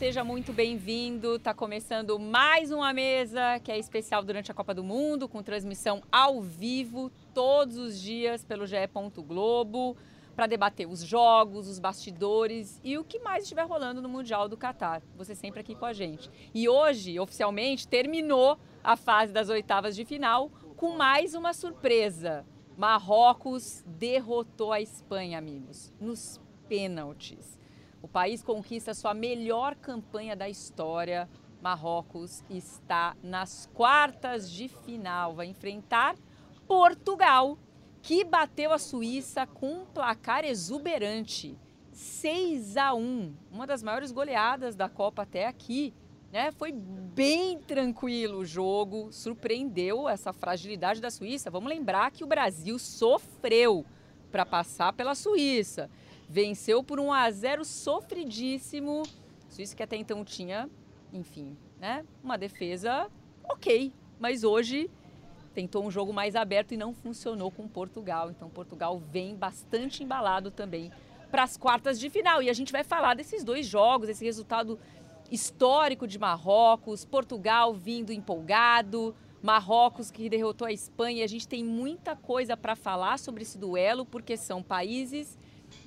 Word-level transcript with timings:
Seja 0.00 0.24
muito 0.24 0.50
bem-vindo. 0.50 1.38
Tá 1.38 1.52
começando 1.52 2.18
mais 2.18 2.72
uma 2.72 2.90
mesa 2.90 3.60
que 3.62 3.70
é 3.70 3.78
especial 3.78 4.24
durante 4.24 4.50
a 4.50 4.54
Copa 4.54 4.72
do 4.72 4.82
Mundo, 4.82 5.28
com 5.28 5.42
transmissão 5.42 6.02
ao 6.10 6.40
vivo 6.40 7.12
todos 7.34 7.76
os 7.76 8.00
dias 8.00 8.42
pelo 8.42 8.66
GE. 8.66 8.76
Globo, 9.18 9.94
para 10.34 10.46
debater 10.46 10.88
os 10.88 11.02
jogos, 11.02 11.68
os 11.68 11.78
bastidores 11.78 12.80
e 12.82 12.96
o 12.96 13.04
que 13.04 13.18
mais 13.18 13.42
estiver 13.42 13.66
rolando 13.66 14.00
no 14.00 14.08
Mundial 14.08 14.48
do 14.48 14.56
Catar. 14.56 15.02
Você 15.18 15.34
sempre 15.34 15.60
aqui 15.60 15.74
com 15.74 15.84
a 15.84 15.92
gente. 15.92 16.30
E 16.54 16.66
hoje, 16.66 17.20
oficialmente, 17.20 17.86
terminou 17.86 18.58
a 18.82 18.96
fase 18.96 19.34
das 19.34 19.50
oitavas 19.50 19.94
de 19.94 20.06
final 20.06 20.50
com 20.78 20.96
mais 20.96 21.34
uma 21.34 21.52
surpresa. 21.52 22.46
Marrocos 22.74 23.84
derrotou 23.86 24.72
a 24.72 24.80
Espanha, 24.80 25.36
amigos, 25.36 25.92
nos 26.00 26.40
pênaltis. 26.70 27.59
O 28.02 28.08
país 28.08 28.42
conquista 28.42 28.94
sua 28.94 29.12
melhor 29.12 29.74
campanha 29.74 30.34
da 30.34 30.48
história. 30.48 31.28
Marrocos 31.60 32.42
está 32.48 33.14
nas 33.22 33.68
quartas 33.74 34.50
de 34.50 34.68
final. 34.68 35.34
Vai 35.34 35.46
enfrentar 35.46 36.16
Portugal, 36.66 37.58
que 38.00 38.24
bateu 38.24 38.72
a 38.72 38.78
Suíça 38.78 39.46
com 39.46 39.82
um 39.82 39.84
placar 39.84 40.44
exuberante. 40.44 41.58
6 41.92 42.78
a 42.78 42.94
1, 42.94 43.34
uma 43.50 43.66
das 43.66 43.82
maiores 43.82 44.10
goleadas 44.10 44.74
da 44.74 44.88
Copa 44.88 45.22
até 45.22 45.46
aqui. 45.46 45.92
Né? 46.32 46.50
Foi 46.52 46.72
bem 46.72 47.58
tranquilo 47.58 48.38
o 48.38 48.44
jogo, 48.44 49.12
surpreendeu 49.12 50.08
essa 50.08 50.32
fragilidade 50.32 51.00
da 51.00 51.10
Suíça. 51.10 51.50
Vamos 51.50 51.68
lembrar 51.68 52.10
que 52.12 52.24
o 52.24 52.26
Brasil 52.26 52.78
sofreu 52.78 53.84
para 54.30 54.46
passar 54.46 54.92
pela 54.92 55.14
Suíça. 55.14 55.90
Venceu 56.32 56.80
por 56.84 57.00
1 57.00 57.12
a 57.12 57.28
0 57.28 57.64
sofridíssimo. 57.64 59.02
Suíça 59.48 59.74
que 59.74 59.82
até 59.82 59.96
então 59.96 60.24
tinha, 60.24 60.70
enfim, 61.12 61.56
né, 61.80 62.06
uma 62.22 62.38
defesa 62.38 63.10
ok, 63.42 63.92
mas 64.16 64.44
hoje 64.44 64.88
tentou 65.52 65.84
um 65.84 65.90
jogo 65.90 66.12
mais 66.12 66.36
aberto 66.36 66.72
e 66.72 66.76
não 66.76 66.94
funcionou 66.94 67.50
com 67.50 67.66
Portugal. 67.66 68.30
Então 68.30 68.48
Portugal 68.48 68.96
vem 69.10 69.34
bastante 69.34 70.04
embalado 70.04 70.52
também 70.52 70.92
para 71.32 71.42
as 71.42 71.56
quartas 71.56 71.98
de 71.98 72.08
final. 72.08 72.40
E 72.40 72.48
a 72.48 72.52
gente 72.52 72.70
vai 72.70 72.84
falar 72.84 73.14
desses 73.16 73.42
dois 73.42 73.66
jogos, 73.66 74.08
esse 74.08 74.24
resultado 74.24 74.78
histórico 75.32 76.06
de 76.06 76.16
Marrocos, 76.16 77.04
Portugal 77.04 77.74
vindo 77.74 78.12
empolgado, 78.12 79.16
Marrocos 79.42 80.12
que 80.12 80.30
derrotou 80.30 80.68
a 80.68 80.72
Espanha. 80.72 81.24
A 81.24 81.28
gente 81.28 81.48
tem 81.48 81.64
muita 81.64 82.14
coisa 82.14 82.56
para 82.56 82.76
falar 82.76 83.18
sobre 83.18 83.42
esse 83.42 83.58
duelo, 83.58 84.06
porque 84.06 84.36
são 84.36 84.62
países 84.62 85.36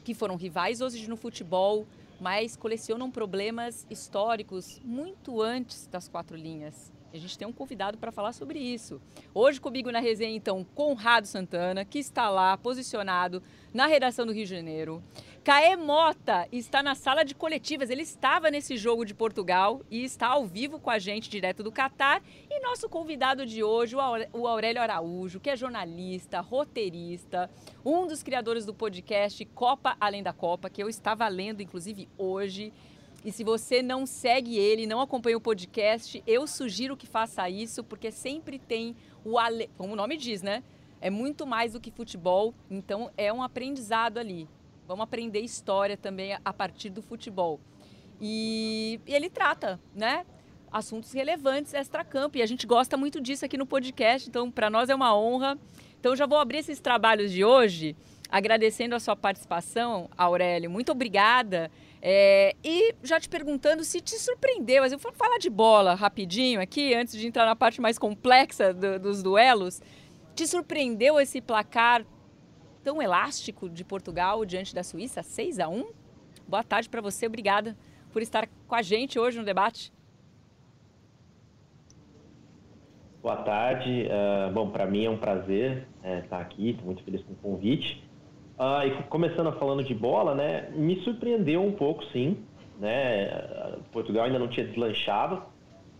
que 0.04 0.14
foram 0.14 0.36
rivais 0.36 0.82
hoje 0.82 1.08
no 1.08 1.16
futebol, 1.16 1.88
mas 2.20 2.56
colecionam 2.56 3.09
problemas 3.09 3.86
históricos 3.90 4.80
muito 4.84 5.42
antes 5.42 5.88
das 5.88 6.08
quatro 6.08 6.36
linhas. 6.36 6.92
A 7.14 7.17
gente 7.17 7.38
tem 7.38 7.47
um 7.47 7.53
convidado 7.53 7.95
para 7.95 8.11
falar 8.11 8.33
sobre 8.33 8.58
isso. 8.58 9.00
Hoje 9.36 9.61
comigo 9.61 9.92
na 9.92 10.00
resenha, 10.00 10.36
então, 10.36 10.64
Conrado 10.64 11.28
Santana, 11.28 11.86
que 11.86 12.00
está 12.00 12.28
lá 12.28 12.58
posicionado 12.58 13.44
na 13.72 13.86
redação 13.86 14.25
do 14.25 14.33
Rio 14.33 14.45
de 14.45 14.50
Janeiro. 14.50 15.03
Caê 15.44 15.75
Mota 15.75 16.47
está 16.52 16.81
na 16.81 16.95
sala 16.95 17.23
de 17.23 17.36
coletivas. 17.36 17.91
Ele 17.91 18.02
estava 18.02 18.50
nesse 18.50 18.78
jogo 18.78 19.06
de 19.06 19.14
Portugal 19.14 19.81
e 19.91 20.03
está 20.03 20.30
ao 20.30 20.47
vivo 20.47 20.80
com 20.80 20.89
a 20.89 20.97
gente, 20.97 21.30
direto 21.30 21.61
do 21.61 21.72
Catar. 21.72 22.19
E 22.50 22.59
nosso 22.61 22.89
convidado 22.89 23.45
de 23.45 23.64
hoje, 23.64 23.95
o 23.95 24.47
Aurélio 24.47 24.81
Araújo, 24.81 25.40
que 25.40 25.51
é 25.51 25.56
jornalista, 25.56 26.41
roteirista, 26.41 27.47
um 27.85 28.07
dos 28.07 28.24
criadores 28.24 28.66
do 28.66 28.74
podcast 28.74 29.45
Copa 29.53 29.95
Além 30.01 30.24
da 30.24 30.34
Copa, 30.34 30.68
que 30.68 30.81
eu 30.81 30.90
estava 30.90 31.28
lendo, 31.28 31.62
inclusive, 31.62 32.09
hoje. 32.18 32.74
E 33.23 33.31
se 33.31 33.44
você 33.44 33.81
não 33.81 34.06
segue 34.06 34.57
ele, 34.57 34.85
não 34.85 35.00
acompanha 35.00 35.38
o 35.38 35.41
podcast, 35.41 36.22
eu 36.28 36.45
sugiro 36.45 36.97
que 36.97 37.07
faça 37.07 37.50
isso, 37.50 37.84
porque 37.84 38.11
sempre 38.11 38.59
tem 38.59 38.95
o 39.23 39.39
ale... 39.39 39.69
como 39.78 39.94
o 39.94 39.95
nome 39.95 40.17
diz, 40.17 40.41
né? 40.41 40.61
É 41.00 41.09
muito 41.09 41.45
mais 41.45 41.73
do 41.73 41.79
que 41.79 41.91
futebol, 41.91 42.53
então 42.69 43.09
é 43.17 43.31
um 43.31 43.41
aprendizado 43.41 44.17
ali. 44.17 44.47
Vamos 44.88 45.03
aprender 45.03 45.39
história 45.39 45.95
também 45.95 46.38
a 46.44 46.53
partir 46.53 46.89
do 46.89 47.01
futebol. 47.01 47.59
E, 48.19 49.00
e 49.06 49.13
ele 49.13 49.29
trata, 49.29 49.79
né? 49.95 50.25
Assuntos 50.72 51.12
relevantes 51.13 51.73
extra-campo. 51.73 52.38
E 52.38 52.41
a 52.41 52.45
gente 52.45 52.67
gosta 52.67 52.97
muito 52.97 53.22
disso 53.22 53.45
aqui 53.45 53.57
no 53.57 53.66
podcast, 53.66 54.29
então 54.29 54.51
para 54.51 54.69
nós 54.69 54.89
é 54.89 54.95
uma 54.95 55.16
honra. 55.16 55.57
Então 56.00 56.16
já 56.16 56.25
vou 56.25 56.38
abrir 56.38 56.57
esses 56.57 56.79
trabalhos 56.79 57.31
de 57.31 57.45
hoje 57.45 57.95
agradecendo 58.29 58.95
a 58.95 59.00
sua 59.00 59.16
participação, 59.16 60.09
Aurélio. 60.17 60.69
Muito 60.69 60.91
obrigada. 60.91 61.69
É, 62.06 62.53
e 62.62 62.94
já 63.02 63.18
te 63.18 63.30
perguntando 63.30 63.81
se 63.86 64.02
te 64.02 64.19
surpreendeu, 64.19 64.84
mas 64.84 64.91
eu 64.91 65.00
vou 65.00 65.14
falar 65.14 65.38
de 65.38 65.50
bola 65.50 65.94
rapidinho 65.94 66.59
aqui, 66.59 66.94
antes 66.94 67.18
de 67.18 67.25
entrar 67.25 67.46
na 67.46 67.56
parte 67.56 67.80
mais 67.80 67.97
complexa 67.97 68.74
do, 68.74 69.00
dos 69.00 69.24
duelos. 69.24 69.81
Te 70.36 70.46
surpreendeu 70.46 71.18
esse 71.18 71.40
placar 71.40 72.06
tão 72.84 73.02
elástico 73.02 73.69
de 73.69 73.86
Portugal 73.86 74.44
diante 74.44 74.75
da 74.75 74.84
Suíça, 74.84 75.24
6 75.24 75.59
a 75.59 75.69
1 75.69 75.86
Boa 76.46 76.62
tarde 76.62 76.90
para 76.90 77.00
você, 77.00 77.25
obrigada 77.25 77.78
por 78.12 78.22
estar 78.22 78.50
com 78.68 78.75
a 78.75 78.81
gente 78.81 79.18
hoje 79.18 79.40
no 79.40 79.46
debate. 79.46 79.94
Boa 83.22 83.38
tarde. 83.38 84.08
Uh, 84.08 84.52
bom, 84.52 84.69
para 84.69 84.86
mim 84.86 85.06
é 85.06 85.09
um 85.09 85.18
prazer 85.18 85.88
é, 86.03 86.19
estar 86.19 86.42
aqui, 86.42 86.72
estou 86.72 86.86
muito 86.86 87.02
feliz 87.02 87.24
com 87.24 87.31
o 87.31 87.36
convite. 87.38 88.03
Ah, 88.58 88.86
e 88.86 88.91
começando 89.03 89.52
falando 89.53 89.84
de 89.84 89.96
bola, 89.96 90.36
né, 90.36 90.69
me 90.75 91.02
surpreendeu 91.02 91.64
um 91.64 91.72
pouco, 91.72 92.03
sim. 92.06 92.38
Né? 92.80 93.30
Portugal 93.91 94.25
ainda 94.25 94.40
não 94.40 94.47
tinha 94.47 94.66
deslanchado 94.66 95.41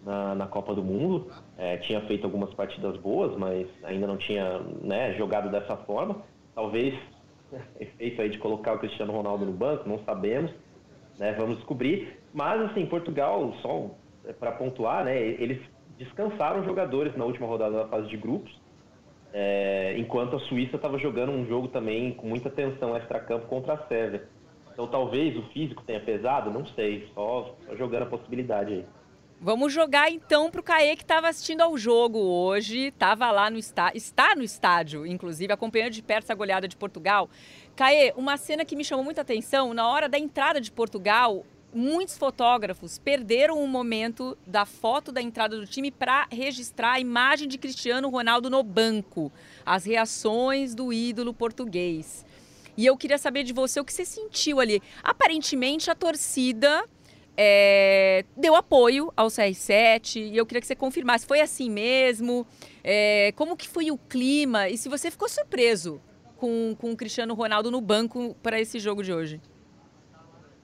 na, 0.06 0.36
na 0.36 0.47
Copa 0.47 0.75
do 0.75 0.84
Mundo, 0.84 1.31
é, 1.58 1.78
tinha 1.78 2.02
feito 2.02 2.25
algumas 2.25 2.53
partidas 2.53 2.97
boas, 2.97 3.36
mas 3.38 3.68
ainda 3.84 4.06
não 4.06 4.18
tinha 4.18 4.59
né, 4.81 5.13
jogado 5.13 5.50
dessa 5.50 5.78
forma. 5.78 6.18
Talvez 6.53 6.94
efeito 7.80 8.22
aí 8.22 8.30
de 8.30 8.38
colocar 8.38 8.74
o 8.74 8.80
Cristiano 8.80 9.13
Ronaldo 9.13 9.46
no 9.46 9.53
banco, 9.53 9.88
não 9.88 10.00
sabemos, 10.00 10.52
né? 11.18 11.34
Vamos 11.34 11.58
descobrir. 11.58 12.19
Mas 12.34 12.62
assim, 12.62 12.86
Portugal, 12.86 13.53
só 13.62 13.90
para 14.40 14.52
pontuar, 14.52 15.06
né? 15.06 15.19
Eles 15.19 15.59
descansaram 15.97 16.63
jogadores 16.63 17.16
na 17.16 17.25
última 17.25 17.47
rodada 17.47 17.78
da 17.78 17.88
fase 17.88 18.08
de 18.08 18.18
grupos 18.18 18.62
é, 19.33 19.95
enquanto 19.97 20.35
a 20.35 20.39
Suíça 20.39 20.75
estava 20.75 20.99
jogando 20.99 21.31
um 21.31 21.45
jogo 21.47 21.67
também 21.67 22.13
com 22.13 22.27
muita 22.27 22.49
tensão 22.51 22.95
extra-campo 22.95 23.47
contra 23.47 23.73
a 23.73 23.88
Sérvia. 23.88 24.27
Então 24.71 24.88
talvez 24.88 25.35
o 25.35 25.41
físico 25.49 25.83
tenha 25.83 25.99
pesado, 25.99 26.51
não 26.51 26.66
sei, 26.67 27.09
só, 27.13 27.55
só 27.66 27.75
jogando 27.75 28.03
a 28.03 28.07
possibilidade 28.07 28.73
aí. 28.73 28.85
Vamos 29.41 29.73
jogar 29.73 30.09
então 30.09 30.49
para 30.49 30.61
o 30.61 30.63
Caê 30.63 30.95
que 30.95 31.01
estava 31.03 31.27
assistindo 31.27 31.59
ao 31.59 31.77
jogo 31.77 32.17
hoje, 32.17 32.88
estava 32.88 33.29
lá 33.29 33.49
no 33.49 33.57
estádio, 33.57 33.97
está 33.97 34.35
no 34.35 34.41
estádio, 34.41 35.05
inclusive, 35.05 35.51
acompanhando 35.51 35.91
de 35.91 36.01
perto 36.01 36.23
essa 36.23 36.33
goleada 36.33 36.65
de 36.65 36.77
Portugal. 36.77 37.29
Caê, 37.75 38.13
uma 38.15 38.38
cena 38.38 38.63
que 38.63 38.73
me 38.73 38.85
chamou 38.85 39.03
muita 39.03 39.19
atenção, 39.19 39.73
na 39.73 39.85
hora 39.85 40.07
da 40.07 40.17
entrada 40.17 40.61
de 40.61 40.71
Portugal, 40.71 41.44
muitos 41.73 42.17
fotógrafos 42.17 42.97
perderam 42.97 43.63
o 43.63 43.67
momento 43.67 44.38
da 44.45 44.66
foto 44.66 45.11
da 45.11 45.22
entrada 45.22 45.57
do 45.57 45.66
time 45.66 45.91
para 45.91 46.28
registrar 46.31 46.94
a 46.94 47.00
imagem 47.00 47.47
de 47.47 47.57
Cristiano 47.57 48.09
Ronaldo 48.09 48.50
no 48.50 48.61
banco, 48.63 49.31
as 49.66 49.85
reações 49.85 50.75
do 50.75 50.94
ídolo 50.94 51.33
português. 51.33 52.25
E 52.75 52.85
eu 52.85 52.97
queria 52.97 53.17
saber 53.17 53.44
de 53.44 53.53
você 53.53 53.79
o 53.79 53.85
que 53.85 53.94
você 53.94 54.06
sentiu 54.06 54.59
ali. 54.59 54.81
Aparentemente 55.03 55.91
a 55.91 55.95
torcida 55.95 56.83
é, 57.38 58.25
deu 58.36 58.56
apoio 58.56 59.12
ao 59.15 59.27
CR7 59.27 60.31
e 60.31 60.38
eu 60.38 60.45
queria 60.45 60.62
que 60.62 60.68
você 60.68 60.75
confirmasse. 60.75 61.25
Foi 61.25 61.39
assim 61.39 61.69
mesmo? 61.69 62.48
É, 62.83 63.31
como 63.36 63.56
que 63.56 63.68
foi 63.68 63.92
o 63.92 63.98
clima? 63.98 64.69
E 64.69 64.77
se 64.77 64.89
você 64.89 65.12
ficou 65.12 65.30
surpreso 65.30 66.01
com, 66.38 66.75
com 66.80 66.92
o 66.92 66.95
Cristiano 66.95 67.33
Ronaldo 67.33 67.69
no 67.69 67.81
banco 67.81 68.36
para 68.42 68.59
esse 68.59 68.80
jogo 68.80 69.03
de 69.03 69.13
hoje? 69.13 69.42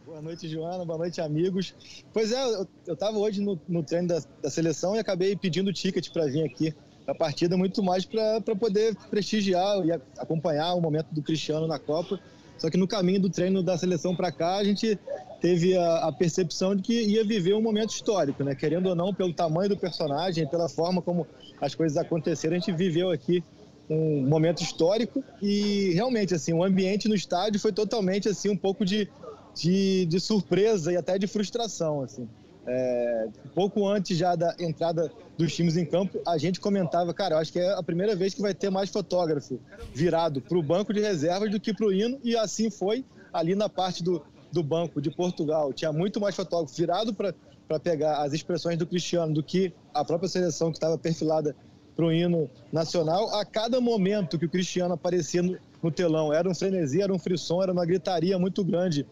Boa 0.10 0.24
noite, 0.24 0.50
Joana. 0.50 0.84
Boa 0.84 0.98
noite, 0.98 1.22
amigos. 1.22 1.76
Pois 2.12 2.32
é, 2.32 2.44
eu 2.88 2.96
estava 2.96 3.16
hoje 3.20 3.42
no, 3.42 3.62
no 3.70 3.84
treino 3.84 4.08
da, 4.08 4.20
da, 4.42 4.50
seleção 4.50 4.96
e 4.96 5.00
acabei 5.00 5.36
pedindo 5.36 5.72
ticket 5.72 6.10
para 6.10 6.26
vir 6.26 6.44
aqui 6.44 6.74
a 7.06 7.14
partida, 7.14 7.56
muito 7.56 7.84
mais 7.84 8.06
para 8.06 8.42
poder 8.60 8.96
prestigiar 9.12 9.86
e 9.86 9.92
acompanhar 10.18 10.74
o 10.74 10.82
momento 10.82 11.10
do 11.12 11.22
Cristiano 11.22 11.68
na 11.68 11.78
Copa. 11.78 12.20
Só 12.58 12.72
que 12.72 12.78
no 12.78 12.88
caminho 12.88 13.22
do 13.22 13.30
treino 13.30 13.62
da 13.62 13.78
seleção 13.78 14.16
para 14.16 14.32
cá, 14.32 14.56
a 14.56 14.64
gente 14.64 14.98
teve 15.40 15.78
a, 15.78 16.08
a, 16.08 16.12
percepção 16.12 16.76
de 16.76 16.82
que 16.82 17.04
ia 17.04 17.24
viver 17.24 17.54
um 17.54 17.62
momento 17.62 17.92
histórico, 17.92 18.44
né? 18.44 18.56
Querendo 18.56 18.90
ou 18.90 18.96
não, 18.96 19.14
pelo 19.14 19.32
tamanho 19.32 19.70
do 19.70 19.78
personagem, 19.78 20.48
pela 20.48 20.68
forma 20.68 21.04
como 21.04 21.28
as 21.62 21.76
coisas 21.76 21.96
aconteceram, 22.00 22.56
a 22.56 22.60
gente 22.60 22.72
viveu 22.72 23.12
aqui 23.12 23.44
um 23.88 24.28
momento 24.28 24.64
histórico 24.64 25.24
e 25.40 25.92
realmente 25.94 26.34
assim 26.34 26.54
o 26.54 26.64
ambiente 26.64 27.08
no 27.08 27.16
estádio 27.16 27.60
foi 27.60 27.72
totalmente 27.72 28.30
assim 28.30 28.50
um 28.50 28.58
pouco 28.58 28.86
de 28.86 29.08
de, 29.56 30.06
de 30.06 30.20
surpresa 30.20 30.92
e 30.92 30.98
até 30.98 31.18
de 31.18 31.28
frustração, 31.28 32.02
assim. 32.02 32.28
É, 32.68 33.28
pouco 33.56 33.88
antes 33.88 34.16
já 34.18 34.36
da 34.36 34.56
entrada 34.60 35.12
dos 35.38 35.56
times 35.56 35.76
em 35.76 35.86
campo, 35.86 36.20
a 36.28 36.38
gente 36.38 36.60
comentava, 36.60 37.14
cara, 37.14 37.36
eu 37.36 37.40
acho 37.40 37.52
que 37.52 37.60
é 37.60 37.74
a 37.74 37.82
primeira 37.82 38.16
vez 38.16 38.34
que 38.34 38.42
vai 38.42 38.54
ter 38.54 38.70
mais 38.70 38.90
fotógrafo 38.90 39.60
virado 39.94 40.40
para 40.42 40.58
o 40.58 40.62
banco 40.62 40.94
de 40.94 41.00
reservas 41.00 41.50
do 41.50 41.60
que 41.60 41.74
para 41.74 41.88
o 41.88 41.94
hino, 41.94 42.20
e 42.24 42.38
assim 42.38 42.70
foi 42.70 43.04
ali 43.34 43.56
na 43.56 43.70
parte 43.70 44.04
do, 44.04 44.22
do 44.52 44.62
banco 44.62 45.02
de 45.02 45.10
Portugal 45.10 45.72
tinha 45.74 45.92
muito 45.92 46.20
mais 46.20 46.36
fotógrafo 46.36 46.76
virado 46.76 47.14
para 47.14 47.34
pegar 47.80 48.22
as 48.24 48.34
expressões 48.34 48.78
do 48.78 48.86
Cristiano 48.86 49.34
do 49.34 49.44
que 49.44 49.74
a 49.94 50.04
própria 50.04 50.30
seleção 50.30 50.72
que 50.72 50.78
estava 50.78 50.98
perfilada 50.98 51.56
para 52.00 52.06
o 52.06 52.14
hino 52.14 52.50
nacional. 52.72 53.36
A 53.36 53.44
cada 53.44 53.82
momento 53.82 54.40
que 54.40 54.46
o 54.46 54.50
Cristiano 54.50 54.94
aparecia 54.94 55.44
no, 55.44 55.58
no 55.84 55.92
telão, 55.92 56.32
era 56.32 56.50
um 56.50 56.56
frenesi, 56.56 57.02
era 57.02 57.14
um 57.14 57.20
frisson, 57.20 57.62
era 57.62 57.74
uma 57.74 57.86
gritaria 57.86 58.40
muito 58.40 58.64
grande 58.64 59.06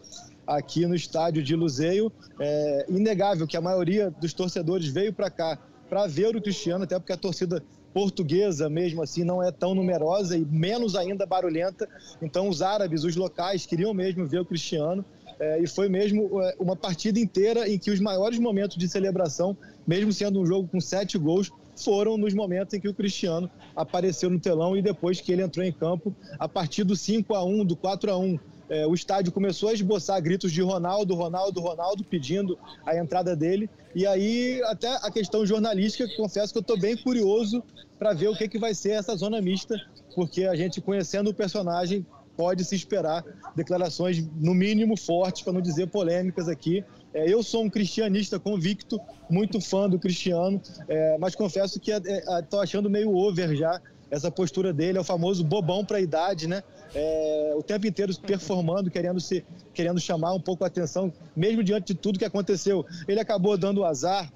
aqui 0.46 0.86
no 0.86 0.94
estádio 0.94 1.42
de 1.42 1.54
Luzeio. 1.54 2.10
É 2.40 2.86
inegável 2.88 3.46
que 3.46 3.58
a 3.58 3.60
maioria 3.60 4.10
dos 4.10 4.32
torcedores 4.32 4.88
veio 4.88 5.12
para 5.12 5.28
cá 5.28 5.58
para 5.86 6.06
ver 6.06 6.34
o 6.34 6.40
Cristiano, 6.40 6.84
até 6.84 6.98
porque 6.98 7.12
a 7.12 7.16
torcida 7.18 7.62
portuguesa 7.92 8.70
mesmo 8.70 9.02
assim 9.02 9.22
não 9.22 9.42
é 9.42 9.52
tão 9.52 9.74
numerosa 9.74 10.38
e 10.38 10.44
menos 10.46 10.96
ainda 10.96 11.26
barulhenta. 11.26 11.86
Então 12.22 12.48
os 12.48 12.62
árabes, 12.62 13.04
os 13.04 13.16
locais 13.16 13.66
queriam 13.66 13.92
mesmo 13.92 14.26
ver 14.26 14.40
o 14.40 14.46
Cristiano. 14.46 15.04
É, 15.38 15.62
e 15.62 15.68
foi 15.68 15.88
mesmo 15.90 16.42
é, 16.42 16.56
uma 16.58 16.74
partida 16.74 17.20
inteira 17.20 17.68
em 17.68 17.78
que 17.78 17.90
os 17.90 18.00
maiores 18.00 18.38
momentos 18.38 18.76
de 18.78 18.88
celebração, 18.88 19.56
mesmo 19.86 20.10
sendo 20.10 20.40
um 20.40 20.46
jogo 20.46 20.66
com 20.66 20.80
sete 20.80 21.16
gols, 21.16 21.52
foram 21.84 22.16
nos 22.16 22.34
momentos 22.34 22.74
em 22.74 22.80
que 22.80 22.88
o 22.88 22.94
Cristiano 22.94 23.50
apareceu 23.74 24.28
no 24.30 24.38
telão 24.38 24.76
e 24.76 24.82
depois 24.82 25.20
que 25.20 25.32
ele 25.32 25.42
entrou 25.42 25.64
em 25.64 25.72
campo, 25.72 26.14
a 26.38 26.48
partir 26.48 26.84
do 26.84 26.96
5 26.96 27.34
a 27.34 27.44
1 27.44 27.64
do 27.64 27.76
4 27.76 28.10
a 28.10 28.18
1 28.18 28.38
é, 28.68 28.86
o 28.86 28.92
estádio 28.92 29.32
começou 29.32 29.70
a 29.70 29.72
esboçar 29.72 30.20
gritos 30.22 30.52
de 30.52 30.60
Ronaldo, 30.60 31.14
Ronaldo, 31.14 31.60
Ronaldo, 31.60 32.04
pedindo 32.04 32.58
a 32.84 32.96
entrada 32.96 33.34
dele. 33.34 33.68
E 33.94 34.06
aí, 34.06 34.62
até 34.64 34.88
a 34.88 35.10
questão 35.10 35.46
jornalística, 35.46 36.06
confesso 36.16 36.52
que 36.52 36.58
eu 36.58 36.60
estou 36.62 36.78
bem 36.78 36.96
curioso 36.96 37.62
para 37.98 38.12
ver 38.12 38.28
o 38.28 38.36
que, 38.36 38.46
que 38.46 38.58
vai 38.58 38.74
ser 38.74 38.90
essa 38.90 39.16
zona 39.16 39.40
mista, 39.40 39.74
porque 40.14 40.44
a 40.44 40.54
gente, 40.54 40.82
conhecendo 40.82 41.30
o 41.30 41.34
personagem, 41.34 42.04
pode 42.36 42.64
se 42.64 42.76
esperar 42.76 43.24
declarações, 43.56 44.24
no 44.36 44.54
mínimo, 44.54 44.96
fortes, 44.96 45.42
para 45.42 45.52
não 45.54 45.60
dizer 45.60 45.88
polêmicas 45.88 46.46
aqui. 46.46 46.84
É, 47.14 47.32
eu 47.32 47.42
sou 47.42 47.64
um 47.64 47.70
cristianista 47.70 48.38
convicto, 48.38 49.00
muito 49.30 49.60
fã 49.60 49.88
do 49.88 49.98
Cristiano, 49.98 50.60
é, 50.88 51.16
mas 51.18 51.34
confesso 51.34 51.80
que 51.80 51.90
estou 51.90 52.60
é, 52.60 52.62
é, 52.62 52.62
achando 52.62 52.90
meio 52.90 53.14
over 53.14 53.54
já 53.56 53.80
essa 54.10 54.30
postura 54.30 54.72
dele, 54.72 54.96
é 54.98 55.00
o 55.00 55.04
famoso 55.04 55.44
bobão 55.44 55.84
para 55.84 55.98
a 55.98 56.00
idade, 56.00 56.46
né? 56.46 56.62
é, 56.94 57.52
o 57.56 57.62
tempo 57.62 57.86
inteiro 57.86 58.16
performando, 58.20 58.90
querendo, 58.90 59.20
se, 59.20 59.44
querendo 59.74 60.00
chamar 60.00 60.32
um 60.34 60.40
pouco 60.40 60.64
a 60.64 60.66
atenção, 60.66 61.12
mesmo 61.36 61.62
diante 61.62 61.92
de 61.92 61.94
tudo 61.94 62.18
que 62.18 62.24
aconteceu. 62.24 62.84
Ele 63.06 63.20
acabou 63.20 63.56
dando 63.56 63.78
o 63.78 63.84
azar, 63.84 64.32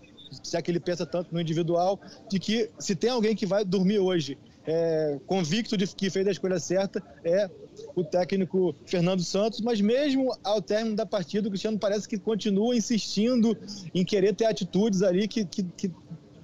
é 0.52 0.62
que 0.62 0.70
ele 0.70 0.80
pensa 0.80 1.04
tanto 1.04 1.32
no 1.32 1.40
individual, 1.40 2.00
de 2.28 2.38
que 2.38 2.70
se 2.78 2.94
tem 2.94 3.10
alguém 3.10 3.34
que 3.34 3.46
vai 3.46 3.64
dormir 3.64 3.98
hoje 3.98 4.38
é, 4.66 5.18
convicto 5.26 5.76
de 5.76 5.86
que 5.88 6.08
fez 6.08 6.26
a 6.26 6.30
escolha 6.30 6.58
certa, 6.58 7.02
é 7.24 7.50
o 7.94 8.04
técnico 8.04 8.74
Fernando 8.86 9.22
Santos, 9.22 9.60
mas 9.60 9.80
mesmo 9.80 10.36
ao 10.42 10.60
término 10.60 10.96
da 10.96 11.06
partida, 11.06 11.48
o 11.48 11.50
Cristiano 11.50 11.78
parece 11.78 12.08
que 12.08 12.18
continua 12.18 12.76
insistindo 12.76 13.56
em 13.94 14.04
querer 14.04 14.34
ter 14.34 14.46
atitudes 14.46 15.02
ali 15.02 15.28
que, 15.28 15.44
que, 15.44 15.62
que 15.62 15.90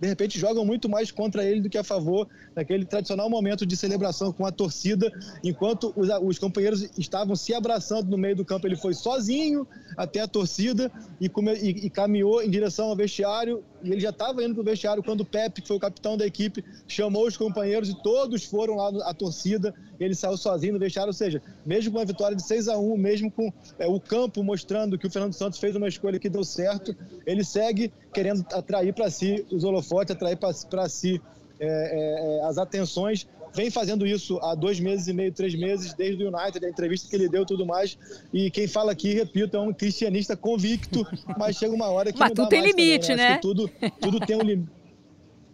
de 0.01 0.07
repente 0.07 0.39
jogam 0.39 0.65
muito 0.65 0.89
mais 0.89 1.11
contra 1.11 1.45
ele 1.45 1.61
do 1.61 1.69
que 1.69 1.79
a 1.79 1.85
favor 1.85 2.29
naquele 2.55 2.85
tradicional 2.85 3.29
momento 3.29 3.67
de 3.67 3.77
celebração 3.77 4.33
com 4.33 4.47
a 4.47 4.53
torcida, 4.53 5.13
enquanto 5.43 5.93
os, 5.97 6.09
os, 6.23 6.39
companheiros 6.39 6.89
estavam 6.97 7.35
se 7.35 7.53
abraçando 7.53 8.09
no 8.09 8.19
meio 8.19 8.37
do 8.37 8.45
campo, 8.45 8.67
ele 8.67 8.77
foi 8.77 8.95
sozinho 8.95 9.67
até 9.97 10.21
a 10.21 10.29
torcida 10.29 10.91
e, 11.21 11.27
e, 11.27 11.87
e 11.87 11.91
caminhou 11.91 12.43
em 12.43 12.51
direção 12.51 12.89
ao 12.89 12.97
vestiário 12.97 13.65
e 13.83 13.93
ele 13.93 14.01
já 14.01 14.11
estava 14.11 14.43
indo 14.43 14.55
para 14.55 14.63
o 14.63 14.65
vestiário 14.65 15.03
quando 15.03 15.21
o 15.21 15.25
Pepe, 15.25 15.63
que 15.63 15.69
foi 15.69 15.77
o 15.77 15.81
capitão 15.81 16.17
da 16.17 16.27
equipe, 16.27 16.65
chamou 16.87 17.27
os 17.27 17.37
companheiros 17.37 17.89
e 17.89 18.03
todos 18.03 18.45
foram 18.45 18.77
lá 18.77 18.89
à 19.09 19.15
torcida. 19.15 19.75
Ele 19.99 20.15
saiu 20.15 20.37
sozinho 20.37 20.75
no 20.75 20.79
vestiário, 20.79 21.11
ou 21.11 21.15
seja, 21.15 21.43
mesmo 21.65 21.93
com 21.93 21.99
a 21.99 22.05
vitória 22.05 22.37
de 22.37 22.43
6 22.43 22.69
a 22.69 22.79
1 22.79 22.97
mesmo 22.97 23.31
com 23.31 23.53
é, 23.79 23.87
o 23.87 24.01
campo 24.01 24.43
mostrando 24.43 24.99
que 24.99 25.07
o 25.07 25.11
Fernando 25.11 25.33
Santos 25.33 25.59
fez 25.59 25.75
uma 25.77 25.89
escolha 25.89 26.19
que 26.19 26.29
deu 26.29 26.45
certo, 26.45 26.95
ele 27.27 27.45
segue 27.45 27.93
querendo 28.13 28.45
atrair 28.53 28.93
para 28.93 29.11
si 29.11 29.47
os 29.51 29.65
holofotes, 29.65 30.15
atrair 30.15 30.37
para 30.37 30.89
si 30.89 31.21
é, 31.61 31.67
é, 31.67 32.39
é, 32.39 32.45
as 32.45 32.57
atenções 32.57 33.27
vem 33.55 33.71
fazendo 33.71 34.07
isso 34.07 34.39
há 34.39 34.55
dois 34.55 34.81
meses 34.81 35.09
e 35.09 35.13
meio, 35.13 35.33
três 35.33 35.55
meses, 35.55 35.95
desde 35.95 36.25
o 36.25 36.29
United, 36.29 36.65
a 36.65 36.69
entrevista 36.69 37.09
que 37.09 37.17
ele 37.17 37.29
deu 37.29 37.45
tudo 37.45 37.67
mais. 37.67 37.99
E 38.33 38.51
quem 38.51 38.67
fala 38.67 38.93
aqui, 38.93 39.15
repito, 39.15 39.57
é 39.57 39.61
um 39.61 39.73
cristianista 39.73 40.37
convicto, 40.37 41.07
mas 41.39 41.57
chega 41.57 41.75
uma 41.75 41.91
hora 41.91 42.13
que. 42.13 42.19
Mas 42.19 42.33
tudo 42.33 42.49
tem 42.49 42.63
limite, 42.63 43.09
também, 43.09 43.25
né? 43.25 43.39
Tudo, 43.39 43.71
tudo 44.01 44.21
tem 44.21 44.37
um 44.37 44.43
limite. 44.43 44.79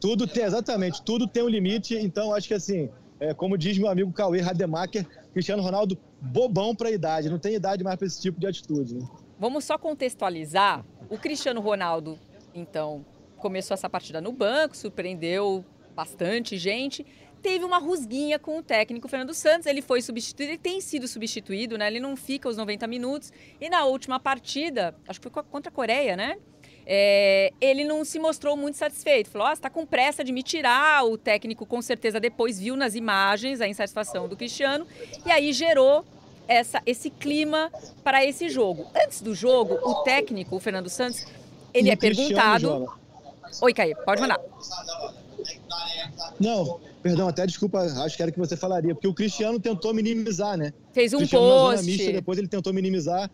Tudo 0.01 0.27
tem, 0.27 0.45
exatamente, 0.45 1.03
tudo 1.03 1.27
tem 1.27 1.43
um 1.43 1.49
limite. 1.49 1.95
Então, 1.95 2.35
acho 2.35 2.47
que 2.47 2.55
assim, 2.55 2.91
é, 3.19 3.33
como 3.33 3.57
diz 3.57 3.79
meu 3.79 3.89
amigo 3.89 4.13
Cauê 4.13 4.41
Rademacher, 4.41 5.07
Cristiano 5.33 5.63
Ronaldo, 5.63 5.99
bobão 6.21 6.75
para 6.75 6.89
a 6.89 6.93
idade, 6.93 7.31
não 7.31 7.39
tem 7.39 7.55
idade 7.55 7.83
mais 7.83 7.97
para 7.97 8.07
esse 8.07 8.21
tipo 8.21 8.39
de 8.39 8.47
atitude. 8.47 8.97
Né? 8.97 9.09
Vamos 9.39 9.65
só 9.65 9.79
contextualizar. 9.79 10.85
O 11.09 11.19
Cristiano 11.19 11.61
Ronaldo, 11.61 12.19
então, 12.55 13.05
começou 13.39 13.75
essa 13.75 13.89
partida 13.89 14.21
no 14.21 14.33
banco, 14.33 14.77
surpreendeu 14.77 15.65
bastante 15.95 16.59
gente 16.59 17.07
teve 17.45 17.63
uma 17.63 17.77
rusguinha 17.77 18.39
com 18.39 18.59
o 18.59 18.63
técnico 18.63 19.07
Fernando 19.07 19.35
Santos. 19.35 19.67
Ele 19.67 19.83
foi 19.83 20.01
substituído, 20.01 20.53
ele 20.53 20.59
tem 20.59 20.81
sido 20.81 21.07
substituído, 21.07 21.77
né? 21.77 21.87
Ele 21.89 22.01
não 22.01 22.17
fica 22.17 22.49
os 22.49 22.57
90 22.57 22.87
minutos. 22.87 23.31
E 23.61 23.69
na 23.69 23.85
última 23.85 24.19
partida, 24.19 24.95
acho 25.07 25.21
que 25.21 25.29
foi 25.29 25.43
contra 25.43 25.71
a 25.71 25.73
Coreia, 25.73 26.17
né? 26.17 26.39
É, 26.87 27.53
ele 27.61 27.85
não 27.85 28.03
se 28.03 28.19
mostrou 28.19 28.57
muito 28.57 28.79
satisfeito. 28.79 29.29
Falou: 29.29 29.49
oh, 29.49 29.53
está 29.53 29.69
com 29.69 29.85
pressa 29.85 30.25
de 30.25 30.33
me 30.33 30.43
tirar. 30.43 31.05
O 31.05 31.19
técnico, 31.19 31.67
com 31.67 31.83
certeza, 31.83 32.19
depois 32.19 32.59
viu 32.59 32.77
nas 32.77 32.95
imagens 32.95 33.61
a 33.61 33.69
insatisfação 33.69 34.27
do 34.27 34.37
Cristiano. 34.37 34.87
E 35.27 35.31
aí 35.31 35.53
gerou 35.53 36.03
essa, 36.49 36.81
esse 36.87 37.11
clima 37.11 37.71
para 38.03 38.25
esse 38.25 38.49
jogo. 38.49 38.87
Antes 38.97 39.21
do 39.21 39.35
jogo, 39.35 39.79
o 39.83 40.03
técnico, 40.03 40.57
o 40.57 40.61
Fernando 40.61 40.89
Santos, 40.89 41.27
ele 41.75 41.89
e 41.89 41.91
é 41.91 41.97
perguntado. 41.97 42.91
Oi, 43.61 43.75
Caí, 43.75 43.95
pode 43.95 44.23
mandar. 44.23 44.41
Não, 46.41 46.81
perdão, 47.05 47.29
até 47.29 47.47
desculpa, 47.47 47.81
acho 47.81 48.17
que 48.17 48.23
era 48.23 48.31
o 48.31 48.33
que 48.33 48.41
você 48.41 48.57
falaria, 48.57 48.95
porque 48.95 49.07
o 49.07 49.13
Cristiano 49.13 49.61
tentou 49.61 49.93
minimizar, 49.93 50.57
né? 50.57 50.73
Fez 50.91 51.13
um 51.13 51.27
post. 51.27 51.85
Mista, 51.85 52.11
depois 52.11 52.39
ele 52.39 52.49
tentou 52.49 52.73
minimizar 52.73 53.31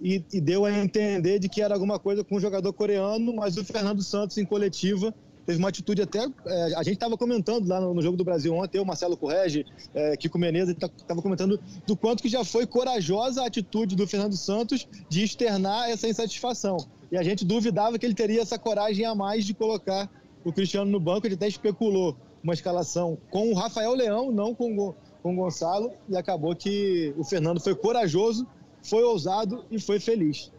e, 0.00 0.24
e, 0.32 0.40
deu 0.40 0.64
a 0.64 0.70
entender 0.72 1.40
de 1.40 1.48
que 1.48 1.60
era 1.60 1.74
alguma 1.74 1.98
coisa 1.98 2.22
com 2.22 2.36
o 2.36 2.40
jogador 2.40 2.72
coreano, 2.72 3.34
mas 3.34 3.56
o 3.56 3.64
Fernando 3.64 4.00
Santos, 4.00 4.38
em 4.38 4.44
coletiva, 4.44 5.12
teve 5.44 5.58
uma 5.58 5.70
atitude 5.70 6.02
até. 6.02 6.24
É, 6.46 6.74
a 6.76 6.84
gente 6.84 6.94
estava 6.94 7.18
comentando 7.18 7.66
lá 7.66 7.80
no, 7.80 7.92
no, 7.92 8.00
Jogo 8.00 8.16
do 8.16 8.22
Brasil 8.22 8.54
ontem, 8.54 8.78
o 8.78 8.86
Marcelo 8.86 9.16
Correge, 9.16 9.66
é, 9.92 10.16
Kiko 10.16 10.38
Menezes, 10.38 10.76
estava 10.76 11.20
comentando 11.20 11.58
do 11.84 11.96
quanto 11.96 12.22
que 12.22 12.28
já 12.28 12.44
foi 12.44 12.64
corajosa 12.64 13.42
a 13.42 13.46
atitude 13.48 13.96
do 13.96 14.06
Fernando 14.06 14.36
Santos 14.36 14.86
de 15.08 15.24
externar 15.24 15.90
essa 15.90 16.06
insatisfação. 16.06 16.76
E 17.10 17.16
a 17.16 17.24
gente 17.24 17.44
duvidava 17.44 17.98
que 17.98 18.06
ele 18.06 18.14
teria 18.14 18.40
essa 18.40 18.56
coragem 18.56 19.04
a 19.04 19.16
mais 19.16 19.44
de 19.44 19.52
colocar 19.52 20.08
o 20.44 20.52
Cristiano 20.52 20.88
no 20.88 21.00
banco, 21.00 21.26
ele 21.26 21.34
até 21.34 21.48
especulou 21.48 22.16
uma 22.42 22.54
escalação 22.54 23.18
com 23.30 23.50
o 23.50 23.54
Rafael 23.54 23.94
Leão, 23.94 24.30
não 24.30 24.54
com, 24.54 24.94
com 25.22 25.32
o 25.32 25.36
Gonçalo, 25.36 25.92
e 26.08 26.16
acabou 26.16 26.54
que 26.54 27.14
o 27.16 27.24
Fernando 27.24 27.60
foi 27.60 27.74
corajoso, 27.74 28.46
foi 28.82 29.02
ousado 29.02 29.64
e 29.70 29.80
foi 29.80 30.00
feliz. 30.00 30.52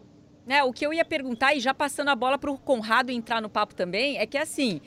É, 0.46 0.64
o 0.64 0.72
que 0.72 0.84
eu 0.84 0.92
ia 0.92 1.04
perguntar, 1.04 1.54
e 1.54 1.60
já 1.60 1.72
passando 1.72 2.08
a 2.08 2.16
bola 2.16 2.38
para 2.38 2.50
o 2.50 2.58
Conrado 2.58 3.10
entrar 3.10 3.40
no 3.40 3.48
papo 3.48 3.74
também, 3.74 4.18
é 4.18 4.26
que 4.26 4.36
assim, 4.36 4.80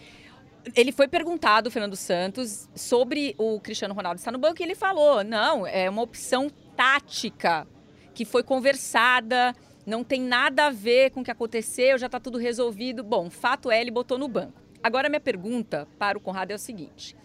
ele 0.76 0.92
foi 0.92 1.08
perguntado, 1.08 1.70
Fernando 1.70 1.96
Santos, 1.96 2.70
sobre 2.76 3.36
o 3.38 3.60
Cristiano 3.60 3.94
Ronaldo 3.94 4.20
estar 4.20 4.32
no 4.32 4.38
banco 4.38 4.62
e 4.62 4.64
ele 4.64 4.76
falou: 4.76 5.24
não, 5.24 5.66
é 5.68 5.90
uma 5.90 6.02
opção 6.02 6.50
tática 6.76 7.68
que 8.14 8.26
foi 8.26 8.44
conversada, 8.44 9.56
não 9.86 10.04
tem 10.04 10.22
nada 10.22 10.68
a 10.68 10.70
ver 10.70 11.12
com 11.12 11.22
o 11.22 11.24
que 11.24 11.32
aconteceu, 11.32 11.98
já 11.98 12.06
está 12.06 12.20
tudo 12.20 12.38
resolvido. 12.38 13.04
Bom, 13.04 13.30
fato 13.30 13.72
é, 13.72 13.82
ele 13.82 13.92
botou 13.92 14.18
no 14.18 14.28
banco. 14.28 14.63
Agora, 14.84 15.08
minha 15.08 15.22
pergunta 15.22 15.88
para 15.98 16.18
o 16.18 16.22
Conrado 16.22 16.52
é 16.52 16.56
o 16.56 16.60
seguinte: 16.60 17.16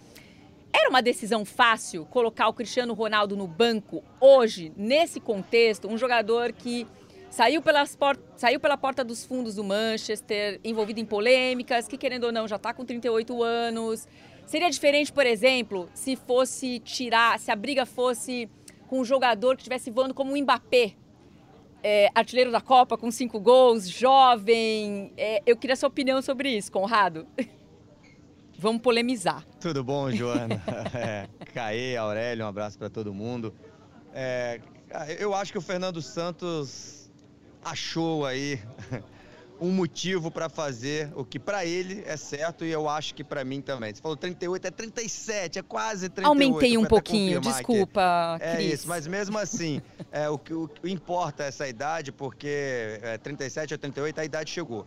era 0.73 0.89
uma 0.89 1.03
decisão 1.03 1.45
fácil 1.45 2.07
colocar 2.07 2.47
o 2.47 2.53
Cristiano 2.53 2.95
Ronaldo 2.95 3.37
no 3.37 3.49
banco 3.49 4.05
hoje, 4.21 4.73
nesse 4.77 5.19
contexto, 5.19 5.89
um 5.89 5.99
jogador 5.99 6.53
que 6.53 6.87
saiu, 7.29 7.61
pelas 7.61 7.97
por... 7.97 8.17
saiu 8.37 8.61
pela 8.61 8.77
porta 8.77 9.03
dos 9.03 9.25
fundos 9.25 9.57
do 9.57 9.65
Manchester, 9.65 10.61
envolvido 10.63 11.01
em 11.01 11.05
polêmicas, 11.05 11.89
que 11.89 11.99
querendo 11.99 12.25
ou 12.25 12.33
não 12.33 12.47
já 12.47 12.57
está 12.57 12.73
com 12.73 12.85
38 12.85 13.43
anos. 13.43 14.07
Seria 14.47 14.71
diferente, 14.71 15.13
por 15.13 15.27
exemplo, 15.27 15.91
se 15.93 16.15
fosse 16.15 16.79
tirar, 16.79 17.39
se 17.41 17.51
a 17.51 17.57
briga 17.57 17.85
fosse 17.85 18.49
com 18.87 19.01
um 19.01 19.05
jogador 19.05 19.57
que 19.57 19.63
estivesse 19.63 19.91
voando 19.91 20.15
como 20.15 20.33
um 20.33 20.41
Mbappé, 20.41 20.95
é, 21.83 22.11
artilheiro 22.15 22.51
da 22.51 22.61
Copa 22.61 22.97
com 22.97 23.11
cinco 23.11 23.41
gols, 23.41 23.89
jovem. 23.89 25.13
É, 25.17 25.43
eu 25.47 25.57
queria 25.57 25.77
sua 25.77 25.89
opinião 25.89 26.21
sobre 26.23 26.57
isso, 26.57 26.71
Conrado. 26.71 27.27
Vamos 28.59 28.83
polemizar. 28.83 29.45
Tudo 29.61 29.85
bom, 29.85 30.11
Joana? 30.11 30.61
é, 30.93 31.29
Caê, 31.55 31.97
Aurélio, 31.97 32.45
um 32.45 32.49
abraço 32.49 32.77
para 32.77 32.91
todo 32.91 33.15
mundo. 33.15 33.55
É, 34.13 34.61
eu 35.19 35.33
acho 35.35 35.53
que 35.53 35.59
o 35.59 35.63
Fernando 35.63 36.03
Santos 36.03 37.09
achou 37.65 38.27
aí 38.27 38.61
um 39.61 39.71
motivo 39.71 40.31
para 40.31 40.49
fazer 40.49 41.11
o 41.15 41.25
que 41.25 41.39
para 41.39 41.65
ele 41.65 42.03
é 42.07 42.17
certo 42.17 42.65
e 42.65 42.71
eu 42.71 42.89
acho 42.89 43.15
que 43.15 43.25
para 43.25 43.45
mim 43.45 43.61
também. 43.61 43.95
Você 43.95 44.01
falou 44.01 44.17
38, 44.17 44.67
é 44.67 44.71
37, 44.71 45.59
é 45.59 45.63
quase 45.63 46.09
38. 46.09 46.27
Aumentei 46.27 46.79
um 46.79 46.85
pouquinho, 46.85 47.41
desculpa, 47.41 48.37
aqui. 48.37 48.45
É 48.45 48.63
isso, 48.63 48.89
mas 48.89 49.07
mesmo 49.07 49.39
assim, 49.39 49.83
é, 50.13 50.29
o 50.29 50.39
que 50.39 50.55
o, 50.55 50.71
importa 50.85 51.45
essa 51.45 51.67
idade, 51.69 52.13
porque 52.13 53.01
é, 53.03 53.19
37 53.19 53.75
ou 53.75 53.79
38 53.79 54.21
a 54.21 54.25
idade 54.25 54.51
chegou. 54.51 54.87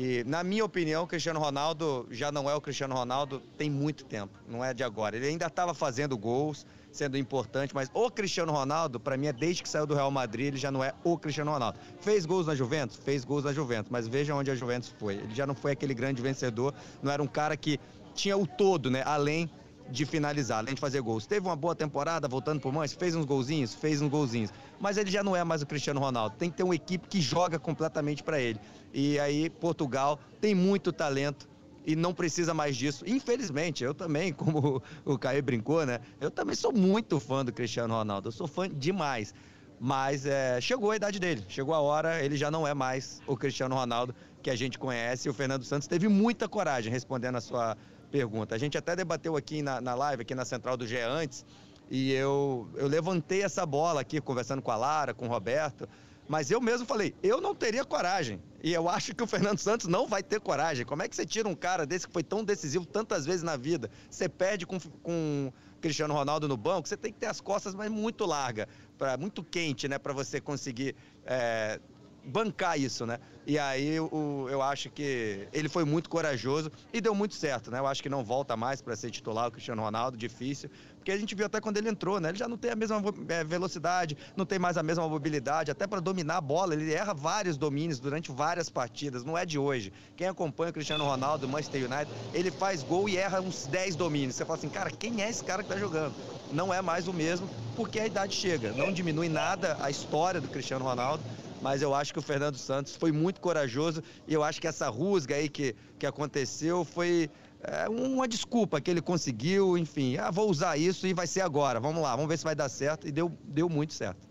E, 0.00 0.22
na 0.22 0.44
minha 0.44 0.64
opinião, 0.64 1.02
o 1.02 1.06
Cristiano 1.08 1.40
Ronaldo 1.40 2.06
já 2.08 2.30
não 2.30 2.48
é 2.48 2.54
o 2.54 2.60
Cristiano 2.60 2.94
Ronaldo 2.94 3.42
tem 3.56 3.68
muito 3.68 4.04
tempo, 4.04 4.38
não 4.46 4.64
é 4.64 4.72
de 4.72 4.84
agora. 4.84 5.16
Ele 5.16 5.26
ainda 5.26 5.46
estava 5.46 5.74
fazendo 5.74 6.16
gols, 6.16 6.64
sendo 6.92 7.18
importante, 7.18 7.74
mas 7.74 7.90
o 7.92 8.08
Cristiano 8.08 8.52
Ronaldo, 8.52 9.00
para 9.00 9.16
mim, 9.16 9.26
é 9.26 9.32
desde 9.32 9.60
que 9.60 9.68
saiu 9.68 9.88
do 9.88 9.96
Real 9.96 10.12
Madrid, 10.12 10.46
ele 10.46 10.56
já 10.56 10.70
não 10.70 10.84
é 10.84 10.94
o 11.02 11.18
Cristiano 11.18 11.50
Ronaldo. 11.50 11.80
Fez 12.00 12.24
gols 12.24 12.46
na 12.46 12.54
Juventus? 12.54 12.96
Fez 12.96 13.24
gols 13.24 13.42
na 13.42 13.52
Juventus, 13.52 13.90
mas 13.90 14.06
veja 14.06 14.36
onde 14.36 14.52
a 14.52 14.54
Juventus 14.54 14.94
foi. 15.00 15.14
Ele 15.16 15.34
já 15.34 15.44
não 15.44 15.54
foi 15.56 15.72
aquele 15.72 15.94
grande 15.94 16.22
vencedor, 16.22 16.72
não 17.02 17.10
era 17.10 17.20
um 17.20 17.26
cara 17.26 17.56
que 17.56 17.80
tinha 18.14 18.36
o 18.36 18.46
todo, 18.46 18.92
né? 18.92 19.02
Além 19.04 19.50
de 19.90 20.04
finalizar, 20.04 20.58
além 20.58 20.74
de 20.74 20.80
fazer 20.80 21.00
gols. 21.00 21.26
Teve 21.26 21.46
uma 21.46 21.56
boa 21.56 21.74
temporada, 21.74 22.28
voltando 22.28 22.60
por 22.60 22.72
mães, 22.72 22.92
fez 22.92 23.14
uns 23.16 23.24
golzinhos, 23.24 23.74
fez 23.74 24.00
uns 24.00 24.10
golzinhos. 24.10 24.52
Mas 24.78 24.96
ele 24.96 25.10
já 25.10 25.22
não 25.22 25.34
é 25.34 25.42
mais 25.42 25.62
o 25.62 25.66
Cristiano 25.66 25.98
Ronaldo. 25.98 26.36
Tem 26.36 26.50
que 26.50 26.56
ter 26.56 26.62
uma 26.62 26.74
equipe 26.74 27.08
que 27.08 27.20
joga 27.20 27.58
completamente 27.58 28.22
para 28.22 28.40
ele. 28.40 28.60
E 28.92 29.18
aí, 29.18 29.50
Portugal 29.50 30.18
tem 30.40 30.54
muito 30.54 30.92
talento 30.92 31.48
e 31.86 31.96
não 31.96 32.12
precisa 32.12 32.52
mais 32.52 32.76
disso. 32.76 33.04
Infelizmente, 33.06 33.82
eu 33.82 33.94
também, 33.94 34.32
como 34.34 34.82
o 35.04 35.18
Caio 35.18 35.42
brincou, 35.42 35.86
né? 35.86 36.00
Eu 36.20 36.30
também 36.30 36.54
sou 36.54 36.72
muito 36.72 37.18
fã 37.18 37.44
do 37.44 37.52
Cristiano 37.52 37.94
Ronaldo. 37.94 38.28
Eu 38.28 38.32
sou 38.32 38.46
fã 38.46 38.68
demais. 38.68 39.34
Mas 39.80 40.26
é, 40.26 40.60
chegou 40.60 40.90
a 40.90 40.96
idade 40.96 41.20
dele, 41.20 41.44
chegou 41.48 41.72
a 41.72 41.80
hora, 41.80 42.22
ele 42.22 42.36
já 42.36 42.50
não 42.50 42.66
é 42.66 42.74
mais 42.74 43.22
o 43.28 43.36
Cristiano 43.36 43.76
Ronaldo 43.76 44.12
que 44.42 44.50
a 44.50 44.56
gente 44.56 44.78
conhece. 44.78 45.28
E 45.28 45.30
o 45.30 45.34
Fernando 45.34 45.64
Santos 45.64 45.86
teve 45.86 46.08
muita 46.08 46.48
coragem 46.48 46.92
respondendo 46.92 47.36
a 47.36 47.40
sua 47.40 47.76
pergunta. 48.10 48.54
A 48.54 48.58
gente 48.58 48.76
até 48.76 48.96
debateu 48.96 49.36
aqui 49.36 49.62
na, 49.62 49.80
na 49.80 49.94
live, 49.94 50.22
aqui 50.22 50.34
na 50.34 50.44
central 50.44 50.76
do 50.76 50.86
GE 50.86 50.98
antes, 50.98 51.44
e 51.90 52.12
eu, 52.12 52.68
eu 52.74 52.86
levantei 52.86 53.42
essa 53.42 53.64
bola 53.64 54.00
aqui, 54.00 54.20
conversando 54.20 54.60
com 54.60 54.70
a 54.70 54.76
Lara, 54.76 55.14
com 55.14 55.26
o 55.26 55.28
Roberto. 55.28 55.88
Mas 56.28 56.50
eu 56.50 56.60
mesmo 56.60 56.86
falei, 56.86 57.14
eu 57.22 57.40
não 57.40 57.54
teria 57.54 57.84
coragem. 57.84 58.40
E 58.62 58.72
eu 58.72 58.88
acho 58.88 59.14
que 59.14 59.22
o 59.22 59.26
Fernando 59.26 59.58
Santos 59.58 59.86
não 59.86 60.06
vai 60.06 60.22
ter 60.22 60.40
coragem. 60.40 60.84
Como 60.84 61.02
é 61.02 61.08
que 61.08 61.14
você 61.14 61.24
tira 61.24 61.48
um 61.48 61.54
cara 61.54 61.86
desse 61.86 62.06
que 62.06 62.12
foi 62.12 62.24
tão 62.24 62.42
decisivo 62.42 62.84
tantas 62.84 63.24
vezes 63.24 63.42
na 63.42 63.56
vida? 63.56 63.90
Você 64.10 64.28
perde 64.28 64.66
com, 64.66 64.78
com 65.02 65.52
Cristiano 65.80 66.12
Ronaldo 66.12 66.48
no 66.48 66.56
banco, 66.56 66.88
você 66.88 66.96
tem 66.96 67.12
que 67.12 67.18
ter 67.18 67.26
as 67.26 67.40
costas 67.40 67.74
mas 67.74 67.90
muito 67.90 68.26
larga, 68.26 68.68
pra, 68.96 69.16
muito 69.16 69.44
quente, 69.44 69.86
né, 69.86 69.98
para 69.98 70.12
você 70.12 70.40
conseguir 70.40 70.96
é, 71.24 71.80
bancar 72.28 72.78
isso, 72.78 73.06
né? 73.06 73.18
E 73.46 73.58
aí 73.58 73.98
o, 73.98 74.46
eu 74.50 74.60
acho 74.60 74.90
que 74.90 75.48
ele 75.52 75.68
foi 75.68 75.84
muito 75.84 76.10
corajoso 76.10 76.70
e 76.92 77.00
deu 77.00 77.14
muito 77.14 77.34
certo, 77.34 77.70
né? 77.70 77.78
Eu 77.78 77.86
acho 77.86 78.02
que 78.02 78.08
não 78.08 78.22
volta 78.22 78.56
mais 78.56 78.82
para 78.82 78.94
ser 78.94 79.10
titular 79.10 79.48
o 79.48 79.50
Cristiano 79.50 79.82
Ronaldo, 79.82 80.18
difícil, 80.18 80.70
porque 80.98 81.10
a 81.10 81.16
gente 81.16 81.34
viu 81.34 81.46
até 81.46 81.58
quando 81.58 81.78
ele 81.78 81.88
entrou, 81.88 82.20
né? 82.20 82.28
Ele 82.28 82.36
já 82.36 82.46
não 82.46 82.58
tem 82.58 82.70
a 82.70 82.76
mesma 82.76 83.02
é, 83.28 83.42
velocidade, 83.42 84.18
não 84.36 84.44
tem 84.44 84.58
mais 84.58 84.76
a 84.76 84.82
mesma 84.82 85.08
mobilidade, 85.08 85.70
até 85.70 85.86
para 85.86 86.00
dominar 86.00 86.36
a 86.36 86.40
bola, 86.42 86.74
ele 86.74 86.92
erra 86.92 87.14
vários 87.14 87.56
domínios 87.56 87.98
durante 87.98 88.30
várias 88.30 88.68
partidas, 88.68 89.24
não 89.24 89.38
é 89.38 89.46
de 89.46 89.58
hoje. 89.58 89.90
Quem 90.14 90.26
acompanha 90.26 90.68
o 90.68 90.74
Cristiano 90.74 91.04
Ronaldo 91.04 91.46
do 91.46 91.50
Manchester 91.50 91.90
United, 91.90 92.12
ele 92.34 92.50
faz 92.50 92.82
gol 92.82 93.08
e 93.08 93.16
erra 93.16 93.40
uns 93.40 93.66
10 93.66 93.96
domínios. 93.96 94.34
Você 94.34 94.44
fala 94.44 94.58
assim, 94.58 94.68
cara, 94.68 94.90
quem 94.90 95.22
é 95.22 95.30
esse 95.30 95.42
cara 95.42 95.62
que 95.62 95.70
tá 95.70 95.78
jogando? 95.78 96.12
Não 96.52 96.74
é 96.74 96.82
mais 96.82 97.08
o 97.08 97.14
mesmo, 97.14 97.48
porque 97.74 97.98
a 97.98 98.06
idade 98.06 98.34
chega. 98.34 98.72
Não 98.72 98.92
diminui 98.92 99.30
nada 99.30 99.78
a 99.80 99.90
história 99.90 100.38
do 100.38 100.48
Cristiano 100.48 100.84
Ronaldo, 100.84 101.22
mas 101.60 101.82
eu 101.82 101.94
acho 101.94 102.12
que 102.12 102.18
o 102.18 102.22
Fernando 102.22 102.56
Santos 102.56 102.96
foi 102.96 103.12
muito 103.12 103.40
corajoso 103.40 104.02
e 104.26 104.34
eu 104.34 104.42
acho 104.42 104.60
que 104.60 104.66
essa 104.66 104.88
rusga 104.88 105.34
aí 105.34 105.48
que, 105.48 105.74
que 105.98 106.06
aconteceu 106.06 106.84
foi 106.84 107.30
é, 107.62 107.88
uma 107.88 108.28
desculpa 108.28 108.80
que 108.80 108.90
ele 108.90 109.00
conseguiu, 109.00 109.76
enfim, 109.76 110.16
ah, 110.16 110.30
vou 110.30 110.48
usar 110.48 110.76
isso 110.76 111.06
e 111.06 111.12
vai 111.12 111.26
ser 111.26 111.40
agora, 111.40 111.80
vamos 111.80 112.02
lá, 112.02 112.14
vamos 112.14 112.28
ver 112.28 112.38
se 112.38 112.44
vai 112.44 112.54
dar 112.54 112.68
certo. 112.68 113.08
E 113.08 113.10
deu, 113.10 113.32
deu 113.44 113.68
muito 113.68 113.92
certo. 113.92 114.28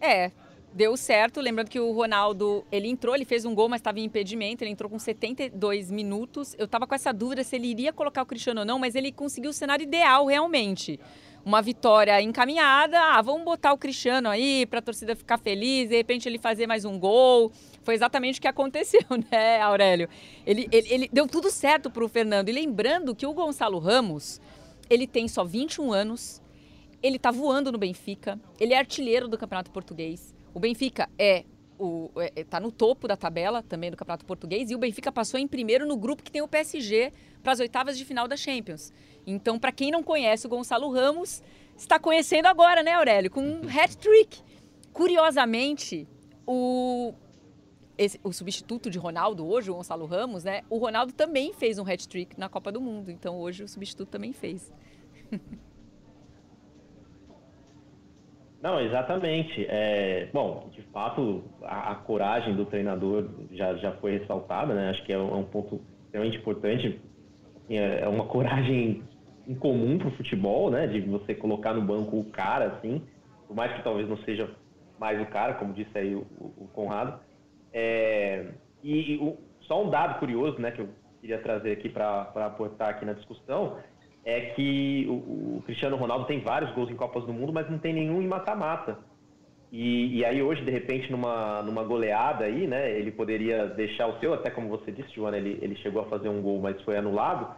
É, 0.00 0.30
deu 0.72 0.96
certo, 0.96 1.40
lembrando 1.40 1.70
que 1.70 1.80
o 1.80 1.90
Ronaldo, 1.92 2.64
ele 2.70 2.88
entrou, 2.88 3.14
ele 3.14 3.24
fez 3.24 3.44
um 3.44 3.54
gol, 3.54 3.68
mas 3.68 3.80
estava 3.80 3.98
em 3.98 4.04
impedimento, 4.04 4.62
ele 4.62 4.70
entrou 4.70 4.90
com 4.90 4.98
72 4.98 5.90
minutos, 5.90 6.54
eu 6.58 6.66
estava 6.66 6.86
com 6.86 6.94
essa 6.94 7.12
dúvida 7.12 7.42
se 7.42 7.56
ele 7.56 7.68
iria 7.68 7.92
colocar 7.92 8.22
o 8.22 8.26
Cristiano 8.26 8.60
ou 8.60 8.66
não, 8.66 8.78
mas 8.78 8.94
ele 8.94 9.10
conseguiu 9.10 9.50
o 9.50 9.54
cenário 9.54 9.82
ideal 9.82 10.26
realmente 10.26 11.00
uma 11.44 11.62
vitória 11.62 12.20
encaminhada. 12.20 12.98
Ah, 12.98 13.22
vamos 13.22 13.44
botar 13.44 13.72
o 13.72 13.78
Cristiano 13.78 14.28
aí 14.28 14.66
para 14.66 14.78
a 14.78 14.82
torcida 14.82 15.16
ficar 15.16 15.38
feliz, 15.38 15.88
de 15.88 15.96
repente 15.96 16.28
ele 16.28 16.38
fazer 16.38 16.66
mais 16.66 16.84
um 16.84 16.98
gol. 16.98 17.52
Foi 17.82 17.94
exatamente 17.94 18.38
o 18.38 18.42
que 18.42 18.48
aconteceu, 18.48 19.00
né, 19.30 19.60
Aurélio? 19.60 20.08
Ele, 20.46 20.68
ele, 20.70 20.88
ele 20.92 21.10
deu 21.12 21.26
tudo 21.26 21.50
certo 21.50 21.90
para 21.90 22.04
o 22.04 22.08
Fernando. 22.08 22.48
E 22.48 22.52
lembrando 22.52 23.14
que 23.14 23.26
o 23.26 23.32
Gonçalo 23.32 23.78
Ramos, 23.78 24.40
ele 24.90 25.06
tem 25.06 25.26
só 25.26 25.44
21 25.44 25.92
anos, 25.92 26.42
ele 27.02 27.16
está 27.16 27.30
voando 27.30 27.72
no 27.72 27.78
Benfica, 27.78 28.38
ele 28.58 28.74
é 28.74 28.78
artilheiro 28.78 29.28
do 29.28 29.38
Campeonato 29.38 29.70
Português. 29.70 30.34
O 30.52 30.60
Benfica 30.60 31.08
é 31.18 31.44
o, 31.78 32.10
é, 32.16 32.44
tá 32.44 32.58
no 32.58 32.72
topo 32.72 33.06
da 33.06 33.16
tabela 33.16 33.62
também 33.62 33.90
do 33.90 33.96
Campeonato 33.96 34.24
Português 34.24 34.70
e 34.70 34.74
o 34.74 34.78
Benfica 34.78 35.12
passou 35.12 35.38
em 35.38 35.46
primeiro 35.46 35.86
no 35.86 35.96
grupo 35.96 36.22
que 36.22 36.30
tem 36.30 36.42
o 36.42 36.48
PSG 36.48 37.12
para 37.42 37.52
as 37.52 37.60
oitavas 37.60 37.96
de 37.96 38.04
final 38.04 38.26
da 38.26 38.36
Champions. 38.36 38.92
Então, 39.26 39.58
para 39.58 39.70
quem 39.70 39.90
não 39.90 40.02
conhece 40.02 40.46
o 40.46 40.50
Gonçalo 40.50 40.90
Ramos, 40.90 41.42
está 41.76 41.98
conhecendo 41.98 42.46
agora, 42.46 42.82
né, 42.82 42.94
Aurélio? 42.94 43.30
Com 43.30 43.42
um 43.42 43.68
hat-trick. 43.68 44.42
Curiosamente, 44.92 46.08
o, 46.46 47.14
esse, 47.96 48.18
o 48.24 48.32
substituto 48.32 48.90
de 48.90 48.98
Ronaldo 48.98 49.46
hoje, 49.46 49.70
o 49.70 49.74
Gonçalo 49.74 50.06
Ramos, 50.06 50.44
né? 50.44 50.62
O 50.68 50.78
Ronaldo 50.78 51.12
também 51.12 51.52
fez 51.52 51.78
um 51.78 51.82
hat-trick 51.82 52.38
na 52.38 52.48
Copa 52.48 52.72
do 52.72 52.80
Mundo. 52.80 53.10
Então, 53.10 53.38
hoje 53.38 53.62
o 53.62 53.68
substituto 53.68 54.08
também 54.08 54.32
fez. 54.32 54.72
Não, 58.60 58.80
exatamente. 58.80 59.64
É, 59.68 60.28
bom, 60.32 60.68
de 60.72 60.82
fato, 60.82 61.44
a, 61.62 61.92
a, 61.92 61.94
coragem 61.94 62.56
do 62.56 62.64
treinador 62.64 63.28
já, 63.52 63.74
já 63.74 63.92
foi 63.92 64.18
ressaltada, 64.18 64.74
né? 64.74 64.90
Acho 64.90 65.04
que 65.04 65.12
é 65.12 65.18
um, 65.18 65.30
é 65.30 65.36
um 65.36 65.44
ponto 65.44 65.80
extremamente 66.04 66.38
importante. 66.38 67.00
É, 67.70 68.00
é 68.00 68.08
uma 68.08 68.24
coragem 68.28 69.02
incomum 69.46 69.98
para 69.98 70.08
o 70.08 70.12
futebol, 70.12 70.70
né? 70.70 70.86
De 70.86 71.00
você 71.00 71.34
colocar 71.34 71.72
no 71.72 71.82
banco 71.82 72.18
o 72.18 72.24
cara, 72.24 72.66
assim, 72.76 73.02
por 73.46 73.54
mais 73.54 73.72
que 73.72 73.82
talvez 73.82 74.08
não 74.08 74.16
seja 74.18 74.50
mais 74.98 75.20
o 75.22 75.26
cara, 75.26 75.54
como 75.54 75.72
disse 75.72 75.96
aí 75.96 76.14
o, 76.14 76.26
o 76.40 76.68
Conrado. 76.74 77.20
É, 77.72 78.46
e, 78.82 79.14
e 79.14 79.18
o, 79.18 79.38
só 79.60 79.84
um 79.84 79.90
dado 79.90 80.18
curioso, 80.18 80.58
né, 80.58 80.72
que 80.72 80.80
eu 80.80 80.88
queria 81.20 81.38
trazer 81.38 81.72
aqui 81.72 81.88
para 81.88 82.22
aportar 82.34 82.90
aqui 82.90 83.04
na 83.04 83.12
discussão, 83.12 83.78
é 84.28 84.40
que 84.42 85.06
o, 85.08 85.56
o, 85.56 85.62
Cristiano 85.64 85.96
Ronaldo 85.96 86.26
tem 86.26 86.40
vários 86.40 86.70
gols 86.72 86.90
em 86.90 86.94
Copas 86.94 87.24
do 87.24 87.32
Mundo, 87.32 87.50
mas 87.50 87.70
não 87.70 87.78
tem 87.78 87.94
nenhum 87.94 88.20
em 88.20 88.28
mata-mata. 88.28 88.98
E, 89.72 90.18
e, 90.18 90.24
aí 90.24 90.42
hoje, 90.42 90.62
de 90.62 90.70
repente, 90.70 91.10
numa, 91.10 91.62
numa 91.62 91.82
goleada 91.82 92.44
aí, 92.44 92.66
né, 92.66 92.90
ele 92.90 93.10
poderia 93.10 93.66
deixar 93.66 94.06
o 94.06 94.20
seu, 94.20 94.34
até 94.34 94.50
como 94.50 94.68
você 94.68 94.92
disse, 94.92 95.14
Joana, 95.14 95.38
ele, 95.38 95.58
ele 95.62 95.76
chegou 95.76 96.02
a 96.02 96.06
fazer 96.06 96.28
um 96.28 96.42
gol, 96.42 96.60
mas 96.60 96.78
foi 96.82 96.98
anulado. 96.98 97.56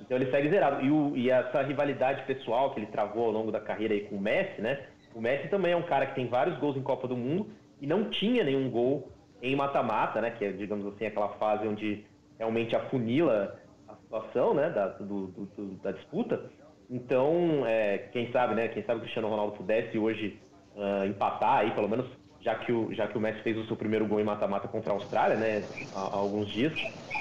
Então 0.00 0.16
ele 0.16 0.30
segue 0.30 0.48
zerado. 0.48 0.84
E, 0.84 0.90
o, 0.92 1.16
e 1.16 1.28
essa 1.28 1.60
rivalidade 1.60 2.22
pessoal 2.22 2.72
que 2.72 2.78
ele 2.78 2.86
travou 2.86 3.24
ao 3.24 3.32
longo 3.32 3.50
da 3.50 3.60
carreira 3.60 3.92
aí 3.92 4.02
com 4.02 4.14
o 4.14 4.20
Messi, 4.20 4.60
né? 4.60 4.78
O 5.12 5.20
Messi 5.20 5.48
também 5.48 5.72
é 5.72 5.76
um 5.76 5.82
cara 5.82 6.06
que 6.06 6.14
tem 6.14 6.28
vários 6.28 6.56
gols 6.58 6.76
em 6.76 6.82
Copa 6.82 7.08
do 7.08 7.16
Mundo 7.16 7.50
e 7.80 7.86
não 7.86 8.10
tinha 8.10 8.44
nenhum 8.44 8.70
gol 8.70 9.10
em 9.42 9.56
mata-mata, 9.56 10.20
né? 10.20 10.30
Que 10.30 10.44
é, 10.44 10.52
digamos 10.52 10.86
assim, 10.86 11.04
aquela 11.04 11.30
fase 11.30 11.66
onde 11.66 12.04
realmente 12.38 12.76
a 12.76 12.80
situação, 14.12 14.52
né? 14.52 14.68
Da, 14.70 14.88
do, 14.88 15.28
do, 15.28 15.80
da 15.82 15.92
disputa. 15.92 16.42
Então, 16.90 17.64
é, 17.66 17.98
quem 18.12 18.30
sabe, 18.30 18.54
né? 18.54 18.68
Quem 18.68 18.82
sabe 18.84 18.98
o 18.98 19.02
Cristiano 19.02 19.28
Ronaldo 19.28 19.56
pudesse 19.56 19.98
hoje 19.98 20.38
uh, 20.76 21.06
empatar 21.06 21.60
aí, 21.60 21.70
pelo 21.70 21.88
menos 21.88 22.06
já 22.42 22.56
que, 22.56 22.72
o, 22.72 22.92
já 22.92 23.06
que 23.06 23.16
o 23.16 23.20
Messi 23.20 23.40
fez 23.42 23.56
o 23.56 23.64
seu 23.66 23.76
primeiro 23.76 24.06
gol 24.06 24.20
em 24.20 24.24
mata-mata 24.24 24.68
contra 24.68 24.90
a 24.92 24.94
Austrália, 24.94 25.36
né? 25.36 25.64
Há, 25.94 26.00
há 26.00 26.16
alguns 26.16 26.48
dias. 26.48 26.72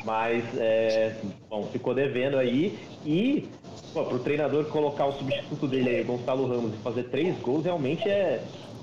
Mas, 0.04 0.44
é, 0.58 1.16
bom, 1.50 1.64
ficou 1.68 1.94
devendo 1.94 2.38
aí. 2.38 2.78
E, 3.06 3.48
para 3.94 4.16
o 4.16 4.20
treinador 4.20 4.66
colocar 4.66 5.06
o 5.06 5.14
substituto 5.14 5.68
dele 5.68 5.90
aí, 5.90 6.04
Gonçalo 6.04 6.48
Ramos, 6.48 6.74
e 6.74 6.78
fazer 6.78 7.04
três 7.04 7.38
gols, 7.40 7.64
realmente 7.64 8.10
é. 8.10 8.42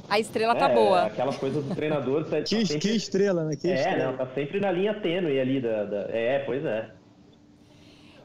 A 0.08 0.18
estrela 0.18 0.54
tá 0.54 0.70
é, 0.70 0.74
boa. 0.74 1.02
Aquela 1.02 1.34
coisa 1.34 1.60
do 1.60 1.74
treinador. 1.74 2.24
Tá, 2.24 2.40
que, 2.40 2.64
sempre, 2.64 2.78
que, 2.78 2.96
estrela, 2.96 3.44
né? 3.44 3.56
Que 3.56 3.68
é, 3.68 3.74
estrela. 3.74 4.12
não, 4.12 4.16
tá 4.16 4.26
sempre 4.34 4.60
na 4.60 4.70
linha 4.70 4.94
tênue 4.94 5.38
ali 5.38 5.60
da, 5.60 5.84
da. 5.84 6.06
É, 6.08 6.38
pois 6.46 6.64
é. 6.64 6.88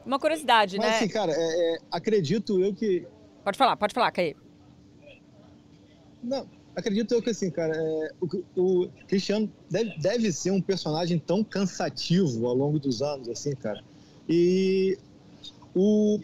Uma 0.04 0.18
curiosidade, 0.18 0.76
Mas, 0.76 0.86
né? 0.86 0.96
Assim, 0.96 1.08
cara, 1.08 1.32
é, 1.32 1.74
é, 1.74 1.78
acredito 1.90 2.62
eu 2.62 2.74
que. 2.74 3.06
Pode 3.42 3.56
falar, 3.56 3.76
pode 3.76 3.94
falar, 3.94 4.10
Caí. 4.10 4.36
Não, 6.22 6.48
acredito 6.74 7.12
eu 7.12 7.22
que 7.22 7.30
assim, 7.30 7.50
cara, 7.50 7.74
é, 7.76 8.10
o, 8.20 8.44
o, 8.60 8.88
Cristiano 9.06 9.50
deve, 9.70 9.96
deve 9.98 10.32
ser 10.32 10.50
um 10.50 10.60
personagem 10.60 11.18
tão 11.18 11.44
cansativo 11.44 12.46
ao 12.46 12.54
longo 12.54 12.78
dos 12.78 13.02
anos, 13.02 13.28
assim, 13.28 13.54
cara. 13.54 13.82
E 14.28 14.98
o 15.74 16.20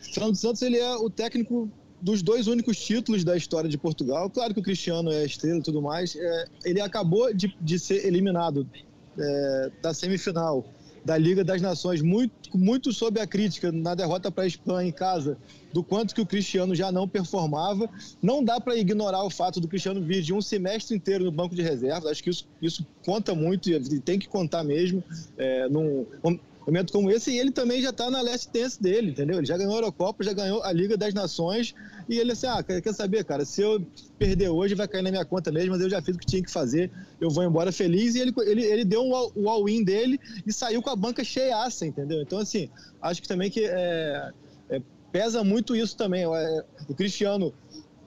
Fernando 0.00 0.36
Santos, 0.36 0.62
ele 0.62 0.78
é 0.78 0.94
o 0.96 1.10
técnico 1.10 1.70
dos 2.00 2.22
dois 2.22 2.46
únicos 2.46 2.78
títulos 2.78 3.24
da 3.24 3.36
história 3.36 3.68
de 3.68 3.78
Portugal. 3.78 4.28
Claro 4.28 4.52
que 4.52 4.60
o 4.60 4.62
Cristiano 4.62 5.10
é 5.10 5.24
estrela 5.24 5.58
e 5.58 5.62
tudo 5.62 5.80
mais. 5.80 6.14
É, 6.14 6.44
ele 6.64 6.80
acabou 6.80 7.32
de, 7.32 7.56
de 7.60 7.78
ser 7.78 8.06
eliminado 8.06 8.68
é, 9.18 9.70
da 9.82 9.94
semifinal 9.94 10.64
da 11.04 11.18
Liga 11.18 11.44
das 11.44 11.60
Nações, 11.60 12.00
muito, 12.00 12.32
muito 12.56 12.92
sob 12.92 13.20
a 13.20 13.26
crítica 13.26 13.70
na 13.70 13.94
derrota 13.94 14.30
para 14.30 14.44
a 14.44 14.46
Espanha 14.46 14.88
em 14.88 14.92
casa, 14.92 15.36
do 15.72 15.82
quanto 15.82 16.14
que 16.14 16.20
o 16.20 16.26
Cristiano 16.26 16.74
já 16.74 16.90
não 16.90 17.06
performava. 17.06 17.88
Não 18.22 18.42
dá 18.42 18.60
para 18.60 18.76
ignorar 18.76 19.22
o 19.24 19.30
fato 19.30 19.60
do 19.60 19.68
Cristiano 19.68 20.00
vir 20.00 20.22
de 20.22 20.32
um 20.32 20.40
semestre 20.40 20.96
inteiro 20.96 21.24
no 21.24 21.32
banco 21.32 21.54
de 21.54 21.62
reservas. 21.62 22.10
Acho 22.10 22.22
que 22.22 22.30
isso, 22.30 22.46
isso 22.62 22.86
conta 23.04 23.34
muito 23.34 23.68
e 23.68 24.00
tem 24.00 24.18
que 24.18 24.28
contar 24.28 24.64
mesmo. 24.64 25.04
É, 25.36 25.68
num, 25.68 26.06
momento 26.66 26.92
como 26.92 27.10
esse, 27.10 27.30
e 27.30 27.38
ele 27.38 27.50
também 27.50 27.82
já 27.82 27.90
está 27.90 28.10
na 28.10 28.20
last 28.22 28.50
dance 28.52 28.82
dele, 28.82 29.10
entendeu? 29.10 29.38
Ele 29.38 29.46
já 29.46 29.56
ganhou 29.56 29.72
a 29.72 29.76
Eurocopa, 29.76 30.24
já 30.24 30.32
ganhou 30.32 30.62
a 30.62 30.72
Liga 30.72 30.96
das 30.96 31.12
Nações, 31.12 31.74
e 32.08 32.18
ele 32.18 32.32
assim, 32.32 32.46
ah, 32.46 32.62
quer 32.62 32.92
saber, 32.94 33.24
cara, 33.24 33.44
se 33.44 33.60
eu 33.60 33.84
perder 34.18 34.48
hoje 34.48 34.74
vai 34.74 34.88
cair 34.88 35.02
na 35.02 35.10
minha 35.10 35.24
conta 35.24 35.52
mesmo, 35.52 35.72
mas 35.72 35.80
eu 35.80 35.90
já 35.90 36.00
fiz 36.00 36.16
o 36.16 36.18
que 36.18 36.26
tinha 36.26 36.42
que 36.42 36.50
fazer, 36.50 36.90
eu 37.20 37.30
vou 37.30 37.44
embora 37.44 37.70
feliz, 37.70 38.14
e 38.14 38.20
ele, 38.20 38.32
ele, 38.46 38.64
ele 38.64 38.84
deu 38.84 39.02
um 39.36 39.48
all-in 39.48 39.84
dele 39.84 40.18
e 40.46 40.52
saiu 40.52 40.80
com 40.80 40.90
a 40.90 40.96
banca 40.96 41.22
cheiaça, 41.22 41.86
entendeu? 41.86 42.22
Então, 42.22 42.38
assim, 42.38 42.70
acho 43.00 43.20
que 43.20 43.28
também 43.28 43.50
que 43.50 43.64
é, 43.64 44.32
é, 44.70 44.82
pesa 45.12 45.44
muito 45.44 45.76
isso 45.76 45.96
também, 45.96 46.24
é, 46.24 46.64
o 46.88 46.94
Cristiano 46.94 47.52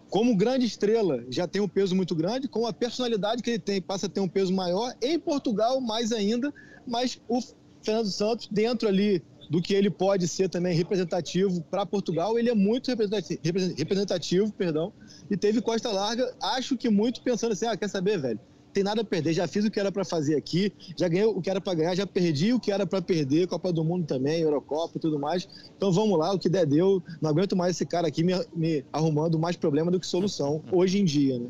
como 0.09 0.35
grande 0.35 0.65
estrela, 0.65 1.23
já 1.29 1.45
tem 1.47 1.61
um 1.61 1.67
peso 1.67 1.95
muito 1.95 2.15
grande, 2.15 2.47
com 2.47 2.65
a 2.65 2.71
personalidade 2.71 3.43
que 3.43 3.51
ele 3.51 3.59
tem, 3.59 3.81
passa 3.81 4.05
a 4.05 4.09
ter 4.09 4.21
um 4.21 4.27
peso 4.27 4.53
maior, 4.53 4.95
em 5.01 5.19
Portugal 5.19 5.81
mais 5.81 6.11
ainda, 6.11 6.53
mas 6.87 7.19
o 7.27 7.41
Fernando 7.87 8.11
Santos, 8.11 8.49
dentro 8.51 8.85
ali 8.85 9.23
do 9.49 9.61
que 9.61 9.73
ele 9.73 9.89
pode 9.89 10.27
ser 10.27 10.49
também 10.49 10.75
representativo 10.75 11.61
para 11.71 11.85
Portugal, 11.85 12.37
ele 12.37 12.49
é 12.49 12.53
muito 12.53 12.89
representativo, 12.89 13.39
representativo, 13.77 14.51
perdão, 14.51 14.91
e 15.31 15.37
teve 15.37 15.61
costa 15.61 15.89
larga, 15.89 16.29
acho 16.41 16.75
que 16.75 16.89
muito 16.89 17.21
pensando 17.21 17.53
assim, 17.53 17.65
ah, 17.65 17.77
quer 17.77 17.87
saber, 17.87 18.19
velho, 18.19 18.37
tem 18.73 18.83
nada 18.83 19.01
a 19.01 19.05
perder, 19.05 19.31
já 19.31 19.47
fiz 19.47 19.63
o 19.63 19.71
que 19.71 19.79
era 19.79 19.89
para 19.89 20.03
fazer 20.03 20.35
aqui, 20.35 20.73
já 20.97 21.07
ganhei 21.07 21.25
o 21.25 21.41
que 21.41 21.49
era 21.49 21.61
para 21.61 21.73
ganhar, 21.73 21.95
já 21.95 22.05
perdi 22.05 22.51
o 22.51 22.59
que 22.59 22.73
era 22.73 22.85
para 22.85 23.01
perder, 23.01 23.47
Copa 23.47 23.71
do 23.71 23.85
Mundo 23.85 24.05
também, 24.05 24.41
Eurocopa 24.41 24.97
e 24.97 24.99
tudo 24.99 25.17
mais, 25.17 25.47
então 25.77 25.89
vamos 25.89 26.19
lá, 26.19 26.33
o 26.33 26.37
que 26.37 26.49
der 26.49 26.65
deu, 26.65 27.01
não 27.21 27.29
aguento 27.29 27.55
mais 27.55 27.77
esse 27.77 27.85
cara 27.85 28.09
aqui 28.09 28.21
me, 28.21 28.33
me 28.53 28.83
arrumando 28.91 29.39
mais 29.39 29.55
problema 29.55 29.89
do 29.89 29.97
que 29.99 30.05
solução, 30.05 30.61
hoje 30.73 30.99
em 30.99 31.05
dia, 31.05 31.39
né? 31.39 31.47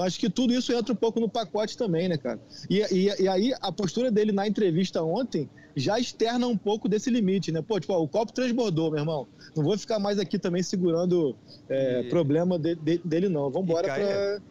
Então 0.00 0.06
acho 0.06 0.18
que 0.18 0.30
tudo 0.30 0.54
isso 0.54 0.72
entra 0.72 0.94
um 0.94 0.96
pouco 0.96 1.20
no 1.20 1.28
pacote 1.28 1.76
também, 1.76 2.08
né, 2.08 2.16
cara? 2.16 2.40
E, 2.70 2.78
e, 2.90 3.22
e 3.22 3.28
aí 3.28 3.52
a 3.60 3.70
postura 3.70 4.10
dele 4.10 4.32
na 4.32 4.48
entrevista 4.48 5.02
ontem 5.02 5.46
já 5.76 6.00
externa 6.00 6.46
um 6.46 6.56
pouco 6.56 6.88
desse 6.88 7.10
limite, 7.10 7.52
né? 7.52 7.60
Pô, 7.60 7.78
tipo, 7.78 7.92
ó, 7.92 8.02
o 8.02 8.08
copo 8.08 8.32
transbordou, 8.32 8.90
meu 8.90 9.00
irmão. 9.00 9.28
Não 9.54 9.62
vou 9.62 9.76
ficar 9.76 9.98
mais 9.98 10.18
aqui 10.18 10.38
também 10.38 10.62
segurando 10.62 11.36
é, 11.68 12.00
e... 12.00 12.08
problema 12.08 12.58
de, 12.58 12.76
de, 12.76 12.98
dele, 13.04 13.28
não. 13.28 13.50
Vamos 13.50 13.68
embora 13.68 13.88
para. 13.88 14.42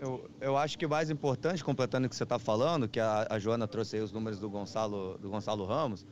Eu, 0.00 0.28
eu 0.40 0.56
acho 0.56 0.76
que 0.76 0.84
o 0.84 0.90
mais 0.90 1.10
importante, 1.10 1.62
completando 1.62 2.08
o 2.08 2.10
que 2.10 2.16
você 2.16 2.24
está 2.24 2.38
falando, 2.38 2.88
que 2.88 2.98
a, 2.98 3.28
a 3.30 3.38
Joana 3.38 3.68
trouxe 3.68 3.96
aí 3.96 4.02
os 4.02 4.10
números 4.10 4.40
do 4.40 4.50
Gonçalo, 4.50 5.16
do 5.18 5.30
Gonçalo 5.30 5.64
Ramos, 5.64 6.04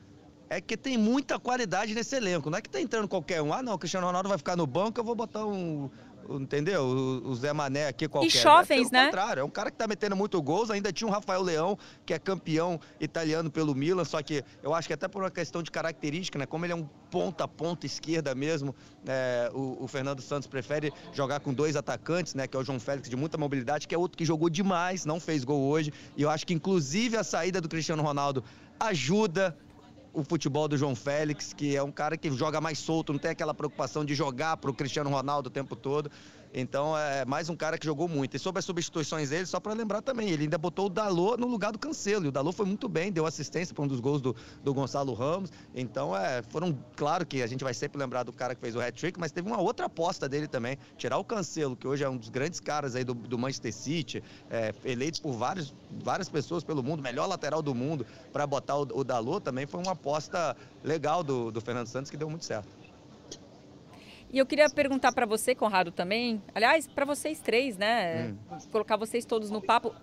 é 0.48 0.60
que 0.60 0.76
tem 0.76 0.96
muita 0.96 1.40
qualidade 1.40 1.92
nesse 1.92 2.14
elenco. 2.14 2.48
Não 2.48 2.58
é 2.58 2.62
que 2.62 2.70
tá 2.70 2.80
entrando 2.80 3.08
qualquer 3.08 3.42
um. 3.42 3.52
Ah, 3.52 3.62
não, 3.62 3.74
o 3.74 3.78
Cristiano 3.78 4.06
Ronaldo 4.06 4.28
vai 4.28 4.38
ficar 4.38 4.54
no 4.54 4.66
banco, 4.66 5.00
eu 5.00 5.04
vou 5.04 5.14
botar 5.14 5.44
um, 5.44 5.90
entendeu? 6.30 6.84
O, 6.84 7.34
Zé 7.34 7.52
Mané 7.52 7.88
aqui 7.88 8.08
qualquer. 8.08 8.28
E 8.28 8.30
Chofens, 8.30 8.88
é, 8.88 8.92
né? 8.92 9.04
contrário, 9.06 9.40
é 9.40 9.44
um 9.44 9.50
cara 9.50 9.70
que 9.70 9.76
tá 9.76 9.86
metendo 9.86 10.16
muito 10.16 10.40
gols, 10.42 10.70
ainda 10.70 10.92
tinha 10.92 11.08
o 11.08 11.10
Rafael 11.10 11.42
Leão, 11.42 11.78
que 12.04 12.14
é 12.14 12.18
campeão 12.18 12.80
italiano 13.00 13.50
pelo 13.50 13.74
Milan, 13.74 14.04
só 14.04 14.22
que 14.22 14.44
eu 14.62 14.74
acho 14.74 14.88
que 14.88 14.94
até 14.94 15.08
por 15.08 15.22
uma 15.22 15.30
questão 15.30 15.62
de 15.62 15.70
característica, 15.70 16.38
né? 16.38 16.46
Como 16.46 16.64
ele 16.64 16.72
é 16.72 16.76
um 16.76 16.88
ponta, 17.10 17.46
ponta 17.46 17.86
esquerda 17.86 18.34
mesmo, 18.34 18.74
é, 19.06 19.50
o, 19.52 19.84
o, 19.84 19.88
Fernando 19.88 20.22
Santos 20.22 20.48
prefere 20.48 20.92
jogar 21.12 21.40
com 21.40 21.52
dois 21.52 21.76
atacantes, 21.76 22.34
né? 22.34 22.46
Que 22.46 22.56
é 22.56 22.60
o 22.60 22.64
João 22.64 22.80
Félix 22.80 23.08
de 23.08 23.16
muita 23.16 23.36
mobilidade, 23.36 23.86
que 23.86 23.94
é 23.94 23.98
outro 23.98 24.16
que 24.16 24.24
jogou 24.24 24.48
demais, 24.48 25.04
não 25.04 25.20
fez 25.20 25.44
gol 25.44 25.62
hoje, 25.62 25.92
e 26.16 26.22
eu 26.22 26.30
acho 26.30 26.46
que 26.46 26.54
inclusive 26.54 27.16
a 27.16 27.24
saída 27.24 27.60
do 27.60 27.68
Cristiano 27.68 28.02
Ronaldo 28.02 28.42
ajuda 28.78 29.56
o 30.12 30.22
futebol 30.22 30.68
do 30.68 30.76
João 30.76 30.94
Félix, 30.94 31.52
que 31.52 31.74
é 31.74 31.82
um 31.82 31.90
cara 31.90 32.16
que 32.16 32.30
joga 32.30 32.60
mais 32.60 32.78
solto, 32.78 33.12
não 33.12 33.18
tem 33.18 33.30
aquela 33.30 33.54
preocupação 33.54 34.04
de 34.04 34.14
jogar 34.14 34.56
para 34.56 34.70
o 34.70 34.74
Cristiano 34.74 35.10
Ronaldo 35.10 35.48
o 35.48 35.50
tempo 35.50 35.74
todo. 35.74 36.10
Então 36.54 36.96
é 36.96 37.24
mais 37.24 37.48
um 37.48 37.56
cara 37.56 37.78
que 37.78 37.86
jogou 37.86 38.06
muito. 38.06 38.36
E 38.36 38.38
sobre 38.38 38.58
as 38.58 38.64
substituições 38.64 39.30
dele, 39.30 39.46
só 39.46 39.58
para 39.58 39.72
lembrar 39.72 40.02
também, 40.02 40.28
ele 40.28 40.44
ainda 40.44 40.58
botou 40.58 40.86
o 40.86 40.88
Dalô 40.90 41.36
no 41.36 41.46
lugar 41.46 41.72
do 41.72 41.78
Cancelo. 41.78 42.26
E 42.26 42.28
o 42.28 42.32
Dalô 42.32 42.52
foi 42.52 42.66
muito 42.66 42.88
bem, 42.88 43.10
deu 43.10 43.24
assistência 43.24 43.74
para 43.74 43.82
um 43.84 43.88
dos 43.88 44.00
gols 44.00 44.20
do, 44.20 44.36
do 44.62 44.74
Gonçalo 44.74 45.14
Ramos. 45.14 45.50
Então 45.74 46.14
é, 46.14 46.42
foram, 46.42 46.78
claro 46.94 47.24
que 47.24 47.42
a 47.42 47.46
gente 47.46 47.64
vai 47.64 47.72
sempre 47.72 47.98
lembrar 47.98 48.22
do 48.22 48.32
cara 48.32 48.54
que 48.54 48.60
fez 48.60 48.76
o 48.76 48.80
hat-trick, 48.80 49.18
mas 49.18 49.32
teve 49.32 49.48
uma 49.48 49.60
outra 49.60 49.86
aposta 49.86 50.28
dele 50.28 50.46
também. 50.46 50.76
Tirar 50.98 51.16
o 51.16 51.24
Cancelo, 51.24 51.74
que 51.74 51.88
hoje 51.88 52.04
é 52.04 52.08
um 52.08 52.18
dos 52.18 52.28
grandes 52.28 52.60
caras 52.60 52.94
aí 52.94 53.04
do, 53.04 53.14
do 53.14 53.38
Manchester 53.38 53.72
City, 53.72 54.22
é, 54.50 54.74
eleito 54.84 55.22
por 55.22 55.32
vários, 55.32 55.74
várias 56.02 56.28
pessoas 56.28 56.62
pelo 56.62 56.82
mundo, 56.82 57.02
melhor 57.02 57.26
lateral 57.26 57.62
do 57.62 57.74
mundo, 57.74 58.04
para 58.30 58.46
botar 58.46 58.76
o, 58.76 58.82
o 58.92 59.02
Dalô 59.02 59.40
também 59.40 59.66
foi 59.66 59.80
uma 59.80 59.92
aposta 59.92 60.54
legal 60.84 61.22
do, 61.22 61.50
do 61.50 61.60
Fernando 61.62 61.86
Santos 61.86 62.10
que 62.10 62.16
deu 62.16 62.28
muito 62.28 62.44
certo. 62.44 62.81
E 64.32 64.38
eu 64.38 64.46
queria 64.46 64.70
perguntar 64.70 65.12
para 65.12 65.26
você, 65.26 65.54
Conrado, 65.54 65.92
também. 65.92 66.42
Aliás, 66.54 66.88
para 66.88 67.04
vocês 67.04 67.38
três, 67.38 67.76
né? 67.76 68.34
Hum. 68.50 68.58
Colocar 68.72 68.96
vocês 68.96 69.26
todos 69.26 69.50
no 69.50 69.60
papo. 69.60 69.94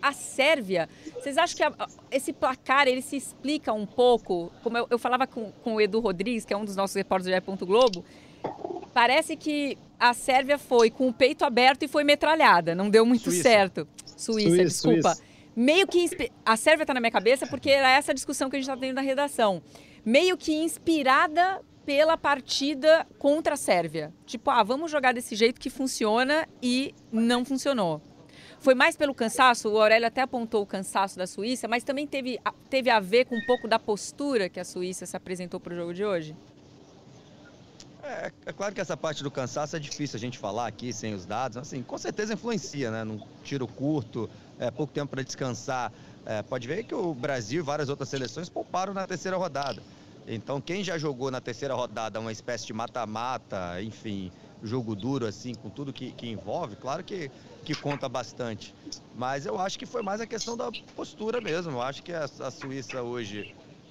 A 0.00 0.12
Sérvia, 0.12 0.88
vocês 1.12 1.36
acham 1.36 1.56
que 1.56 1.62
a, 1.62 1.86
esse 2.10 2.32
placar 2.32 2.88
ele 2.88 3.02
se 3.02 3.16
explica 3.16 3.74
um 3.74 3.84
pouco? 3.84 4.50
Como 4.62 4.78
eu, 4.78 4.86
eu 4.90 4.98
falava 4.98 5.26
com, 5.26 5.52
com, 5.62 5.74
o 5.74 5.80
Edu 5.80 6.00
Rodrigues, 6.00 6.46
que 6.46 6.54
é 6.54 6.56
um 6.56 6.64
dos 6.64 6.74
nossos 6.74 6.96
repórteres 6.96 7.38
do 7.38 7.44
Ponto 7.44 7.66
Globo. 7.66 8.02
Parece 8.94 9.36
que 9.36 9.76
a 10.00 10.14
Sérvia 10.14 10.56
foi 10.56 10.90
com 10.90 11.08
o 11.08 11.12
peito 11.12 11.44
aberto 11.44 11.82
e 11.82 11.88
foi 11.88 12.02
metralhada. 12.02 12.74
Não 12.74 12.88
deu 12.88 13.04
muito 13.04 13.24
Suíça. 13.24 13.42
certo. 13.42 13.86
Suíça, 14.16 14.48
Suíça 14.48 14.64
desculpa. 14.64 15.14
Suíça. 15.14 15.22
Meio 15.54 15.86
que. 15.86 16.08
A 16.46 16.56
Sérvia 16.56 16.84
está 16.84 16.94
na 16.94 17.00
minha 17.00 17.10
cabeça 17.10 17.46
porque 17.46 17.68
era 17.68 17.90
essa 17.90 18.14
discussão 18.14 18.48
que 18.48 18.56
a 18.56 18.58
gente 18.58 18.70
está 18.70 18.80
tendo 18.80 18.94
na 18.94 19.02
redação. 19.02 19.62
Meio 20.02 20.34
que 20.38 20.54
inspirada 20.54 21.60
pela 21.86 22.16
partida 22.18 23.06
contra 23.16 23.54
a 23.54 23.56
Sérvia. 23.56 24.12
Tipo, 24.26 24.50
ah, 24.50 24.62
vamos 24.64 24.90
jogar 24.90 25.14
desse 25.14 25.36
jeito 25.36 25.60
que 25.60 25.70
funciona 25.70 26.46
e 26.60 26.92
não 27.12 27.44
funcionou. 27.44 28.02
Foi 28.58 28.74
mais 28.74 28.96
pelo 28.96 29.14
cansaço, 29.14 29.68
o 29.68 29.80
Aurélio 29.80 30.08
até 30.08 30.22
apontou 30.22 30.62
o 30.62 30.66
cansaço 30.66 31.16
da 31.16 31.26
Suíça, 31.26 31.68
mas 31.68 31.84
também 31.84 32.06
teve, 32.06 32.40
teve 32.68 32.90
a 32.90 32.98
ver 32.98 33.26
com 33.26 33.36
um 33.36 33.46
pouco 33.46 33.68
da 33.68 33.78
postura 33.78 34.48
que 34.48 34.58
a 34.58 34.64
Suíça 34.64 35.06
se 35.06 35.16
apresentou 35.16 35.60
para 35.60 35.72
o 35.72 35.76
jogo 35.76 35.94
de 35.94 36.04
hoje? 36.04 36.34
É, 38.02 38.32
é, 38.46 38.52
claro 38.52 38.74
que 38.74 38.80
essa 38.80 38.96
parte 38.96 39.22
do 39.22 39.30
cansaço 39.30 39.76
é 39.76 39.78
difícil 39.78 40.16
a 40.16 40.20
gente 40.20 40.38
falar 40.38 40.66
aqui 40.66 40.92
sem 40.92 41.14
os 41.14 41.24
dados. 41.24 41.56
Assim, 41.56 41.82
com 41.82 41.98
certeza 41.98 42.34
influencia, 42.34 42.90
né? 42.90 43.04
Num 43.04 43.20
tiro 43.44 43.66
curto, 43.66 44.28
é, 44.58 44.70
pouco 44.70 44.92
tempo 44.92 45.10
para 45.10 45.22
descansar. 45.22 45.92
É, 46.24 46.42
pode 46.42 46.66
ver 46.66 46.84
que 46.84 46.94
o 46.94 47.14
Brasil 47.14 47.60
e 47.60 47.64
várias 47.64 47.88
outras 47.88 48.08
seleções 48.08 48.48
pouparam 48.48 48.94
na 48.94 49.06
terceira 49.06 49.36
rodada. 49.36 49.82
Então, 50.26 50.60
quem 50.60 50.82
já 50.82 50.98
jogou 50.98 51.30
na 51.30 51.40
terceira 51.40 51.74
rodada 51.74 52.18
uma 52.18 52.32
espécie 52.32 52.66
de 52.66 52.72
mata-mata, 52.72 53.80
enfim, 53.82 54.32
jogo 54.60 54.96
duro, 54.96 55.24
assim, 55.24 55.54
com 55.54 55.70
tudo 55.70 55.92
que, 55.92 56.12
que 56.12 56.26
envolve, 56.26 56.74
claro 56.76 57.04
que, 57.04 57.30
que 57.64 57.74
conta 57.76 58.08
bastante. 58.08 58.74
Mas 59.14 59.46
eu 59.46 59.58
acho 59.58 59.78
que 59.78 59.86
foi 59.86 60.02
mais 60.02 60.20
a 60.20 60.26
questão 60.26 60.56
da 60.56 60.70
postura 60.94 61.40
mesmo. 61.40 61.72
Eu 61.72 61.82
acho 61.82 62.02
que 62.02 62.12
a, 62.12 62.24
a 62.24 62.50
Suíça 62.50 63.02
hoje 63.02 63.46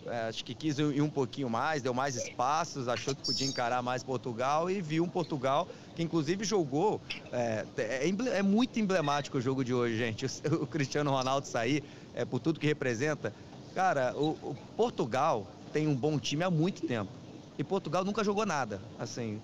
é, 0.07 0.27
acho 0.27 0.45
que 0.45 0.53
quis 0.53 0.77
ir 0.77 1.01
um 1.01 1.09
pouquinho 1.09 1.49
mais, 1.49 1.81
deu 1.81 1.93
mais 1.93 2.15
espaços, 2.15 2.87
achou 2.87 3.15
que 3.15 3.23
podia 3.23 3.47
encarar 3.47 3.81
mais 3.81 4.03
Portugal 4.03 4.69
e 4.69 4.81
viu 4.81 5.03
um 5.03 5.09
Portugal 5.09 5.67
que 5.95 6.03
inclusive 6.03 6.43
jogou. 6.43 7.01
É, 7.31 7.65
é, 7.77 8.37
é 8.37 8.43
muito 8.43 8.79
emblemático 8.79 9.37
o 9.37 9.41
jogo 9.41 9.63
de 9.63 9.73
hoje, 9.73 9.97
gente. 9.97 10.25
O, 10.25 10.29
o 10.63 10.67
Cristiano 10.67 11.09
Ronaldo 11.09 11.47
sair, 11.47 11.83
é, 12.13 12.23
por 12.25 12.39
tudo 12.39 12.59
que 12.59 12.67
representa. 12.67 13.33
Cara, 13.73 14.13
o, 14.15 14.51
o 14.51 14.55
Portugal 14.75 15.47
tem 15.75 15.89
um 15.89 15.93
bom 15.93 16.17
time 16.17 16.41
há 16.41 16.49
muito 16.49 16.87
tempo. 16.87 17.11
E 17.57 17.63
Portugal 17.63 18.05
nunca 18.05 18.23
jogou 18.23 18.45
nada, 18.45 18.81
assim, 18.97 19.41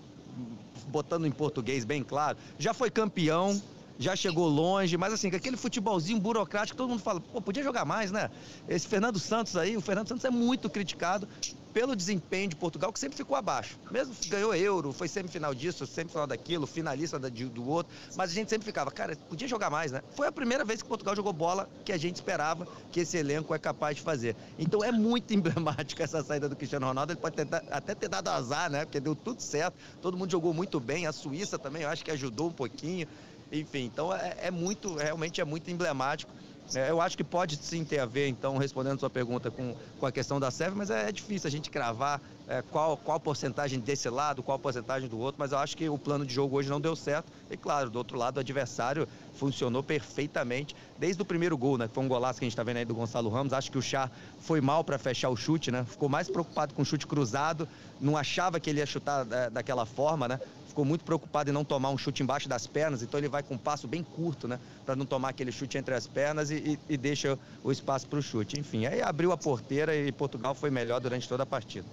botando 0.88 1.28
em 1.28 1.32
português 1.32 1.84
bem 1.84 2.02
claro. 2.02 2.38
Já 2.58 2.74
foi 2.74 2.90
campeão, 2.90 3.62
já 4.02 4.16
chegou 4.16 4.48
longe, 4.48 4.98
mas 4.98 5.14
assim, 5.14 5.28
aquele 5.28 5.56
futebolzinho 5.56 6.20
burocrático, 6.20 6.76
todo 6.76 6.90
mundo 6.90 7.02
fala, 7.02 7.22
pô, 7.22 7.40
podia 7.40 7.64
jogar 7.64 7.86
mais, 7.86 8.12
né? 8.12 8.30
Esse 8.68 8.88
Fernando 8.88 9.20
Santos 9.20 9.56
aí, 9.56 9.78
o 9.78 9.82
Fernando 9.82 10.08
Santos 10.08 10.26
é 10.26 10.30
muito 10.30 10.70
criticado 10.70 11.28
pelo 11.72 11.96
desempenho 11.96 12.50
de 12.50 12.56
Portugal, 12.56 12.92
que 12.92 13.00
sempre 13.00 13.16
ficou 13.16 13.36
abaixo. 13.38 13.78
Mesmo 13.90 14.14
ganhou 14.28 14.54
euro, 14.54 14.92
foi 14.92 15.08
semifinal 15.08 15.54
disso, 15.54 15.86
semifinal 15.88 16.28
daquilo, 16.28 16.68
finalista 16.68 17.20
do 17.20 17.70
outro, 17.70 17.94
mas 18.16 18.32
a 18.32 18.34
gente 18.34 18.50
sempre 18.50 18.66
ficava, 18.66 18.92
cara, 18.92 19.16
podia 19.30 19.48
jogar 19.48 19.70
mais, 19.70 19.92
né? 19.92 20.02
Foi 20.16 20.28
a 20.28 20.32
primeira 20.32 20.66
vez 20.66 20.82
que 20.82 20.88
Portugal 20.88 21.16
jogou 21.16 21.32
bola 21.32 21.70
que 21.86 21.94
a 21.94 21.98
gente 21.98 22.16
esperava 22.16 22.68
que 22.92 23.02
esse 23.02 23.18
elenco 23.18 23.54
é 23.54 23.60
capaz 23.60 23.96
de 23.98 24.02
fazer. 24.02 24.36
Então 24.60 24.84
é 24.84 24.92
muito 24.92 25.32
emblemática 25.34 26.04
essa 26.04 26.24
saída 26.24 26.50
do 26.50 26.56
Cristiano 26.56 26.88
Ronaldo, 26.88 27.14
ele 27.14 27.20
pode 27.20 27.36
ter, 27.36 27.48
até 27.70 27.96
ter 27.96 28.10
dado 28.10 28.30
azar, 28.30 28.70
né? 28.70 28.84
Porque 28.84 29.00
deu 29.00 29.16
tudo 29.16 29.42
certo, 29.42 29.76
todo 30.02 30.18
mundo 30.18 30.32
jogou 30.32 30.54
muito 30.54 30.80
bem, 30.80 31.08
a 31.08 31.12
Suíça 31.12 31.58
também, 31.58 31.84
eu 31.84 31.90
acho 31.90 32.04
que 32.04 32.12
ajudou 32.12 32.50
um 32.50 32.54
pouquinho. 32.54 33.08
Enfim, 33.52 33.84
então 33.84 34.14
é, 34.16 34.36
é 34.38 34.52
muito, 34.52 34.96
realmente 34.96 35.42
é 35.42 35.46
muito 35.46 35.70
emblemático. 35.70 36.34
É, 36.74 36.90
eu 36.90 37.02
acho 37.02 37.18
que 37.18 37.24
pode 37.24 37.58
sim 37.58 37.84
ter 37.84 38.00
a 38.00 38.06
ver, 38.06 38.28
então, 38.28 38.58
respondendo 38.58 39.00
sua 39.00 39.10
pergunta 39.10 39.52
com, 39.52 39.76
com 39.98 40.06
a 40.06 40.12
questão 40.12 40.40
da 40.40 40.50
Sérvia, 40.50 40.78
mas 40.78 40.90
é, 40.90 41.10
é 41.10 41.12
difícil 41.12 41.48
a 41.48 41.52
gente 41.52 41.70
cravar 41.70 42.22
é, 42.52 42.62
qual, 42.70 42.98
qual 42.98 43.18
porcentagem 43.18 43.80
desse 43.80 44.10
lado, 44.10 44.44
qual 44.44 44.60
porcentagem 44.60 45.08
do 45.08 45.18
outro, 45.18 45.40
mas 45.40 45.54
eu 45.54 45.58
acho 45.58 45.78
que 45.78 45.88
o 45.88 45.98
plano 45.98 46.26
de 46.26 46.34
jogo 46.34 46.58
hoje 46.58 46.70
não 46.70 46.82
deu 46.82 46.98
certo. 46.98 47.32
E 47.50 47.56
claro, 47.56 47.90
do 47.90 47.98
outro 47.98 48.18
lado, 48.18 48.38
o 48.38 48.40
adversário 48.42 49.08
funcionou 49.36 49.82
perfeitamente. 49.82 50.76
Desde 51.00 51.22
o 51.22 51.26
primeiro 51.26 51.58
gol, 51.58 51.78
né? 51.78 51.88
Que 51.88 51.94
foi 51.94 52.04
um 52.04 52.10
golaço 52.10 52.40
que 52.40 52.46
a 52.46 52.48
gente 52.48 52.54
está 52.54 52.64
vendo 52.64 52.78
aí 52.78 52.86
do 52.86 52.94
Gonçalo 52.94 53.30
Ramos. 53.30 53.54
Acho 53.54 53.72
que 53.72 53.78
o 53.78 53.82
Chá 53.82 54.12
foi 54.42 54.60
mal 54.60 54.84
para 54.84 54.98
fechar 54.98 55.30
o 55.30 55.36
chute, 55.38 55.72
né? 55.72 55.86
Ficou 55.86 56.10
mais 56.10 56.30
preocupado 56.30 56.74
com 56.74 56.82
o 56.82 56.86
chute 56.86 57.08
cruzado, 57.08 57.66
não 58.02 58.18
achava 58.18 58.60
que 58.60 58.70
ele 58.70 58.80
ia 58.80 58.86
chutar 58.86 59.26
é, 59.32 59.50
daquela 59.50 59.86
forma, 59.86 60.28
né? 60.28 60.40
ficou 60.68 60.86
muito 60.86 61.04
preocupado 61.04 61.50
em 61.50 61.54
não 61.54 61.66
tomar 61.66 61.90
um 61.90 61.98
chute 61.98 62.24
embaixo 62.24 62.48
das 62.48 62.66
pernas, 62.66 63.04
então 63.04 63.20
ele 63.20 63.28
vai 63.28 63.44
com 63.44 63.56
um 63.56 63.58
passo 63.58 63.90
bem 63.90 64.02
curto, 64.02 64.48
né? 64.48 64.58
Para 64.86 64.96
não 64.96 65.06
tomar 65.06 65.28
aquele 65.28 65.52
chute 65.52 65.78
entre 65.78 65.94
as 65.94 66.08
pernas 66.08 66.50
e, 66.50 66.56
e, 66.56 66.94
e 66.94 66.98
deixa 66.98 67.38
o 67.62 67.74
espaço 67.74 68.08
para 68.08 68.20
o 68.20 68.22
chute. 68.22 68.58
Enfim, 68.58 68.86
aí 68.86 69.02
abriu 69.02 69.34
a 69.34 69.38
porteira 69.38 69.94
e 69.94 70.14
Portugal 70.14 70.56
foi 70.56 70.70
melhor 70.70 71.02
durante 71.02 71.28
toda 71.28 71.44
a 71.44 71.46
partida. 71.46 71.86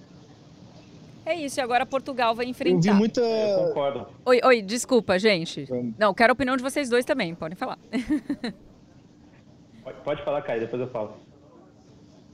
É 1.29 1.35
isso, 1.35 1.59
e 1.59 1.61
agora 1.61 1.85
Portugal 1.85 2.33
vai 2.33 2.47
enfrentar. 2.47 2.75
Eu 2.75 2.81
vi 2.81 2.91
muita. 2.91 3.21
Eu 3.21 3.67
concordo. 3.67 4.07
Oi, 4.25 4.41
oi, 4.43 4.63
desculpa, 4.63 5.19
gente. 5.19 5.67
Não, 5.95 6.11
quero 6.11 6.31
a 6.31 6.33
opinião 6.33 6.57
de 6.57 6.63
vocês 6.63 6.89
dois 6.89 7.05
também, 7.05 7.35
podem 7.35 7.55
falar. 7.55 7.77
Pode 10.03 10.23
falar, 10.23 10.41
Caio, 10.41 10.61
depois 10.61 10.81
eu 10.81 10.89
falo. 10.89 11.17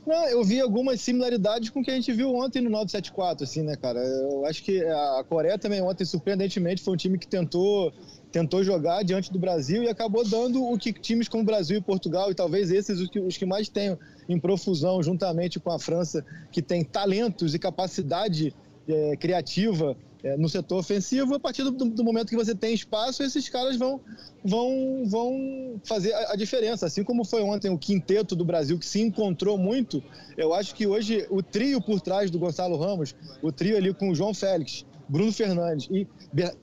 Não, 0.08 0.30
eu 0.30 0.42
vi 0.46 0.62
algumas 0.62 1.02
similaridades 1.02 1.70
com 1.70 1.82
o 1.82 1.84
que 1.84 1.92
a 1.92 1.96
gente 1.96 2.10
viu 2.14 2.34
ontem 2.34 2.62
no 2.62 2.70
974, 2.70 3.44
assim, 3.44 3.64
né, 3.64 3.76
cara? 3.76 4.00
Eu 4.00 4.46
acho 4.46 4.64
que 4.64 4.82
a 4.82 5.26
Coreia 5.28 5.58
também 5.58 5.82
ontem, 5.82 6.06
surpreendentemente, 6.06 6.82
foi 6.82 6.94
um 6.94 6.98
time 6.98 7.18
que 7.18 7.28
tentou, 7.28 7.92
tentou 8.32 8.64
jogar 8.64 9.04
diante 9.04 9.34
do 9.34 9.40
Brasil 9.40 9.84
e 9.84 9.90
acabou 9.90 10.26
dando 10.26 10.64
o 10.64 10.78
que 10.78 10.94
times 10.94 11.28
como 11.28 11.44
Brasil 11.44 11.80
e 11.80 11.82
Portugal, 11.82 12.32
e 12.32 12.36
talvez 12.36 12.72
esses 12.72 13.02
os 13.02 13.10
que, 13.10 13.20
os 13.20 13.36
que 13.36 13.46
mais 13.46 13.68
tenham 13.68 14.00
em 14.30 14.40
profusão, 14.40 15.04
juntamente 15.04 15.60
com 15.60 15.72
a 15.72 15.80
França, 15.80 16.26
que 16.50 16.62
tem 16.62 16.82
talentos 16.82 17.54
e 17.54 17.60
capacidade 17.60 18.56
é, 18.88 19.16
criativa 19.18 19.96
é, 20.24 20.36
no 20.38 20.50
setor 20.50 20.80
ofensivo, 20.80 21.36
a 21.36 21.40
partir 21.40 21.64
do, 21.64 21.72
do, 21.72 22.04
momento 22.04 22.30
que 22.30 22.36
você 22.36 22.56
tem 22.56 22.74
espaço, 22.74 23.22
esses 23.22 23.48
caras 23.48 23.78
vão, 23.78 24.02
vão, 24.44 25.04
vão 25.06 25.80
fazer 25.84 26.14
a, 26.14 26.34
a, 26.34 26.36
diferença. 26.36 26.88
Assim 26.88 27.04
como 27.04 27.24
foi 27.24 27.44
ontem 27.44 27.70
o 27.70 27.78
quinteto 27.78 28.36
do 28.36 28.44
Brasil, 28.44 28.80
que 28.80 28.86
se 28.86 29.00
encontrou 29.00 29.56
muito, 29.58 30.04
eu 30.36 30.54
acho 30.54 30.74
que 30.74 30.88
hoje 30.88 31.28
o 31.30 31.44
trio 31.44 31.80
por 31.80 32.02
trás 32.02 32.32
do 32.32 32.40
Gonçalo 32.40 32.76
Ramos, 32.76 33.16
o 33.42 33.52
trio 33.52 33.78
ali 33.78 33.94
com 33.94 34.10
o 34.10 34.16
João 34.16 34.34
Félix, 34.34 34.84
Bruno 35.08 35.32
Fernandes 35.32 35.88
e 35.92 36.08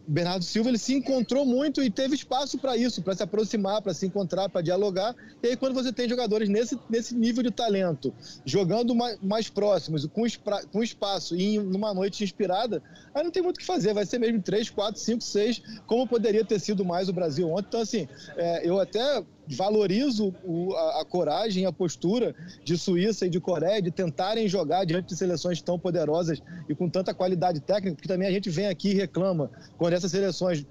Bernardo 0.06 0.44
Silva, 0.44 0.68
ele 0.68 0.78
se 0.78 0.94
encontrou 0.94 1.44
muito 1.44 1.82
e 1.82 1.90
teve 1.90 2.14
espaço 2.14 2.58
para 2.58 2.76
isso, 2.76 3.02
para 3.02 3.14
se 3.14 3.22
aproximar, 3.22 3.82
para 3.82 3.94
se 3.94 4.06
encontrar, 4.06 4.48
para 4.48 4.60
dialogar. 4.60 5.14
E 5.42 5.48
aí, 5.48 5.56
quando 5.56 5.74
você 5.74 5.92
tem 5.92 6.08
jogadores 6.08 6.48
nesse, 6.48 6.78
nesse 6.90 7.14
nível 7.14 7.42
de 7.42 7.50
talento, 7.50 8.12
jogando 8.44 8.94
mais, 8.94 9.18
mais 9.22 9.48
próximos, 9.48 10.06
com, 10.06 10.24
com 10.72 10.82
espaço 10.82 11.36
e 11.36 11.58
numa 11.58 11.94
noite 11.94 12.24
inspirada, 12.24 12.82
aí 13.14 13.22
não 13.22 13.30
tem 13.30 13.42
muito 13.42 13.56
o 13.56 13.60
que 13.60 13.66
fazer. 13.66 13.94
Vai 13.94 14.06
ser 14.06 14.18
mesmo 14.18 14.42
3, 14.42 14.70
4, 14.70 15.00
5, 15.00 15.20
6, 15.22 15.62
como 15.86 16.06
poderia 16.06 16.44
ter 16.44 16.58
sido 16.58 16.84
mais 16.84 17.08
o 17.08 17.12
Brasil 17.12 17.48
ontem. 17.50 17.66
Então, 17.68 17.80
assim, 17.80 18.08
é, 18.36 18.68
eu 18.68 18.78
até 18.80 19.22
valorizo 19.54 20.34
o, 20.44 20.74
a, 20.74 21.00
a, 21.00 21.04
coragem, 21.04 21.66
a 21.66 21.72
postura 21.72 22.34
de 22.64 22.76
Suíça 22.76 23.26
e 23.26 23.30
de 23.30 23.40
Coreia 23.40 23.82
de 23.82 23.90
tentarem 23.90 24.48
jogar 24.48 24.84
diante 24.84 25.08
de 25.08 25.16
seleções 25.16 25.60
tão 25.60 25.78
poderosas 25.78 26.42
e 26.68 26.74
com 26.74 26.88
tanta 26.88 27.14
qualidade 27.14 27.60
técnica, 27.60 27.96
porque 27.96 28.08
também 28.08 28.28
a 28.28 28.30
gente 28.32 28.50
vem 28.50 28.66
aqui 28.66 28.90
e 28.90 28.94
reclama 28.94 29.50
quando 29.76 29.94
essas 29.94 30.10
seleções 30.10 30.66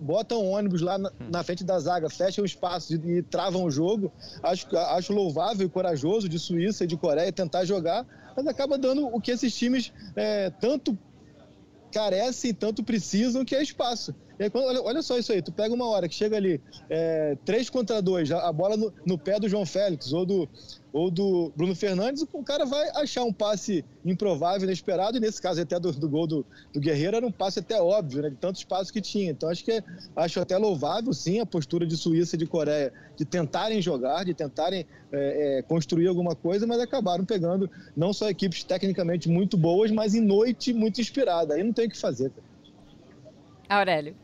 botam 0.00 0.46
ônibus 0.46 0.80
lá 0.82 0.98
na, 0.98 1.10
na, 1.30 1.42
frente 1.42 1.64
da 1.64 1.78
zaga, 1.78 2.10
fecham 2.10 2.44
espaço 2.44 2.94
e, 2.94 3.18
e, 3.18 3.22
travam 3.22 3.64
o 3.64 3.70
jogo. 3.70 4.12
Acho, 4.42 4.76
acho 4.76 5.12
louvável 5.12 5.66
e 5.66 5.70
corajoso 5.70 6.28
de 6.28 6.38
Suíça 6.38 6.84
e 6.84 6.86
de 6.86 6.96
Coreia 6.96 7.32
tentar 7.32 7.64
jogar, 7.64 8.06
mas 8.36 8.46
acaba 8.46 8.76
dando 8.76 9.06
o 9.06 9.20
que 9.20 9.30
esses 9.30 9.54
times 9.54 9.92
é, 10.14 10.50
tanto 10.50 10.96
carecem, 11.92 12.52
tanto 12.52 12.82
precisam, 12.82 13.44
que 13.44 13.54
é 13.54 13.62
espaço. 13.62 14.14
Aí, 14.38 14.50
olha, 14.52 14.82
olha, 14.82 15.02
só 15.02 15.16
isso 15.16 15.32
aí, 15.32 15.40
tu 15.40 15.52
pega 15.52 15.72
uma 15.72 15.86
hora 15.86 16.08
que 16.08 16.14
chega 16.14 16.36
ali, 16.36 16.60
é, 16.90 17.36
3 17.44 17.70
contra 17.70 18.02
2, 18.02 18.32
a, 18.32 18.48
a 18.48 18.52
bola 18.52 18.76
no, 18.76 18.92
no, 19.06 19.16
pé 19.16 19.38
do 19.38 19.48
João 19.48 19.64
Félix 19.64 20.12
ou 20.12 20.26
do, 20.26 20.48
ou 20.92 21.08
do 21.08 21.52
Bruno 21.56 21.74
Fernandes, 21.74 22.26
o 22.32 22.42
cara 22.42 22.64
vai 22.64 22.88
achar 22.96 23.22
um 23.22 23.32
passe 23.32 23.84
improvável, 24.04 24.64
inesperado, 24.64 25.16
e 25.16 25.20
nesse 25.20 25.40
caso 25.40 25.62
até 25.62 25.78
do, 25.78 25.92
do 25.92 26.08
gol 26.08 26.26
do, 26.26 26.44
do, 26.72 26.80
Guerreiro 26.80 27.16
era 27.16 27.26
um 27.26 27.30
passe 27.30 27.60
até 27.60 27.80
óbvio, 27.80 28.22
né, 28.22 28.30
de 28.30 28.36
tanto 28.36 28.56
espaço 28.56 28.92
que 28.92 29.00
tinha. 29.00 29.30
Então 29.30 29.48
acho 29.48 29.64
que 29.64 29.70
é, 29.70 29.84
acho 30.16 30.40
até 30.40 30.56
louvável, 30.56 31.12
sim, 31.12 31.38
a 31.38 31.46
postura 31.46 31.86
de 31.86 31.96
Suíça 31.96 32.34
e 32.34 32.38
de 32.38 32.46
Coreia 32.46 32.92
de 33.16 33.24
tentarem 33.24 33.80
jogar, 33.80 34.24
de 34.24 34.34
tentarem 34.34 34.84
é, 35.12 35.58
é, 35.58 35.62
construir 35.62 36.08
alguma 36.08 36.34
coisa, 36.34 36.66
mas 36.66 36.80
acabaram 36.80 37.24
pegando 37.24 37.70
não 37.96 38.12
só 38.12 38.28
equipes 38.28 38.64
tecnicamente 38.64 39.28
muito 39.28 39.56
boas, 39.56 39.92
mas 39.92 40.14
em 40.14 40.20
noite 40.20 40.72
muito 40.72 41.00
inspirada. 41.00 41.54
Aí 41.54 41.62
não 41.62 41.72
tem 41.72 41.86
o 41.86 41.90
que 41.90 41.98
fazer. 41.98 42.32
Aurélio. 43.68 44.23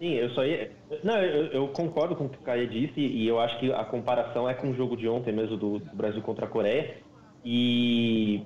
Sim, 0.00 0.14
eu 0.14 0.30
só 0.30 0.42
ia. 0.46 0.70
Não, 1.04 1.18
eu, 1.18 1.46
eu, 1.48 1.68
concordo 1.68 2.16
com 2.16 2.24
o 2.24 2.28
que 2.30 2.38
o 2.38 2.40
Caio 2.40 2.66
disse 2.66 2.98
e 2.98 3.28
eu 3.28 3.38
acho 3.38 3.58
que 3.58 3.70
a 3.70 3.84
comparação 3.84 4.48
é 4.48 4.54
com 4.54 4.70
o 4.70 4.74
jogo 4.74 4.96
de 4.96 5.06
ontem 5.06 5.30
mesmo 5.30 5.58
do, 5.58 5.78
do 5.78 5.94
Brasil 5.94 6.22
contra 6.22 6.46
a 6.46 6.48
Coreia. 6.48 6.96
E, 7.44 8.42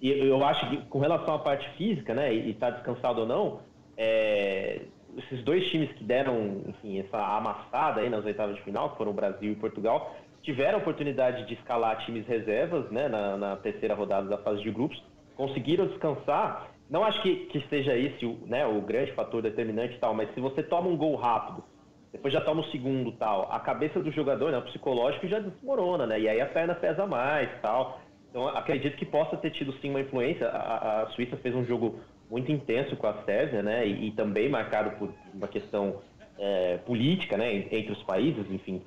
e, 0.00 0.08
eu 0.26 0.42
acho 0.42 0.66
que 0.70 0.78
com 0.86 0.98
relação 0.98 1.34
à 1.34 1.38
parte 1.38 1.68
física, 1.76 2.14
né, 2.14 2.34
e 2.34 2.52
estar 2.52 2.70
tá 2.70 2.76
descansado 2.78 3.20
ou 3.20 3.26
não, 3.26 3.60
é, 3.98 4.80
esses 5.18 5.44
dois 5.44 5.70
times 5.70 5.92
que 5.92 6.02
deram, 6.02 6.62
enfim, 6.68 6.98
essa 6.98 7.18
amassada 7.18 8.00
aí 8.00 8.08
nas 8.08 8.24
oitavas 8.24 8.56
de 8.56 8.62
final, 8.62 8.92
que 8.92 8.96
foram 8.96 9.10
o 9.10 9.14
Brasil 9.14 9.52
e 9.52 9.56
Portugal, 9.56 10.16
tiveram 10.42 10.78
a 10.78 10.80
oportunidade 10.80 11.46
de 11.46 11.52
escalar 11.52 12.02
times 12.06 12.26
reservas, 12.26 12.90
né, 12.90 13.08
na, 13.08 13.36
na 13.36 13.56
terceira 13.56 13.94
rodada 13.94 14.26
da 14.26 14.38
fase 14.38 14.62
de 14.62 14.70
grupos, 14.70 15.02
conseguiram 15.36 15.86
descansar 15.86 16.73
não 16.94 17.02
acho 17.02 17.20
que, 17.22 17.46
que 17.46 17.60
seja 17.68 17.96
esse 17.96 18.24
né, 18.46 18.64
o 18.64 18.80
grande 18.80 19.10
fator 19.14 19.42
determinante 19.42 19.96
e 19.96 19.98
tal, 19.98 20.14
mas 20.14 20.32
se 20.32 20.38
você 20.38 20.62
toma 20.62 20.88
um 20.88 20.96
gol 20.96 21.16
rápido, 21.16 21.64
depois 22.12 22.32
já 22.32 22.40
toma 22.40 22.62
o 22.62 22.64
um 22.64 22.70
segundo 22.70 23.10
tal, 23.10 23.48
a 23.50 23.58
cabeça 23.58 23.98
do 23.98 24.12
jogador, 24.12 24.52
né, 24.52 24.58
o 24.58 24.62
psicológico 24.62 25.26
já 25.26 25.40
desmorona, 25.40 26.06
né? 26.06 26.20
E 26.20 26.28
aí 26.28 26.40
a 26.40 26.46
perna 26.46 26.72
pesa 26.72 27.04
mais 27.04 27.50
tal. 27.60 28.00
Então 28.30 28.46
acredito 28.46 28.96
que 28.96 29.04
possa 29.04 29.36
ter 29.36 29.50
tido 29.50 29.72
sim 29.80 29.90
uma 29.90 30.02
influência. 30.02 30.46
A, 30.46 31.02
a 31.02 31.06
Suíça 31.08 31.36
fez 31.36 31.52
um 31.52 31.64
jogo 31.64 31.98
muito 32.30 32.52
intenso 32.52 32.94
com 32.94 33.08
a 33.08 33.24
Sérvia, 33.24 33.60
né? 33.60 33.84
E, 33.84 34.06
e 34.06 34.10
também 34.12 34.48
marcado 34.48 34.96
por 34.96 35.12
uma 35.34 35.48
questão 35.48 35.96
é, 36.38 36.76
política, 36.86 37.36
né? 37.36 37.52
Entre 37.72 37.90
os 37.90 38.04
países, 38.04 38.48
enfim. 38.48 38.80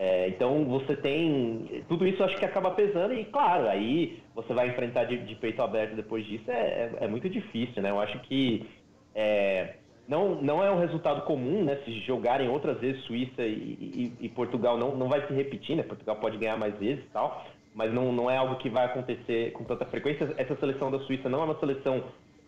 É, 0.00 0.28
então 0.28 0.64
você 0.64 0.96
tem. 0.96 1.82
Tudo 1.88 2.06
isso 2.06 2.22
acho 2.22 2.36
que 2.36 2.44
acaba 2.44 2.70
pesando, 2.70 3.12
e 3.12 3.24
claro, 3.24 3.68
aí 3.68 4.22
você 4.32 4.54
vai 4.54 4.68
enfrentar 4.68 5.04
de, 5.04 5.18
de 5.18 5.34
peito 5.34 5.60
aberto 5.60 5.96
depois 5.96 6.24
disso, 6.24 6.48
é, 6.48 6.54
é, 6.54 6.92
é, 7.00 7.08
muito 7.08 7.28
difícil, 7.28 7.82
né? 7.82 7.90
Eu 7.90 7.98
acho 8.00 8.16
que 8.20 8.64
é, 9.12 9.74
não, 10.06 10.36
não 10.40 10.62
é 10.62 10.70
um 10.70 10.78
resultado 10.78 11.22
comum, 11.22 11.64
né? 11.64 11.80
Se 11.84 11.90
jogarem 12.02 12.48
outras 12.48 12.78
vezes 12.78 13.02
Suíça 13.06 13.42
e, 13.42 14.12
e, 14.20 14.26
e, 14.26 14.28
Portugal 14.28 14.78
não, 14.78 14.94
não 14.94 15.08
vai 15.08 15.26
se 15.26 15.32
repetir, 15.34 15.74
né? 15.74 15.82
Portugal 15.82 16.14
pode 16.14 16.38
ganhar 16.38 16.56
mais 16.56 16.78
vezes 16.78 17.04
e 17.04 17.08
tal, 17.08 17.44
mas 17.74 17.92
não, 17.92 18.12
não 18.12 18.30
é 18.30 18.36
algo 18.36 18.54
que 18.54 18.70
vai 18.70 18.84
acontecer 18.84 19.50
com 19.50 19.64
tanta 19.64 19.84
frequência. 19.86 20.32
Essa 20.36 20.54
seleção 20.54 20.92
da 20.92 21.00
Suíça 21.00 21.28
não 21.28 21.40
é 21.40 21.44
uma 21.44 21.58
seleção 21.58 22.04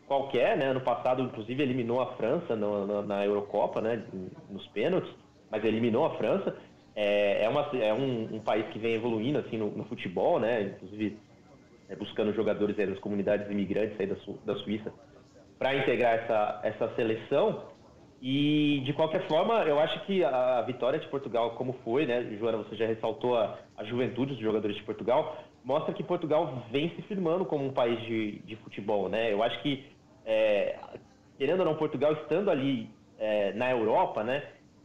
qualquer, 0.06 0.56
né? 0.56 0.66
Ano 0.66 0.82
passado, 0.82 1.20
inclusive, 1.20 1.60
eliminou 1.60 2.00
a 2.00 2.14
França 2.14 2.54
na, 2.54 3.24
Eurocopa, 3.24 3.80
né? 3.80 4.04
Nos 4.48 4.64
pênaltis, 4.68 5.12
mas 5.50 5.64
eliminou 5.64 6.06
a 6.06 6.16
França. 6.16 6.56
É, 7.02 7.44
é, 7.44 7.48
uma, 7.48 7.62
é 7.82 7.94
um, 7.94 8.34
um, 8.34 8.40
país 8.40 8.66
que 8.66 8.78
vem 8.78 8.92
evoluindo 8.92 9.38
assim 9.38 9.56
no, 9.56 9.70
no 9.70 9.84
futebol, 9.84 10.38
né? 10.38 10.64
Inclusive 10.64 11.16
é, 11.88 11.96
buscando 11.96 12.30
jogadores 12.34 12.76
das 12.76 12.98
comunidades 12.98 13.50
imigrantes 13.50 13.98
aí 13.98 14.06
da, 14.06 14.16
Su, 14.16 14.38
da 14.44 14.54
Suíça 14.56 14.92
para 15.58 15.74
integrar 15.74 16.16
essa, 16.16 16.60
essa 16.62 16.94
seleção. 16.96 17.70
E 18.20 18.82
de 18.84 18.92
qualquer 18.92 19.26
forma, 19.28 19.62
eu 19.64 19.80
acho 19.80 20.04
que 20.04 20.22
a 20.22 20.60
vitória 20.60 20.98
de 20.98 21.08
Portugal, 21.08 21.52
como 21.52 21.72
foi, 21.82 22.04
né, 22.04 22.22
Joana, 22.38 22.58
você 22.58 22.76
já 22.76 22.84
ressaltou 22.84 23.34
a, 23.34 23.58
a 23.78 23.84
juventude 23.84 24.34
dos 24.34 24.42
jogadores 24.42 24.76
de 24.76 24.82
Portugal, 24.82 25.42
mostra 25.64 25.94
que 25.94 26.02
Portugal 26.02 26.64
vem 26.70 26.90
se 26.90 27.00
firmando 27.02 27.46
como 27.46 27.64
um 27.64 27.72
país 27.72 27.98
de, 28.02 28.40
de 28.40 28.56
futebol, 28.56 29.08
né? 29.08 29.32
Eu 29.32 29.42
acho 29.42 29.58
que, 29.62 29.86
é, 30.26 30.78
querendo 31.38 31.60
ou 31.60 31.64
não, 31.64 31.76
Portugal 31.76 32.12
estando 32.12 32.50
ali 32.50 32.90
é, 33.18 33.54
na 33.54 33.70
Europa, 33.70 34.22
né, 34.22 34.42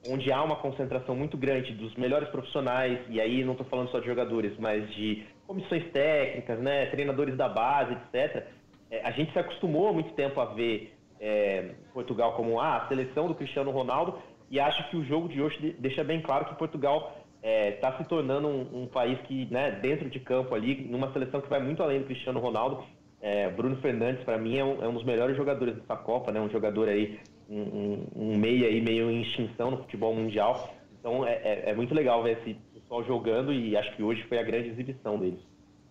onde 0.09 0.31
há 0.31 0.43
uma 0.43 0.55
concentração 0.57 1.15
muito 1.15 1.37
grande 1.37 1.73
dos 1.73 1.95
melhores 1.95 2.29
profissionais, 2.29 2.99
e 3.09 3.19
aí 3.19 3.43
não 3.43 3.53
estou 3.53 3.67
falando 3.67 3.89
só 3.89 3.99
de 3.99 4.05
jogadores, 4.05 4.53
mas 4.59 4.89
de 4.93 5.23
comissões 5.47 5.91
técnicas, 5.91 6.59
né, 6.59 6.87
treinadores 6.87 7.35
da 7.35 7.47
base, 7.47 7.93
etc. 7.93 8.47
É, 8.89 9.01
a 9.03 9.11
gente 9.11 9.31
se 9.31 9.39
acostumou 9.39 9.87
há 9.87 9.93
muito 9.93 10.13
tempo 10.13 10.39
a 10.39 10.45
ver 10.45 10.93
é, 11.19 11.71
Portugal 11.93 12.33
como 12.33 12.59
ah, 12.59 12.77
a 12.77 12.87
seleção 12.87 13.27
do 13.27 13.35
Cristiano 13.35 13.71
Ronaldo, 13.71 14.17
e 14.49 14.59
acho 14.59 14.89
que 14.89 14.97
o 14.97 15.03
jogo 15.03 15.27
de 15.27 15.41
hoje 15.41 15.75
deixa 15.79 16.03
bem 16.03 16.21
claro 16.21 16.45
que 16.45 16.55
Portugal 16.55 17.17
está 17.41 17.47
é, 17.47 17.71
tá 17.73 17.97
se 17.97 18.03
tornando 18.05 18.47
um, 18.47 18.83
um, 18.83 18.87
país 18.87 19.19
que, 19.21 19.45
né, 19.51 19.71
dentro 19.81 20.09
de 20.09 20.19
campo 20.19 20.55
ali, 20.55 20.87
numa 20.89 21.11
seleção 21.13 21.41
que 21.41 21.49
vai 21.49 21.59
muito 21.59 21.81
além 21.83 21.99
do 21.99 22.05
Cristiano 22.05 22.39
Ronaldo. 22.39 22.83
É, 23.21 23.49
Bruno 23.49 23.75
Fernandes, 23.77 24.23
para 24.23 24.37
mim, 24.37 24.57
é 24.57 24.63
um, 24.63 24.83
é 24.83 24.87
um, 24.87 24.93
dos 24.93 25.03
melhores 25.03 25.35
jogadores 25.35 25.75
dessa 25.75 25.95
Copa, 25.95 26.31
né, 26.31 26.39
um 26.39 26.49
jogador 26.49 26.89
aí 26.89 27.19
um, 27.49 28.07
um 28.15 28.37
meio 28.37 28.65
aí 28.65 28.81
meio 28.81 29.09
em 29.09 29.21
extinção 29.21 29.71
no 29.71 29.77
futebol 29.77 30.15
mundial. 30.15 30.73
Então 30.99 31.25
é, 31.25 31.33
é, 31.33 31.69
é, 31.69 31.75
muito 31.75 31.93
legal 31.93 32.23
ver 32.23 32.39
esse 32.39 32.55
pessoal 32.73 33.03
jogando 33.03 33.53
e 33.53 33.77
acho 33.77 33.95
que 33.95 34.03
hoje 34.03 34.23
foi 34.23 34.39
a 34.39 34.43
grande 34.43 34.69
exibição 34.69 35.19
deles. 35.19 35.39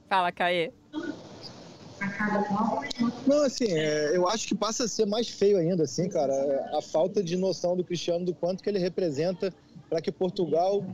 Fala, 0.08 0.32
Caê. 0.32 0.72
Não, 3.26 3.42
assim, 3.44 3.70
é, 3.70 4.16
eu 4.16 4.28
acho 4.28 4.46
que 4.48 4.54
passa 4.54 4.84
a 4.84 4.88
ser 4.88 5.06
mais 5.06 5.28
feio 5.28 5.56
ainda, 5.56 5.84
assim, 5.84 6.08
cara, 6.08 6.34
a 6.76 6.82
falta 6.82 7.22
de 7.22 7.36
noção 7.36 7.76
do 7.76 7.84
Cristiano 7.84 8.24
do 8.24 8.34
quanto 8.34 8.62
que 8.62 8.68
ele 8.68 8.78
representa 8.78 9.52
para 9.88 10.02
que 10.02 10.12
Portugal 10.12 10.84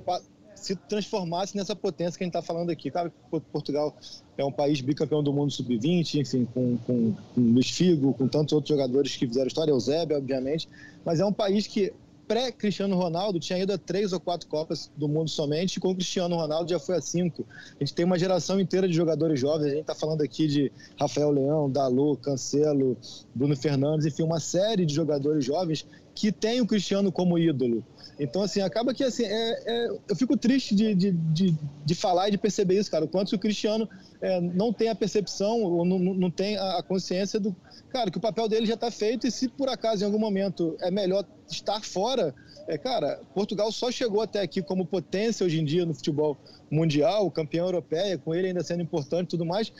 se 0.60 0.76
transformasse 0.76 1.56
nessa 1.56 1.74
potência 1.74 2.16
que 2.16 2.24
a 2.24 2.26
gente 2.26 2.36
está 2.36 2.42
falando 2.42 2.70
aqui. 2.70 2.90
Claro 2.90 3.10
que 3.10 3.40
Portugal 3.52 3.96
é 4.36 4.44
um 4.44 4.52
país 4.52 4.80
bicampeão 4.80 5.22
do 5.22 5.32
mundo 5.32 5.50
sub-20, 5.50 6.20
enfim, 6.20 6.46
com, 6.52 6.76
com, 6.86 7.12
com 7.34 7.40
Luiz 7.40 7.70
Figo, 7.70 8.14
com 8.14 8.28
tantos 8.28 8.52
outros 8.52 8.68
jogadores 8.68 9.16
que 9.16 9.26
fizeram 9.26 9.46
história, 9.46 9.70
Eusébio, 9.70 10.16
obviamente, 10.16 10.68
mas 11.04 11.20
é 11.20 11.24
um 11.24 11.32
país 11.32 11.66
que 11.66 11.92
pré-Cristiano 12.30 12.94
Ronaldo 12.94 13.40
tinha 13.40 13.58
ido 13.58 13.72
a 13.72 13.78
três 13.78 14.12
ou 14.12 14.20
quatro 14.20 14.46
Copas 14.46 14.88
do 14.96 15.08
Mundo 15.08 15.28
somente, 15.28 15.76
e 15.76 15.80
com 15.80 15.90
o 15.90 15.94
Cristiano 15.96 16.36
Ronaldo 16.36 16.70
já 16.70 16.78
foi 16.78 16.94
a 16.96 17.00
cinco. 17.00 17.44
A 17.74 17.82
gente 17.82 17.92
tem 17.92 18.04
uma 18.04 18.16
geração 18.16 18.60
inteira 18.60 18.86
de 18.86 18.94
jogadores 18.94 19.40
jovens, 19.40 19.66
a 19.66 19.70
gente 19.70 19.80
está 19.80 19.96
falando 19.96 20.22
aqui 20.22 20.46
de 20.46 20.72
Rafael 20.96 21.32
Leão, 21.32 21.68
Dalô, 21.68 22.16
Cancelo, 22.16 22.96
Bruno 23.34 23.56
Fernandes, 23.56 24.06
enfim, 24.06 24.22
uma 24.22 24.38
série 24.38 24.86
de 24.86 24.94
jogadores 24.94 25.44
jovens 25.44 25.84
que 26.20 26.30
tem 26.30 26.60
o 26.60 26.66
Cristiano 26.66 27.10
como 27.10 27.38
ídolo. 27.38 27.82
Então, 28.18 28.42
assim, 28.42 28.60
acaba 28.60 28.92
que, 28.92 29.02
assim, 29.02 29.24
é, 29.24 29.62
é, 29.66 29.88
eu 30.06 30.14
fico 30.14 30.36
triste 30.36 30.74
de, 30.74 30.94
de, 30.94 31.12
de, 31.12 31.56
de, 31.82 31.94
falar 31.94 32.28
e 32.28 32.32
de 32.32 32.36
perceber 32.36 32.78
isso, 32.78 32.90
cara, 32.90 33.06
o 33.06 33.08
quanto 33.08 33.34
o 33.34 33.38
Cristiano 33.38 33.88
é, 34.20 34.38
não 34.38 34.70
tem 34.70 34.90
a 34.90 34.94
percepção 34.94 35.62
ou 35.62 35.82
não, 35.82 35.98
não 35.98 36.30
tem 36.30 36.58
a 36.58 36.82
consciência 36.82 37.40
do, 37.40 37.56
cara, 37.88 38.10
que 38.10 38.18
o 38.18 38.20
papel 38.20 38.46
dele 38.48 38.66
já 38.66 38.74
está 38.74 38.90
feito 38.90 39.26
e 39.26 39.30
se 39.30 39.48
por 39.48 39.70
acaso 39.70 40.02
em 40.02 40.04
algum 40.04 40.18
momento 40.18 40.76
é 40.80 40.90
melhor 40.90 41.24
estar 41.50 41.82
fora, 41.82 42.34
é, 42.68 42.76
cara, 42.76 43.22
Portugal 43.34 43.72
só 43.72 43.90
chegou 43.90 44.20
até 44.20 44.42
aqui 44.42 44.60
como 44.60 44.84
potência 44.84 45.46
hoje 45.46 45.58
em 45.58 45.64
dia 45.64 45.86
no 45.86 45.94
futebol 45.94 46.36
mundial, 46.70 47.30
campeão 47.30 47.64
europeia, 47.64 48.18
com 48.18 48.34
ele 48.34 48.48
ainda 48.48 48.62
sendo 48.62 48.82
importante 48.82 49.28
e 49.28 49.30
tudo 49.30 49.46
mais, 49.46 49.72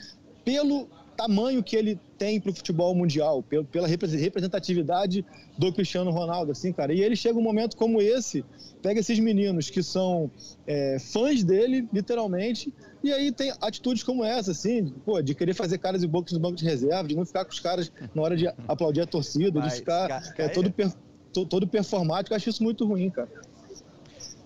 pelo 0.43 0.89
tamanho 1.21 1.61
que 1.61 1.75
ele 1.75 1.99
tem 2.17 2.39
para 2.39 2.51
o 2.51 2.53
futebol 2.53 2.95
mundial, 2.95 3.43
pela 3.43 3.87
representatividade 3.87 5.23
do 5.57 5.71
Cristiano 5.71 6.09
Ronaldo, 6.11 6.51
assim, 6.51 6.73
cara. 6.73 6.93
E 6.93 7.01
ele 7.01 7.15
chega 7.15 7.37
um 7.37 7.41
momento 7.41 7.77
como 7.77 8.01
esse, 8.01 8.43
pega 8.81 8.99
esses 8.99 9.19
meninos 9.19 9.69
que 9.69 9.83
são 9.83 10.31
é, 10.65 10.97
fãs 10.99 11.43
dele, 11.43 11.87
literalmente, 11.93 12.73
e 13.03 13.11
aí 13.11 13.31
tem 13.31 13.53
atitudes 13.61 14.03
como 14.03 14.23
essa, 14.23 14.51
assim, 14.51 14.89
pô, 15.05 15.21
de 15.21 15.35
querer 15.35 15.53
fazer 15.53 15.77
caras 15.77 16.03
e 16.03 16.07
bocas 16.07 16.33
no 16.33 16.39
banco 16.39 16.55
de 16.55 16.65
reserva, 16.65 17.07
de 17.07 17.15
não 17.15 17.25
ficar 17.25 17.45
com 17.45 17.51
os 17.51 17.59
caras 17.59 17.91
na 18.13 18.21
hora 18.21 18.35
de 18.35 18.47
aplaudir 18.67 19.01
a 19.01 19.07
torcida, 19.07 19.59
Mas, 19.59 19.73
de 19.73 19.79
ficar 19.79 20.23
é, 20.37 20.49
todo, 20.49 20.71
per, 20.71 20.91
todo 21.31 21.67
performático. 21.67 22.33
Eu 22.33 22.37
acho 22.37 22.49
isso 22.49 22.63
muito 22.63 22.85
ruim, 22.85 23.09
cara. 23.09 23.29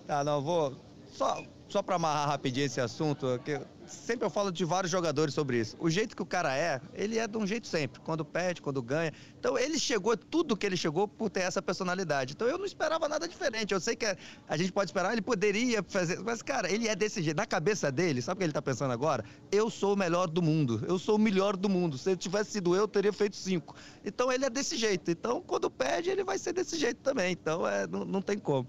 Tá, 0.06 0.22
não, 0.22 0.42
vou. 0.42 0.76
Só, 1.12 1.42
só 1.68 1.82
para 1.82 1.96
amarrar 1.96 2.28
rapidinho 2.28 2.66
esse 2.66 2.80
assunto, 2.80 3.40
que 3.44 3.60
sempre 3.86 4.26
eu 4.26 4.30
falo 4.30 4.50
de 4.50 4.64
vários 4.64 4.90
jogadores 4.90 5.34
sobre 5.34 5.58
isso. 5.58 5.76
O 5.78 5.88
jeito 5.90 6.14
que 6.14 6.22
o 6.22 6.26
cara 6.26 6.56
é, 6.56 6.80
ele 6.94 7.18
é 7.18 7.26
de 7.26 7.36
um 7.36 7.46
jeito 7.46 7.66
sempre. 7.66 8.00
Quando 8.00 8.24
perde, 8.24 8.60
quando 8.60 8.82
ganha. 8.82 9.12
Então 9.38 9.58
ele 9.58 9.78
chegou, 9.78 10.16
tudo 10.16 10.56
que 10.56 10.66
ele 10.66 10.76
chegou 10.76 11.08
por 11.08 11.30
ter 11.30 11.40
essa 11.40 11.60
personalidade. 11.60 12.34
Então 12.34 12.46
eu 12.46 12.58
não 12.58 12.64
esperava 12.64 13.08
nada 13.08 13.28
diferente. 13.28 13.72
Eu 13.72 13.80
sei 13.80 13.96
que 13.96 14.06
a 14.48 14.56
gente 14.56 14.72
pode 14.72 14.90
esperar, 14.90 15.12
ele 15.12 15.22
poderia 15.22 15.82
fazer. 15.82 16.20
Mas, 16.20 16.42
cara, 16.42 16.70
ele 16.70 16.88
é 16.88 16.94
desse 16.94 17.22
jeito. 17.22 17.36
Na 17.36 17.46
cabeça 17.46 17.90
dele, 17.90 18.22
sabe 18.22 18.36
o 18.36 18.38
que 18.38 18.44
ele 18.44 18.52
tá 18.52 18.62
pensando 18.62 18.92
agora? 18.92 19.24
Eu 19.50 19.70
sou 19.70 19.94
o 19.94 19.96
melhor 19.96 20.28
do 20.28 20.42
mundo. 20.42 20.84
Eu 20.86 20.98
sou 20.98 21.16
o 21.16 21.18
melhor 21.18 21.56
do 21.56 21.68
mundo. 21.68 21.98
Se 21.98 22.16
tivesse 22.16 22.52
sido 22.52 22.74
eu, 22.74 22.82
eu 22.82 22.88
teria 22.88 23.12
feito 23.12 23.36
cinco. 23.36 23.74
Então 24.04 24.32
ele 24.32 24.44
é 24.44 24.50
desse 24.50 24.76
jeito. 24.76 25.10
Então, 25.10 25.40
quando 25.40 25.70
perde, 25.70 26.10
ele 26.10 26.24
vai 26.24 26.38
ser 26.38 26.52
desse 26.52 26.78
jeito 26.78 26.98
também. 27.02 27.32
Então 27.32 27.66
é, 27.66 27.86
não, 27.86 28.04
não 28.04 28.22
tem 28.22 28.38
como. 28.38 28.68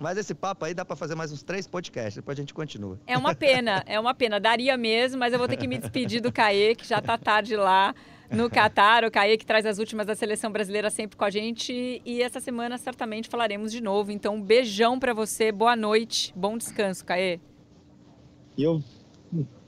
Mas 0.00 0.16
esse 0.16 0.34
papo 0.34 0.64
aí 0.64 0.74
dá 0.74 0.84
para 0.84 0.96
fazer 0.96 1.14
mais 1.14 1.32
uns 1.32 1.42
três 1.42 1.66
podcasts, 1.66 2.16
depois 2.16 2.38
a 2.38 2.40
gente 2.40 2.54
continua. 2.54 2.98
É 3.06 3.16
uma 3.16 3.34
pena, 3.34 3.82
é 3.86 3.98
uma 3.98 4.14
pena. 4.14 4.38
Daria 4.38 4.76
mesmo, 4.76 5.18
mas 5.18 5.32
eu 5.32 5.38
vou 5.38 5.48
ter 5.48 5.56
que 5.56 5.66
me 5.66 5.78
despedir 5.78 6.20
do 6.20 6.32
Caê, 6.32 6.74
que 6.74 6.86
já 6.86 7.00
tá 7.00 7.18
tarde 7.18 7.56
lá 7.56 7.94
no 8.30 8.48
Catar. 8.48 9.04
O 9.04 9.10
Caê 9.10 9.36
que 9.36 9.46
traz 9.46 9.66
as 9.66 9.78
últimas 9.78 10.06
da 10.06 10.14
seleção 10.14 10.50
brasileira 10.50 10.90
sempre 10.90 11.16
com 11.16 11.24
a 11.24 11.30
gente. 11.30 12.00
E 12.04 12.22
essa 12.22 12.40
semana 12.40 12.78
certamente 12.78 13.28
falaremos 13.28 13.72
de 13.72 13.80
novo. 13.80 14.10
Então, 14.10 14.36
um 14.36 14.42
beijão 14.42 14.98
para 14.98 15.12
você, 15.12 15.50
boa 15.50 15.74
noite, 15.74 16.32
bom 16.36 16.56
descanso, 16.56 17.04
Caê. 17.04 17.40
E 18.56 18.62
eu. 18.62 18.82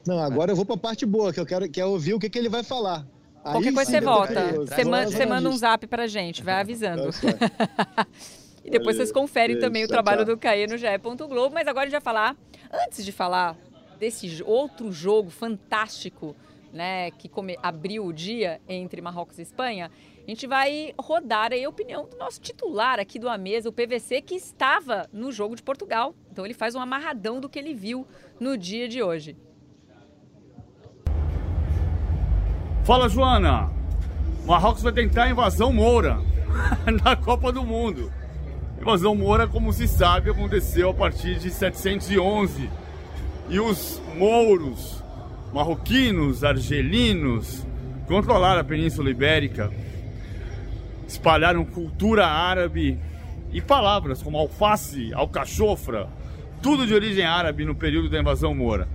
Não, 0.06 0.18
agora 0.18 0.52
eu 0.52 0.56
vou 0.56 0.64
para 0.64 0.76
a 0.76 0.78
parte 0.78 1.04
boa, 1.04 1.32
que 1.32 1.40
eu 1.40 1.46
quero 1.46 1.68
que 1.68 1.80
é 1.80 1.84
ouvir 1.84 2.14
o 2.14 2.18
que, 2.18 2.30
que 2.30 2.38
ele 2.38 2.48
vai 2.48 2.62
falar. 2.62 3.06
Qualquer 3.42 3.72
coisa 3.72 3.90
você 3.90 4.00
volta. 4.00 4.52
Você, 4.52 4.84
manda, 4.84 5.10
você 5.10 5.26
manda 5.26 5.48
um 5.48 5.56
zap 5.56 5.86
pra 5.86 6.06
gente, 6.06 6.42
vai 6.42 6.60
avisando. 6.60 7.10
E 8.70 8.78
depois 8.78 8.96
vocês 8.96 9.11
conferem 9.11 9.59
também 9.59 9.85
o 9.85 9.88
trabalho 9.88 10.24
do 10.24 10.38
Caê 10.38 10.64
no 10.64 10.78
GE. 10.78 10.87
Globo. 11.28 11.52
Mas 11.52 11.66
agora 11.66 11.83
a 11.83 11.87
gente 11.87 11.92
vai 11.92 12.00
falar, 12.00 12.37
antes 12.72 13.04
de 13.04 13.11
falar 13.11 13.56
desse 13.98 14.44
outro 14.44 14.92
jogo 14.92 15.28
fantástico, 15.28 16.37
né, 16.72 17.11
que 17.11 17.28
come, 17.28 17.59
abriu 17.61 18.06
o 18.06 18.12
dia 18.12 18.61
entre 18.68 19.02
Marrocos 19.02 19.40
e 19.40 19.42
Espanha, 19.42 19.90
a 20.24 20.30
gente 20.30 20.46
vai 20.46 20.94
rodar 20.96 21.52
aí 21.52 21.64
a 21.64 21.68
opinião 21.68 22.06
do 22.06 22.16
nosso 22.16 22.40
titular 22.40 23.00
aqui 23.00 23.18
do 23.18 23.28
A 23.28 23.37
Mesa, 23.37 23.68
o 23.68 23.72
PVC, 23.72 24.22
que 24.22 24.37
estava 24.37 25.09
no 25.12 25.33
jogo 25.33 25.56
de 25.56 25.64
Portugal. 25.64 26.14
Então 26.30 26.44
ele 26.44 26.54
faz 26.54 26.76
um 26.76 26.80
amarradão 26.80 27.40
do 27.40 27.48
que 27.48 27.59
ele 27.59 27.74
viu 27.74 28.06
no 28.38 28.56
dia 28.56 28.88
de 28.88 29.02
hoje. 29.02 29.37
Fala, 32.85 33.09
Joana! 33.09 33.68
Marrocos 34.46 34.85
vai 34.85 34.92
tentar 34.92 35.24
a 35.24 35.30
invasão 35.30 35.72
Moura 35.72 36.18
na 37.02 37.16
Copa 37.16 37.50
do 37.50 37.64
Mundo. 37.64 38.19
Invasão 38.80 39.14
Moura, 39.14 39.46
como 39.46 39.72
se 39.74 39.86
sabe, 39.86 40.30
aconteceu 40.30 40.88
a 40.88 40.94
partir 40.94 41.38
de 41.38 41.50
711. 41.50 42.70
E 43.50 43.60
os 43.60 44.00
mouros, 44.16 45.04
marroquinos, 45.52 46.42
argelinos, 46.42 47.66
controlaram 48.06 48.62
a 48.62 48.64
Península 48.64 49.10
Ibérica, 49.10 49.70
espalharam 51.06 51.64
cultura 51.64 52.26
árabe 52.26 52.98
e 53.52 53.60
palavras 53.60 54.22
como 54.22 54.38
alface, 54.38 55.12
alcachofra, 55.12 56.08
tudo 56.62 56.86
de 56.86 56.94
origem 56.94 57.24
árabe 57.24 57.66
no 57.66 57.74
período 57.74 58.08
da 58.08 58.18
invasão 58.18 58.54
moura. 58.54 58.88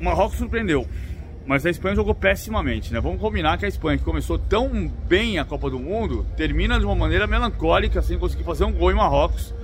O 0.00 0.04
Marrocos 0.04 0.38
surpreendeu. 0.38 0.86
Mas 1.46 1.64
a 1.64 1.70
Espanha 1.70 1.94
jogou 1.94 2.12
pessimamente, 2.12 2.92
né? 2.92 3.00
Vamos 3.00 3.20
combinar 3.20 3.56
que 3.56 3.64
a 3.64 3.68
Espanha, 3.68 3.96
que 3.96 4.04
começou 4.04 4.36
tão 4.36 4.88
bem 5.08 5.38
a 5.38 5.44
Copa 5.44 5.70
do 5.70 5.78
Mundo, 5.78 6.26
termina 6.36 6.78
de 6.78 6.84
uma 6.84 6.94
maneira 6.94 7.24
melancólica, 7.26 8.02
sem 8.02 8.18
conseguir 8.18 8.42
fazer 8.42 8.64
um 8.64 8.72
gol 8.72 8.90
em 8.90 8.96
Marrocos. 8.96 9.54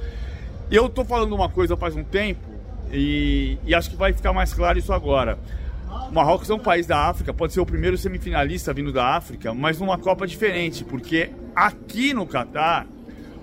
Eu 0.71 0.88
tô 0.88 1.05
falando 1.05 1.35
uma 1.35 1.49
coisa 1.49 1.77
faz 1.77 1.97
um 1.97 2.05
tempo 2.05 2.49
e, 2.92 3.59
e 3.64 3.75
acho 3.75 3.90
que 3.90 3.97
vai 3.97 4.12
ficar 4.12 4.33
mais 4.33 4.55
claro 4.55 4.79
isso 4.79 4.92
agora. 4.92 5.37
O 6.09 6.14
Marrocos 6.14 6.49
é 6.49 6.55
um 6.55 6.59
país 6.59 6.87
da 6.87 7.09
África, 7.09 7.35
pode 7.35 7.53
ser 7.53 7.61
o 7.61 7.66
primeiro 7.66 7.99
semifinalista 7.99 8.73
vindo 8.73 8.92
da 8.92 9.16
África, 9.16 9.53
mas 9.53 9.81
numa 9.81 9.99
Copa 9.99 10.25
diferente, 10.25 10.85
porque 10.85 11.31
aqui 11.55 12.14
no 12.14 12.27
Catar, 12.27 12.87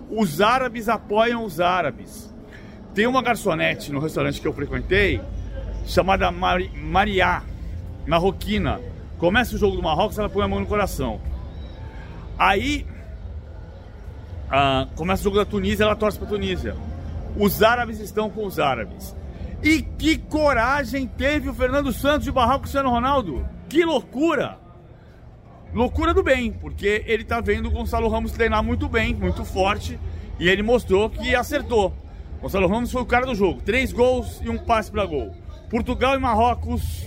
os 0.10 0.39
árabes 0.39 0.88
apoiam 0.88 1.43
os 1.43 1.60
árabes. 1.60 2.34
Tem 2.95 3.06
uma 3.06 3.21
garçonete 3.21 3.91
no 3.91 3.99
restaurante 3.99 4.39
que 4.39 4.47
eu 4.47 4.54
frequentei, 4.54 5.21
chamada 5.86 6.32
Mari, 6.32 6.71
Mariá 6.73 7.43
marroquina. 8.10 8.82
Começa 9.19 9.56
o 9.56 9.60
jogo 9.60 9.76
do 9.76 9.84
Marrocos, 9.84 10.17
ela 10.17 10.30
põe 10.30 10.43
a 10.43 10.48
mão 10.48 10.60
no 10.60 10.65
coração. 10.65 11.22
Aí 12.38 12.86
ah, 14.50 14.88
começa 14.95 15.22
o 15.22 15.24
jogo 15.26 15.38
da 15.38 15.45
Tunísia, 15.45 15.84
ela 15.84 15.95
torce 15.95 16.17
para 16.17 16.28
Tunísia. 16.28 16.76
Os 17.38 17.62
árabes 17.62 18.00
estão 18.00 18.30
com 18.30 18.45
os 18.45 18.58
árabes. 18.58 19.15
E 19.62 19.84
que 19.84 20.17
coragem 20.17 21.06
teve 21.06 21.50
o 21.50 21.54
Fernando 21.54 21.93
Santos 21.93 22.24
de 22.24 22.32
barrar 22.32 22.58
o 22.58 22.60
Cristiano 22.62 22.89
Ronaldo. 22.89 23.45
Que 23.67 23.86
loucura! 23.86 24.58
Loucura 25.72 26.12
do 26.12 26.24
bem, 26.24 26.52
porque 26.52 27.04
ele 27.06 27.24
tá 27.24 27.39
vendo 27.39 27.67
o 27.67 27.72
Gonçalo 27.72 28.10
Ramos 28.10 28.32
treinar 28.32 28.63
muito 28.63 28.89
bem, 28.89 29.13
muito 29.13 29.45
forte, 29.45 30.00
e 30.39 30.50
ele 30.50 30.63
mostrou 30.63 31.12
que 31.12 31.36
acertou. 31.36 31.93
Gonçalo 32.41 32.67
Ramos 32.67 32.91
foi 32.91 33.04
o 33.04 33.06
cara 33.06 33.28
do 33.28 33.36
jogo. 33.36 33.62
Três 33.62 33.93
gols 33.93 34.41
e 34.43 34.50
um 34.50 34.58
passe 34.58 34.89
para 34.89 35.06
gol. 35.06 35.36
Portugal 35.69 36.15
e 36.15 36.19
Marrocos 36.19 37.06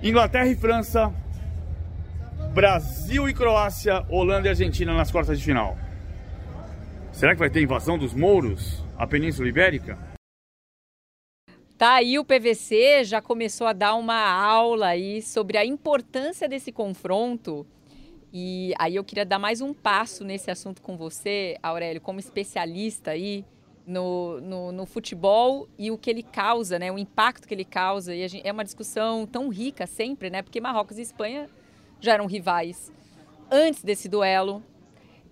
Inglaterra 0.00 0.46
e 0.46 0.54
França, 0.54 1.12
Brasil 2.54 3.28
e 3.28 3.34
Croácia, 3.34 4.06
Holanda 4.08 4.46
e 4.46 4.50
Argentina 4.50 4.94
nas 4.94 5.10
quartas 5.10 5.38
de 5.38 5.44
final. 5.44 5.76
Será 7.10 7.32
que 7.32 7.40
vai 7.40 7.50
ter 7.50 7.60
invasão 7.60 7.98
dos 7.98 8.14
mouros 8.14 8.84
à 8.96 9.08
Península 9.08 9.48
Ibérica? 9.48 9.98
Tá 11.76 11.94
aí 11.94 12.16
o 12.16 12.24
PVC 12.24 13.02
já 13.04 13.20
começou 13.20 13.66
a 13.66 13.72
dar 13.72 13.96
uma 13.96 14.20
aula 14.30 14.86
aí 14.88 15.20
sobre 15.20 15.58
a 15.58 15.64
importância 15.64 16.48
desse 16.48 16.70
confronto. 16.70 17.66
E 18.32 18.72
aí 18.78 18.94
eu 18.94 19.02
queria 19.02 19.26
dar 19.26 19.40
mais 19.40 19.60
um 19.60 19.74
passo 19.74 20.22
nesse 20.22 20.48
assunto 20.48 20.80
com 20.80 20.96
você, 20.96 21.56
Aurélio, 21.60 22.00
como 22.00 22.20
especialista 22.20 23.10
aí 23.10 23.44
no, 23.88 24.40
no, 24.40 24.72
no, 24.72 24.86
futebol 24.86 25.68
e 25.78 25.90
o 25.90 25.98
que 25.98 26.10
ele 26.10 26.22
causa, 26.22 26.78
né? 26.78 26.92
O 26.92 26.98
impacto 26.98 27.48
que 27.48 27.54
ele 27.54 27.64
causa. 27.64 28.14
E 28.14 28.26
gente, 28.28 28.46
é 28.46 28.52
uma 28.52 28.64
discussão 28.64 29.26
tão 29.26 29.48
rica 29.48 29.86
sempre, 29.86 30.30
né? 30.30 30.42
Porque 30.42 30.60
Marrocos 30.60 30.98
e 30.98 31.02
Espanha 31.02 31.48
já 32.00 32.12
eram 32.12 32.26
rivais 32.26 32.92
antes 33.50 33.82
desse 33.82 34.08
duelo. 34.08 34.62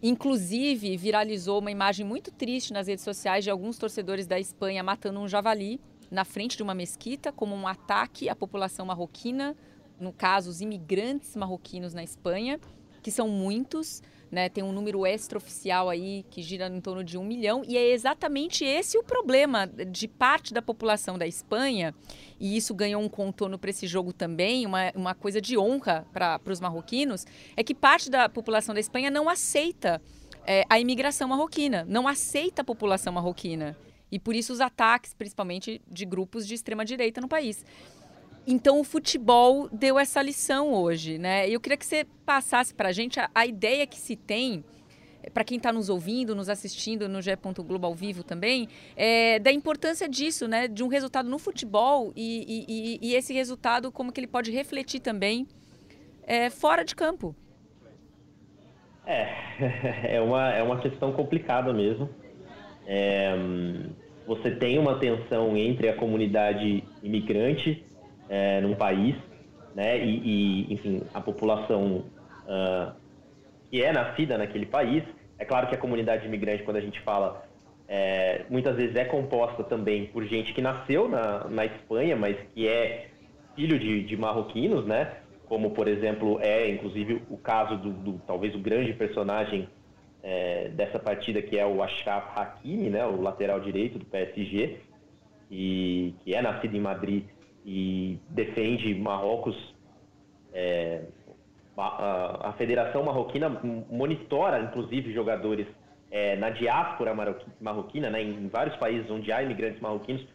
Inclusive, 0.02 0.96
viralizou 0.96 1.60
uma 1.60 1.70
imagem 1.70 2.04
muito 2.04 2.30
triste 2.32 2.72
nas 2.72 2.86
redes 2.86 3.04
sociais 3.04 3.44
de 3.44 3.50
alguns 3.50 3.78
torcedores 3.78 4.26
da 4.26 4.40
Espanha 4.40 4.82
matando 4.82 5.20
um 5.20 5.28
javali 5.28 5.80
na 6.10 6.24
frente 6.24 6.56
de 6.56 6.62
uma 6.62 6.74
mesquita 6.74 7.30
como 7.30 7.54
um 7.54 7.66
ataque 7.66 8.28
à 8.28 8.34
população 8.34 8.86
marroquina 8.86 9.56
no 9.98 10.12
caso, 10.12 10.50
os 10.50 10.60
imigrantes 10.60 11.34
marroquinos 11.36 11.94
na 11.94 12.04
Espanha, 12.04 12.60
que 13.02 13.10
são 13.10 13.28
muitos, 13.28 14.02
né? 14.30 14.48
Tem 14.48 14.62
um 14.62 14.72
número 14.72 15.06
extraoficial 15.06 15.88
aí 15.88 16.24
que 16.30 16.42
gira 16.42 16.66
em 16.68 16.80
torno 16.80 17.04
de 17.04 17.16
um 17.16 17.24
milhão, 17.24 17.62
e 17.66 17.76
é 17.76 17.90
exatamente 17.90 18.64
esse 18.64 18.98
o 18.98 19.02
problema 19.02 19.66
de 19.66 20.08
parte 20.08 20.52
da 20.52 20.60
população 20.60 21.16
da 21.16 21.26
Espanha, 21.26 21.94
e 22.38 22.56
isso 22.56 22.74
ganhou 22.74 23.02
um 23.02 23.08
contorno 23.08 23.58
para 23.58 23.70
esse 23.70 23.86
jogo 23.86 24.12
também, 24.12 24.66
uma, 24.66 24.92
uma 24.94 25.14
coisa 25.14 25.40
de 25.40 25.56
honra 25.56 26.06
para 26.12 26.40
os 26.46 26.60
marroquinos, 26.60 27.26
é 27.56 27.62
que 27.62 27.74
parte 27.74 28.10
da 28.10 28.28
população 28.28 28.74
da 28.74 28.80
Espanha 28.80 29.10
não 29.10 29.28
aceita 29.28 30.00
é, 30.46 30.64
a 30.68 30.78
imigração 30.78 31.28
marroquina, 31.28 31.84
não 31.88 32.06
aceita 32.06 32.62
a 32.62 32.64
população 32.64 33.12
marroquina. 33.12 33.76
E 34.10 34.18
por 34.18 34.36
isso 34.36 34.52
os 34.52 34.60
ataques, 34.60 35.12
principalmente 35.12 35.82
de 35.90 36.04
grupos 36.04 36.46
de 36.46 36.54
extrema 36.54 36.84
direita 36.84 37.20
no 37.20 37.28
país. 37.28 37.64
Então 38.46 38.78
o 38.78 38.84
futebol 38.84 39.68
deu 39.72 39.98
essa 39.98 40.22
lição 40.22 40.72
hoje, 40.72 41.18
né? 41.18 41.48
Eu 41.48 41.60
queria 41.60 41.76
que 41.76 41.84
você 41.84 42.06
passasse 42.24 42.72
para 42.72 42.90
a 42.90 42.92
gente 42.92 43.18
a, 43.34 43.46
ideia 43.46 43.84
que 43.88 43.98
se 43.98 44.14
tem, 44.14 44.62
eh, 45.20 45.28
para 45.30 45.42
quem 45.42 45.56
está 45.56 45.72
nos 45.72 45.88
ouvindo, 45.88 46.32
nos 46.32 46.48
assistindo 46.48 47.08
no 47.08 47.20
G. 47.20 47.36
Globo 47.66 47.86
ao 47.88 47.94
vivo 47.94 48.22
também, 48.22 48.68
é, 48.96 49.40
da 49.40 49.50
importância 49.50 50.08
disso, 50.08 50.46
né? 50.46 50.68
De 50.68 50.84
um 50.84 50.86
resultado 50.86 51.28
no 51.28 51.40
futebol 51.40 52.12
e, 52.14 52.64
e, 52.68 53.08
e 53.08 53.14
esse 53.16 53.34
resultado 53.34 53.90
como 53.90 54.12
que 54.12 54.20
ele 54.20 54.28
pode 54.28 54.52
refletir 54.52 55.00
também 55.00 55.48
é, 56.22 56.48
fora 56.48 56.84
de 56.84 56.94
campo. 56.94 57.34
É, 59.04 60.14
é 60.18 60.20
uma, 60.20 60.52
é 60.52 60.62
uma 60.62 60.78
questão 60.80 61.12
complicada 61.12 61.72
mesmo. 61.72 62.08
É, 62.86 63.34
você 64.24 64.52
tem 64.52 64.78
uma 64.78 65.00
tensão 65.00 65.56
entre 65.56 65.88
a 65.88 65.96
comunidade 65.96 66.84
imigrante 67.02 67.84
é, 68.28 68.60
num 68.60 68.74
país, 68.74 69.14
né? 69.74 69.98
E, 69.98 70.66
e 70.68 70.74
enfim, 70.74 71.02
a 71.12 71.20
população 71.20 72.04
uh, 72.46 72.92
que 73.70 73.82
é 73.82 73.92
nascida 73.92 74.38
naquele 74.38 74.66
país. 74.66 75.02
É 75.38 75.44
claro 75.44 75.66
que 75.68 75.74
a 75.74 75.78
comunidade 75.78 76.26
imigrante, 76.26 76.62
quando 76.62 76.78
a 76.78 76.80
gente 76.80 77.00
fala, 77.00 77.46
é, 77.88 78.44
muitas 78.48 78.74
vezes 78.76 78.96
é 78.96 79.04
composta 79.04 79.62
também 79.62 80.06
por 80.06 80.24
gente 80.24 80.52
que 80.52 80.62
nasceu 80.62 81.08
na, 81.08 81.44
na 81.44 81.66
Espanha, 81.66 82.16
mas 82.16 82.36
que 82.54 82.66
é 82.66 83.08
filho 83.54 83.78
de, 83.78 84.02
de 84.02 84.16
marroquinos, 84.16 84.86
né? 84.86 85.12
Como, 85.46 85.70
por 85.70 85.86
exemplo, 85.86 86.40
é 86.40 86.68
inclusive 86.70 87.22
o 87.30 87.36
caso 87.36 87.76
do, 87.76 87.92
do 87.92 88.12
talvez 88.26 88.54
o 88.54 88.58
grande 88.58 88.92
personagem 88.92 89.68
é, 90.22 90.68
dessa 90.70 90.98
partida, 90.98 91.40
que 91.40 91.58
é 91.58 91.64
o 91.64 91.82
Ashraf 91.82 92.36
Hakimi, 92.36 92.90
né? 92.90 93.06
O 93.06 93.20
lateral 93.20 93.60
direito 93.60 93.98
do 93.98 94.04
PSG, 94.06 94.78
e 95.50 96.14
que 96.24 96.34
é 96.34 96.42
nascido 96.42 96.76
em 96.76 96.80
Madrid 96.80 97.24
e 97.66 98.20
defende 98.30 98.94
Marrocos. 98.94 99.74
É, 100.54 101.02
a, 101.76 102.48
a, 102.48 102.52
Federação 102.52 103.02
Marroquina 103.02 103.50
monitora, 103.90 104.60
inclusive, 104.60 105.12
jogadores 105.12 105.66
é, 106.10 106.36
na 106.36 106.48
diáspora 106.48 107.12
marroquina, 107.60 108.08
né, 108.08 108.22
em 108.22 108.48
vários 108.48 108.76
países 108.76 109.10
onde 109.10 109.30
há 109.30 109.42
imigrantes 109.42 109.80
marroquinos, 109.80 110.26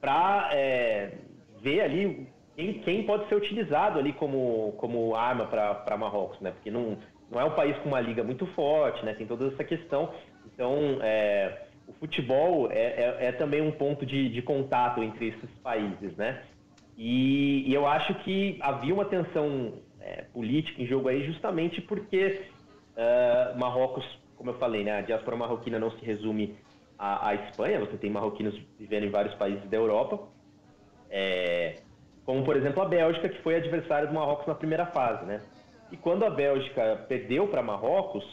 para 0.00 0.50
é, 0.52 1.14
ver 1.60 1.80
ali 1.80 2.28
quem, 2.54 2.74
quem, 2.74 3.02
pode 3.04 3.28
ser 3.28 3.34
utilizado 3.34 3.98
ali 3.98 4.12
como, 4.12 4.74
como 4.76 5.16
arma 5.16 5.46
para 5.46 5.96
Marrocos, 5.96 6.40
né? 6.40 6.52
Porque 6.52 6.70
não, 6.70 6.96
não 7.30 7.40
é 7.40 7.44
um 7.44 7.54
país 7.54 7.76
com 7.78 7.88
uma 7.88 8.00
liga 8.00 8.22
muito 8.22 8.46
forte, 8.48 9.04
né? 9.04 9.14
Tem 9.14 9.26
toda 9.26 9.48
essa 9.48 9.64
questão. 9.64 10.12
Então, 10.46 10.98
é, 11.02 11.66
o 11.88 11.92
futebol 11.94 12.70
é, 12.70 12.78
é, 12.78 13.16
é, 13.26 13.32
também 13.32 13.60
um 13.60 13.72
ponto 13.72 14.06
de, 14.06 14.28
de 14.28 14.42
contato 14.42 15.02
entre 15.02 15.28
esses 15.28 15.50
países, 15.62 16.16
né? 16.16 16.42
E, 16.96 17.68
e, 17.68 17.74
eu 17.74 17.86
acho 17.86 18.14
que 18.16 18.58
havia 18.60 18.94
uma 18.94 19.04
tensão 19.04 19.74
é, 20.00 20.22
política 20.32 20.80
em 20.80 20.86
jogo 20.86 21.08
aí 21.08 21.24
justamente 21.26 21.80
porque 21.82 22.42
uh, 22.96 23.58
Marrocos, 23.58 24.04
como 24.36 24.50
eu 24.50 24.54
falei, 24.54 24.82
né, 24.82 24.98
a 24.98 25.00
diáspora 25.02 25.36
marroquina 25.36 25.78
não 25.78 25.90
se 25.90 26.04
resume 26.04 26.56
à, 26.98 27.28
à, 27.28 27.34
Espanha, 27.34 27.80
você 27.80 27.96
tem 27.98 28.10
marroquinos 28.10 28.58
vivendo 28.78 29.04
em 29.04 29.10
vários 29.10 29.34
países 29.34 29.68
da 29.68 29.76
Europa, 29.76 30.20
é, 31.10 31.76
como 32.24 32.44
por 32.44 32.56
exemplo 32.56 32.82
a 32.82 32.86
Bélgica, 32.86 33.28
que 33.28 33.42
foi 33.42 33.56
adversária 33.56 34.08
do 34.08 34.14
Marrocos 34.14 34.46
na 34.46 34.54
primeira 34.54 34.86
fase. 34.86 35.24
Né? 35.26 35.40
E 35.92 35.96
quando 35.96 36.24
a 36.24 36.30
Bélgica 36.30 37.04
perdeu 37.08 37.46
para 37.46 37.62
Marrocos, 37.62 38.24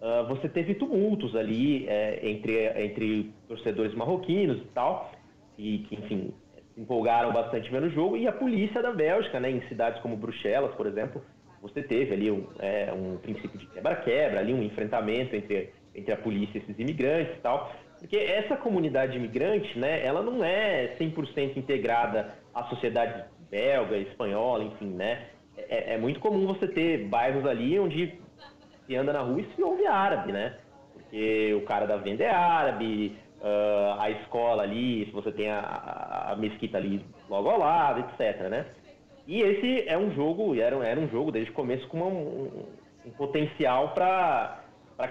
uh, 0.00 0.26
você 0.26 0.48
teve 0.48 0.74
tumultos 0.74 1.36
ali 1.36 1.86
é, 1.86 2.28
entre, 2.28 2.66
entre 2.82 3.32
torcedores 3.46 3.94
marroquinos 3.94 4.58
e 4.58 4.66
tal, 4.74 5.12
e 5.56 5.78
que, 5.80 5.94
enfim, 5.94 6.32
empolgaram 6.76 7.32
bastante 7.32 7.70
vendo 7.70 7.86
o 7.86 7.90
jogo, 7.90 8.16
e 8.16 8.26
a 8.26 8.32
polícia 8.32 8.82
da 8.82 8.92
Bélgica, 8.92 9.38
né, 9.40 9.50
em 9.50 9.60
cidades 9.68 10.00
como 10.00 10.16
Bruxelas, 10.16 10.74
por 10.74 10.86
exemplo, 10.86 11.22
você 11.60 11.82
teve 11.82 12.14
ali 12.14 12.30
um, 12.30 12.46
é, 12.58 12.92
um 12.92 13.16
princípio 13.18 13.58
de 13.58 13.66
quebra-quebra, 13.66 14.40
ali 14.40 14.54
um 14.54 14.62
enfrentamento 14.62 15.36
entre, 15.36 15.72
entre 15.94 16.12
a 16.12 16.16
polícia 16.16 16.58
e 16.58 16.62
esses 16.62 16.78
imigrantes 16.78 17.36
e 17.36 17.40
tal, 17.40 17.72
porque 17.98 18.16
essa 18.16 18.56
comunidade 18.56 19.16
imigrante, 19.16 19.78
né, 19.78 20.04
ela 20.04 20.22
não 20.22 20.42
é 20.42 20.96
100% 20.98 21.56
integrada 21.56 22.34
à 22.54 22.64
sociedade 22.64 23.24
belga, 23.50 23.96
espanhola, 23.98 24.64
enfim, 24.64 24.88
né, 24.88 25.26
é, 25.56 25.94
é, 25.94 25.98
muito 25.98 26.18
comum 26.20 26.46
você 26.46 26.66
ter 26.66 27.08
bairros 27.08 27.44
ali 27.44 27.78
onde 27.78 28.18
se 28.86 28.96
anda 28.96 29.12
na 29.12 29.20
rua 29.20 29.40
e 29.40 29.54
se 29.54 29.62
ouve 29.62 29.86
árabe, 29.86 30.32
né, 30.32 30.56
porque 30.94 31.52
o 31.54 31.62
cara 31.66 31.86
da 31.86 31.96
venda 31.96 32.24
é 32.24 32.30
árabe, 32.30 33.18
uh, 33.40 34.00
a 34.00 34.10
escola 34.10 34.62
ali, 34.62 35.06
se 35.06 35.12
você 35.12 35.32
tem 35.32 35.50
a, 35.50 36.30
a, 36.30 36.36
mesquita 36.36 36.78
ali 36.78 37.04
logo 37.28 37.48
ao 37.48 37.58
lado, 37.58 38.00
etc, 38.00 38.48
né? 38.48 38.66
E 39.26 39.40
esse 39.42 39.88
é 39.88 39.96
um 39.96 40.12
jogo, 40.12 40.54
era, 40.54 40.76
era 40.86 40.98
um 40.98 41.08
jogo 41.08 41.30
desde 41.30 41.50
o 41.50 41.54
começo 41.54 41.86
com 41.88 41.98
uma, 41.98 42.06
um, 42.06 42.66
um, 43.06 43.10
potencial 43.10 43.94
para 43.94 44.62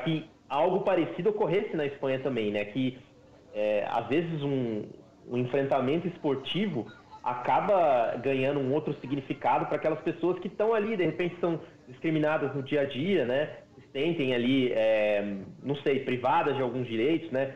que 0.04 0.26
algo 0.50 0.82
parecido 0.82 1.30
ocorresse 1.30 1.76
na 1.76 1.86
Espanha 1.86 2.20
também, 2.20 2.52
né? 2.52 2.66
Que 2.66 2.98
é, 3.54 3.86
às 3.90 4.08
vezes 4.08 4.42
um, 4.44 4.84
um 5.30 5.38
enfrentamento 5.38 6.08
esportivo 6.08 6.88
acaba 7.24 8.16
ganhando 8.16 8.60
um 8.60 8.74
outro 8.74 8.94
significado 9.02 9.66
para 9.66 9.76
aquelas 9.76 10.00
pessoas 10.02 10.40
que 10.40 10.48
estão 10.48 10.74
ali, 10.74 10.96
de 10.96 11.06
repente 11.06 11.36
são 11.40 11.60
discriminadas 11.88 12.54
no 12.56 12.64
dia 12.64 12.82
a 12.82 12.86
dia, 12.86 13.26
né? 13.26 13.58
Se 13.76 13.88
sentem 13.92 14.34
ali, 14.34 14.72
é, 14.72 15.38
não 15.64 15.76
sei, 15.76 16.00
privadas 16.00 16.56
de 16.56 16.62
alguns 16.62 16.88
direitos, 16.88 17.32
né? 17.32 17.54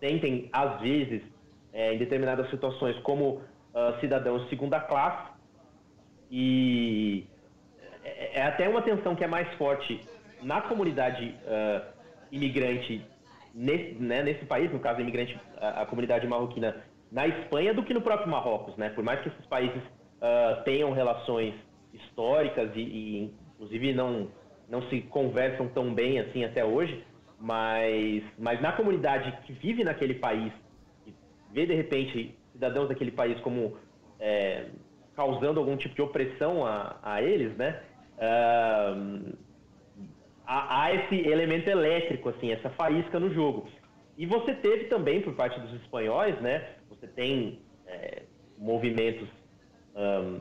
Sentem, 0.00 0.48
às 0.52 0.80
vezes, 0.80 1.22
é, 1.72 1.94
em 1.94 1.98
determinadas 1.98 2.50
situações, 2.50 2.98
como 3.00 3.42
uh, 3.74 4.00
cidadãos 4.00 4.42
de 4.44 4.48
segunda 4.48 4.80
classe. 4.80 5.30
E 6.30 7.26
é, 8.04 8.40
é, 8.40 8.42
até 8.42 8.68
uma 8.68 8.82
tensão 8.82 9.14
que 9.14 9.24
é 9.24 9.26
mais 9.26 9.52
forte 9.54 10.00
na 10.42 10.60
comunidade 10.62 11.34
uh, 11.44 11.86
imigrante 12.32 13.04
nesse, 13.54 13.94
né, 13.94 14.22
nesse 14.22 14.44
país, 14.44 14.72
no 14.72 14.78
caso, 14.78 15.00
imigrante, 15.00 15.38
a, 15.58 15.82
a, 15.82 15.86
comunidade 15.86 16.26
marroquina 16.26 16.76
na 17.10 17.26
Espanha, 17.26 17.74
do 17.74 17.82
que 17.82 17.92
no 17.92 18.00
próprio 18.00 18.30
Marrocos. 18.30 18.76
Né? 18.76 18.90
Por 18.90 19.04
mais 19.04 19.20
que 19.20 19.28
esses 19.28 19.46
países 19.46 19.82
uh, 19.82 20.62
tenham 20.64 20.92
relações 20.92 21.54
históricas 21.92 22.70
e, 22.74 22.80
e, 22.80 23.34
inclusive, 23.54 23.92
não, 23.92 24.28
não 24.68 24.82
se 24.88 25.00
conversam 25.02 25.68
tão 25.68 25.92
bem 25.92 26.20
assim 26.20 26.44
até 26.44 26.64
hoje, 26.64 27.04
mas, 27.40 28.22
mas 28.38 28.60
na 28.60 28.72
comunidade 28.72 29.32
que 29.46 29.52
vive 29.54 29.82
naquele 29.82 30.14
país, 30.14 30.52
que 31.04 31.14
vê 31.50 31.66
de 31.66 31.74
repente 31.74 32.36
cidadãos 32.52 32.88
daquele 32.88 33.10
país 33.10 33.40
como 33.40 33.76
é, 34.18 34.66
causando 35.16 35.58
algum 35.58 35.76
tipo 35.76 35.94
de 35.94 36.02
opressão 36.02 36.66
a, 36.66 36.98
a 37.02 37.22
eles, 37.22 37.56
né? 37.56 37.82
Uh, 38.16 39.34
há, 40.46 40.82
há, 40.82 40.94
esse 40.94 41.16
elemento 41.26 41.70
elétrico, 41.70 42.28
assim, 42.28 42.52
essa 42.52 42.68
faísca 42.70 43.18
no 43.18 43.32
jogo. 43.32 43.66
E 44.18 44.26
você 44.26 44.54
teve 44.54 44.84
também, 44.84 45.22
por 45.22 45.34
parte 45.34 45.58
dos 45.60 45.72
espanhóis, 45.80 46.38
né? 46.42 46.74
Você 46.90 47.06
tem 47.06 47.60
é, 47.86 48.24
movimentos 48.58 49.26
um, 49.96 50.40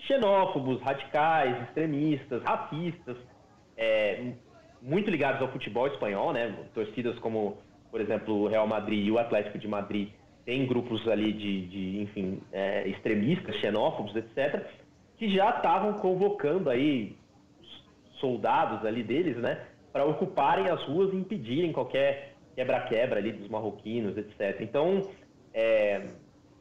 xenófobos, 0.00 0.82
radicais, 0.82 1.62
extremistas, 1.68 2.42
racistas, 2.42 3.16
é, 3.76 4.32
muito 4.82 5.08
ligados 5.10 5.40
ao 5.40 5.48
futebol 5.48 5.86
espanhol, 5.86 6.32
né? 6.32 6.54
Torcidas 6.74 7.16
como, 7.20 7.56
por 7.90 8.00
exemplo, 8.00 8.42
o 8.42 8.48
Real 8.48 8.66
Madrid 8.66 9.06
e 9.06 9.10
o 9.10 9.18
Atlético 9.18 9.58
de 9.58 9.68
Madrid 9.68 10.08
têm 10.44 10.66
grupos 10.66 11.06
ali 11.08 11.32
de, 11.32 11.66
de 11.66 12.02
enfim, 12.02 12.42
é, 12.52 12.88
extremistas, 12.88 13.54
xenófobos, 13.56 14.14
etc., 14.16 14.66
que 15.16 15.32
já 15.32 15.50
estavam 15.50 15.94
convocando 16.00 16.68
aí 16.68 17.16
soldados 18.18 18.84
ali 18.84 19.04
deles, 19.04 19.36
né? 19.36 19.64
Para 19.92 20.04
ocuparem 20.04 20.68
as 20.68 20.82
ruas 20.84 21.12
e 21.12 21.16
impedirem 21.16 21.72
qualquer 21.72 22.34
quebra-quebra 22.56 23.18
ali 23.20 23.32
dos 23.32 23.48
marroquinos, 23.48 24.16
etc. 24.16 24.60
Então, 24.60 25.02
é, 25.54 26.08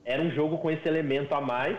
era 0.05 0.21
um 0.21 0.29
jogo 0.31 0.59
com 0.59 0.69
esse 0.69 0.87
elemento 0.87 1.33
a 1.33 1.41
mais 1.41 1.77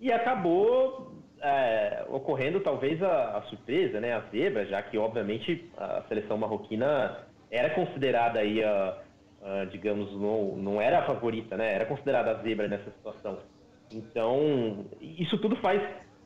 e 0.00 0.12
acabou 0.12 1.12
é, 1.40 2.04
ocorrendo 2.08 2.60
talvez 2.60 3.02
a, 3.02 3.38
a, 3.38 3.42
surpresa, 3.42 4.00
né, 4.00 4.12
a 4.14 4.20
zebra, 4.30 4.66
já 4.66 4.82
que 4.82 4.96
obviamente 4.98 5.70
a 5.76 6.02
seleção 6.08 6.38
marroquina 6.38 7.26
era 7.50 7.70
considerada 7.70 8.40
aí 8.40 8.62
a, 8.62 8.98
a, 9.42 9.64
digamos, 9.66 10.12
não, 10.12 10.56
não 10.56 10.80
era 10.80 11.00
a 11.00 11.06
favorita, 11.06 11.56
né, 11.56 11.74
era 11.74 11.86
considerada 11.86 12.32
a 12.32 12.42
zebra 12.42 12.68
nessa 12.68 12.90
situação. 12.90 13.38
Então, 13.92 14.86
isso 15.00 15.38
tudo 15.38 15.56
faz 15.56 15.80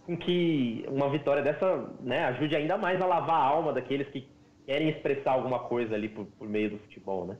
com 0.06 0.16
que 0.16 0.84
uma 0.88 1.10
vitória 1.10 1.42
dessa 1.42 1.88
né, 2.00 2.24
ajude 2.24 2.56
ainda 2.56 2.78
mais 2.78 3.00
a 3.00 3.06
lavar 3.06 3.36
a 3.36 3.44
alma 3.44 3.72
daqueles 3.72 4.08
que 4.08 4.26
querem 4.66 4.88
expressar 4.88 5.32
alguma 5.32 5.58
coisa 5.60 5.94
ali 5.94 6.08
por, 6.08 6.26
por 6.26 6.48
meio 6.48 6.70
do 6.70 6.78
futebol, 6.78 7.26
né? 7.26 7.36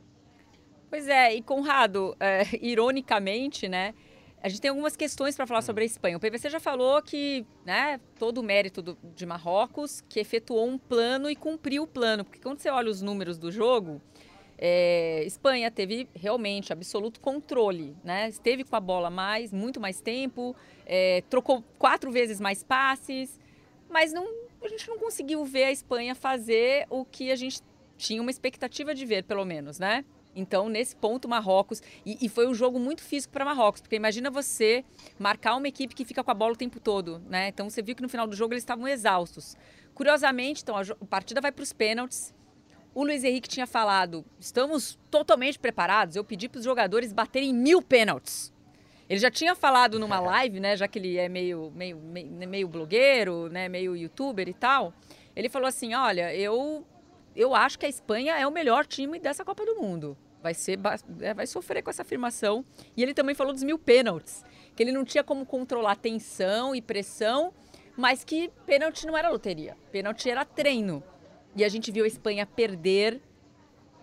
Pois 0.91 1.09
é, 1.09 1.33
e 1.35 1.41
Conrado, 1.41 2.17
é, 2.19 2.43
ironicamente, 2.61 3.69
né? 3.69 3.95
A 4.43 4.49
gente 4.49 4.61
tem 4.61 4.71
algumas 4.71 4.97
questões 4.97 5.37
para 5.37 5.47
falar 5.47 5.61
sobre 5.61 5.83
a 5.83 5.87
Espanha. 5.87 6.17
O 6.17 6.21
PVC 6.21 6.49
já 6.49 6.61
falou 6.61 7.03
que, 7.03 7.45
né, 7.65 8.01
todo 8.19 8.39
o 8.39 8.43
mérito 8.43 8.81
do, 8.81 8.99
de 9.15 9.27
Marrocos, 9.27 10.03
que 10.09 10.19
efetuou 10.19 10.67
um 10.67 10.79
plano 10.79 11.29
e 11.29 11.37
cumpriu 11.37 11.83
o 11.83 11.87
plano. 11.87 12.25
Porque 12.25 12.41
quando 12.41 12.59
você 12.59 12.71
olha 12.71 12.91
os 12.91 13.03
números 13.03 13.37
do 13.37 13.53
jogo, 13.53 14.01
é, 14.57 15.23
Espanha 15.25 15.71
teve 15.71 16.09
realmente 16.15 16.73
absoluto 16.73 17.21
controle, 17.21 17.95
né? 18.03 18.29
Esteve 18.29 18.65
com 18.65 18.77
a 18.77 18.81
bola 18.81 19.11
mais, 19.11 19.53
muito 19.53 19.79
mais 19.79 20.01
tempo, 20.01 20.57
é, 20.87 21.23
trocou 21.29 21.63
quatro 21.79 22.11
vezes 22.11 22.41
mais 22.41 22.63
passes, 22.63 23.39
mas 23.91 24.13
não, 24.13 24.27
a 24.63 24.69
gente 24.69 24.89
não 24.89 24.99
conseguiu 24.99 25.45
ver 25.45 25.65
a 25.65 25.73
Espanha 25.73 26.15
fazer 26.15 26.87
o 26.91 27.05
que 27.05 27.31
a 27.31 27.37
gente 27.37 27.61
tinha 27.99 28.21
uma 28.23 28.31
expectativa 28.31 28.95
de 28.95 29.05
ver, 29.05 29.25
pelo 29.25 29.45
menos, 29.45 29.79
né? 29.79 30.05
Então, 30.35 30.69
nesse 30.69 30.95
ponto, 30.95 31.29
Marrocos. 31.29 31.83
E, 32.05 32.19
e 32.25 32.29
foi 32.29 32.47
um 32.47 32.55
jogo 32.55 32.79
muito 32.79 33.03
físico 33.03 33.33
para 33.33 33.45
Marrocos, 33.45 33.81
porque 33.81 33.97
imagina 33.97 34.31
você 34.31 34.85
marcar 35.19 35.57
uma 35.57 35.69
equipe 35.69 35.95
que 35.95 36.05
fica 36.05 36.23
com 36.23 36.31
a 36.31 36.35
bola 36.35 36.53
o 36.53 36.57
tempo 36.57 36.79
todo, 36.79 37.21
né? 37.29 37.49
Então, 37.49 37.69
você 37.69 37.83
viu 37.83 37.95
que 37.95 38.03
no 38.03 38.09
final 38.09 38.27
do 38.27 38.37
jogo 38.37 38.55
eles 38.55 38.63
estavam 38.63 38.87
exaustos. 38.87 39.57
Curiosamente, 39.95 40.63
então, 40.63 40.77
a, 40.77 40.83
a 40.83 41.07
partida 41.07 41.41
vai 41.41 41.53
para 41.53 41.63
os 41.63 41.73
pênaltis. 41.73 42.35
O 42.95 43.05
Luiz 43.05 43.23
Henrique 43.23 43.49
tinha 43.49 43.67
falado: 43.67 44.25
estamos 44.39 44.99
totalmente 45.11 45.59
preparados. 45.59 46.17
Eu 46.17 46.25
pedi 46.25 46.49
para 46.49 46.59
os 46.59 46.65
jogadores 46.65 47.13
baterem 47.13 47.53
mil 47.53 47.83
pênaltis. 47.83 48.53
Ele 49.09 49.19
já 49.19 49.31
tinha 49.31 49.55
falado 49.57 49.99
numa 49.99 50.19
live, 50.21 50.61
né? 50.61 50.77
Já 50.77 50.87
que 50.87 50.99
ele 50.99 51.17
é 51.17 51.29
meio, 51.29 51.73
meio, 51.75 51.99
meio, 51.99 52.49
meio 52.49 52.69
blogueiro, 52.69 53.49
né? 53.49 53.69
Meio 53.69 53.97
youtuber 53.97 54.49
e 54.49 54.55
tal. 54.55 54.93
Ele 55.35 55.49
falou 55.49 55.69
assim: 55.69 55.95
olha, 55.95 56.35
eu, 56.35 56.85
eu 57.41 57.55
acho 57.55 57.79
que 57.79 57.87
a 57.87 57.89
Espanha 57.89 58.39
é 58.39 58.47
o 58.47 58.51
melhor 58.51 58.87
time 58.87 59.19
dessa 59.19 59.43
Copa 59.43 59.65
do 59.65 59.77
Mundo. 59.77 60.15
Vai, 60.43 60.53
ser, 60.53 60.79
é, 61.21 61.33
vai 61.33 61.47
sofrer 61.47 61.83
com 61.83 61.89
essa 61.89 62.03
afirmação. 62.03 62.63
E 62.95 63.03
ele 63.03 63.15
também 63.15 63.35
falou 63.35 63.55
dos 63.55 63.63
mil 63.63 63.79
pênaltis. 63.79 64.45
Que 64.77 64.83
ele 64.83 64.93
não 64.93 65.07
tinha 65.07 65.25
como 65.25 65.47
controlar 65.47 65.97
tensão 65.97 66.75
e 66.75 66.83
pressão, 66.83 67.51
mas 67.97 68.25
que 68.25 68.51
pênalti 68.67 69.07
não 69.07 69.17
era 69.17 69.31
loteria. 69.31 69.75
Pênalti 69.91 70.29
era 70.29 70.45
treino. 70.45 71.03
E 71.57 71.65
a 71.65 71.69
gente 71.71 71.91
viu 71.91 72.05
a 72.05 72.07
Espanha 72.07 72.45
perder 72.45 73.23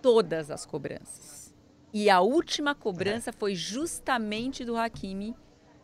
todas 0.01 0.49
as 0.49 0.65
cobranças. 0.65 1.53
E 1.93 2.09
a 2.09 2.21
última 2.21 2.73
cobrança 2.73 3.31
foi 3.31 3.53
justamente 3.53 4.65
do 4.65 4.75
Hakimi, 4.75 5.35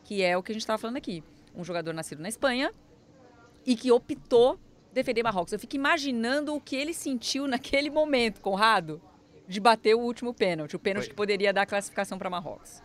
que 0.03 0.23
é 0.23 0.35
o 0.35 0.41
que 0.41 0.51
a 0.51 0.53
gente 0.53 0.63
estava 0.63 0.79
falando 0.79 0.97
aqui. 0.97 1.23
Um 1.55 1.63
jogador 1.63 1.93
nascido 1.93 2.19
na 2.19 2.29
Espanha 2.29 2.73
e 3.63 3.75
que 3.75 3.91
optou 3.91 4.59
defender 4.93 5.23
Marrocos. 5.23 5.53
Eu 5.53 5.59
fico 5.59 5.75
imaginando 5.75 6.53
o 6.55 6.61
que 6.61 6.75
ele 6.75 6.93
sentiu 6.93 7.47
naquele 7.47 7.89
momento, 7.89 8.39
Conrado, 8.39 9.01
de 9.47 9.59
bater 9.59 9.95
o 9.95 9.99
último 9.99 10.33
pênalti, 10.33 10.75
o 10.75 10.79
pênalti 10.79 11.09
que 11.09 11.15
poderia 11.15 11.51
dar 11.51 11.63
a 11.63 11.65
classificação 11.65 12.17
para 12.17 12.29
Marrocos. 12.29 12.81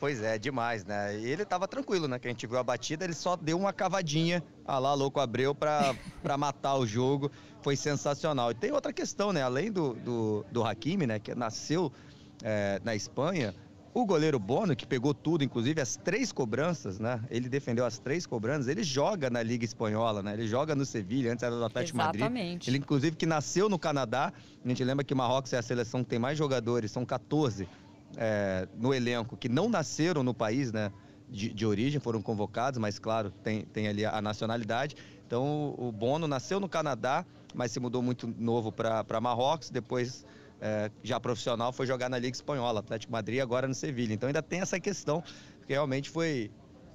Pois 0.00 0.20
é, 0.20 0.38
demais, 0.38 0.84
né? 0.84 1.18
E 1.18 1.30
ele 1.30 1.46
tava 1.46 1.66
tranquilo, 1.66 2.06
né? 2.06 2.18
Que 2.18 2.28
a 2.28 2.30
gente 2.30 2.46
viu 2.46 2.58
a 2.58 2.62
batida, 2.62 3.04
ele 3.04 3.14
só 3.14 3.36
deu 3.36 3.56
uma 3.56 3.72
cavadinha, 3.72 4.42
a 4.66 4.78
lá, 4.78 4.92
louco 4.92 5.18
Abreu, 5.18 5.54
pra, 5.54 5.94
pra 6.22 6.36
matar 6.36 6.74
o 6.74 6.86
jogo. 6.86 7.30
Foi 7.62 7.74
sensacional. 7.74 8.50
E 8.50 8.54
tem 8.54 8.70
outra 8.70 8.92
questão, 8.92 9.32
né? 9.32 9.42
Além 9.42 9.72
do, 9.72 9.94
do, 9.94 10.44
do 10.50 10.62
Hakimi, 10.62 11.06
né? 11.06 11.18
Que 11.18 11.34
nasceu 11.34 11.90
é, 12.42 12.80
na 12.84 12.94
Espanha, 12.94 13.54
o 13.94 14.04
goleiro 14.04 14.40
Bono, 14.40 14.74
que 14.74 14.84
pegou 14.84 15.14
tudo, 15.14 15.44
inclusive 15.44 15.80
as 15.80 15.94
três 15.94 16.32
cobranças, 16.32 16.98
né? 16.98 17.20
Ele 17.30 17.48
defendeu 17.48 17.86
as 17.86 17.96
três 17.96 18.26
cobranças, 18.26 18.66
ele 18.66 18.82
joga 18.82 19.30
na 19.30 19.40
Liga 19.40 19.64
Espanhola, 19.64 20.20
né? 20.20 20.32
Ele 20.32 20.48
joga 20.48 20.74
no 20.74 20.84
Sevilha, 20.84 21.32
antes 21.32 21.44
era 21.44 21.54
do 21.54 21.64
Atlético 21.64 21.96
Exatamente. 21.96 22.24
Madrid. 22.24 22.68
Ele, 22.68 22.78
inclusive, 22.78 23.14
que 23.14 23.24
nasceu 23.24 23.68
no 23.68 23.78
Canadá. 23.78 24.32
A 24.64 24.68
gente 24.68 24.82
lembra 24.82 25.04
que 25.04 25.14
Marrocos 25.14 25.52
é 25.52 25.58
a 25.58 25.62
seleção 25.62 26.02
que 26.02 26.10
tem 26.10 26.18
mais 26.18 26.36
jogadores, 26.36 26.90
são 26.90 27.06
14 27.06 27.68
é, 28.16 28.66
no 28.76 28.92
elenco 28.92 29.36
que 29.36 29.48
não 29.48 29.68
nasceram 29.68 30.24
no 30.24 30.34
país, 30.34 30.72
né? 30.72 30.90
De, 31.28 31.54
de, 31.54 31.64
origem, 31.64 32.00
foram 32.00 32.20
convocados, 32.20 32.78
mas 32.78 32.98
claro, 32.98 33.30
tem, 33.42 33.62
tem 33.62 33.86
ali 33.86 34.04
a 34.04 34.20
nacionalidade. 34.20 34.96
Então 35.26 35.74
o 35.78 35.90
Bono 35.90 36.26
nasceu 36.28 36.60
no 36.60 36.68
Canadá, 36.68 37.24
mas 37.54 37.70
se 37.70 37.80
mudou 37.80 38.02
muito 38.02 38.26
novo 38.26 38.70
para 38.70 39.20
Marrocos, 39.20 39.70
depois 39.70 40.24
é, 40.64 40.90
já 41.02 41.20
profissional 41.20 41.74
foi 41.74 41.86
jogar 41.86 42.08
na 42.08 42.18
Liga 42.18 42.34
Espanhola, 42.34 42.80
Atlético 42.80 43.12
Madrid, 43.12 43.38
agora 43.38 43.68
no 43.68 43.74
Sevilha. 43.74 44.14
Então 44.14 44.26
ainda 44.26 44.42
tem 44.42 44.62
essa 44.62 44.80
questão, 44.80 45.22
que 45.66 45.74
realmente 45.74 46.08
foi, 46.08 46.50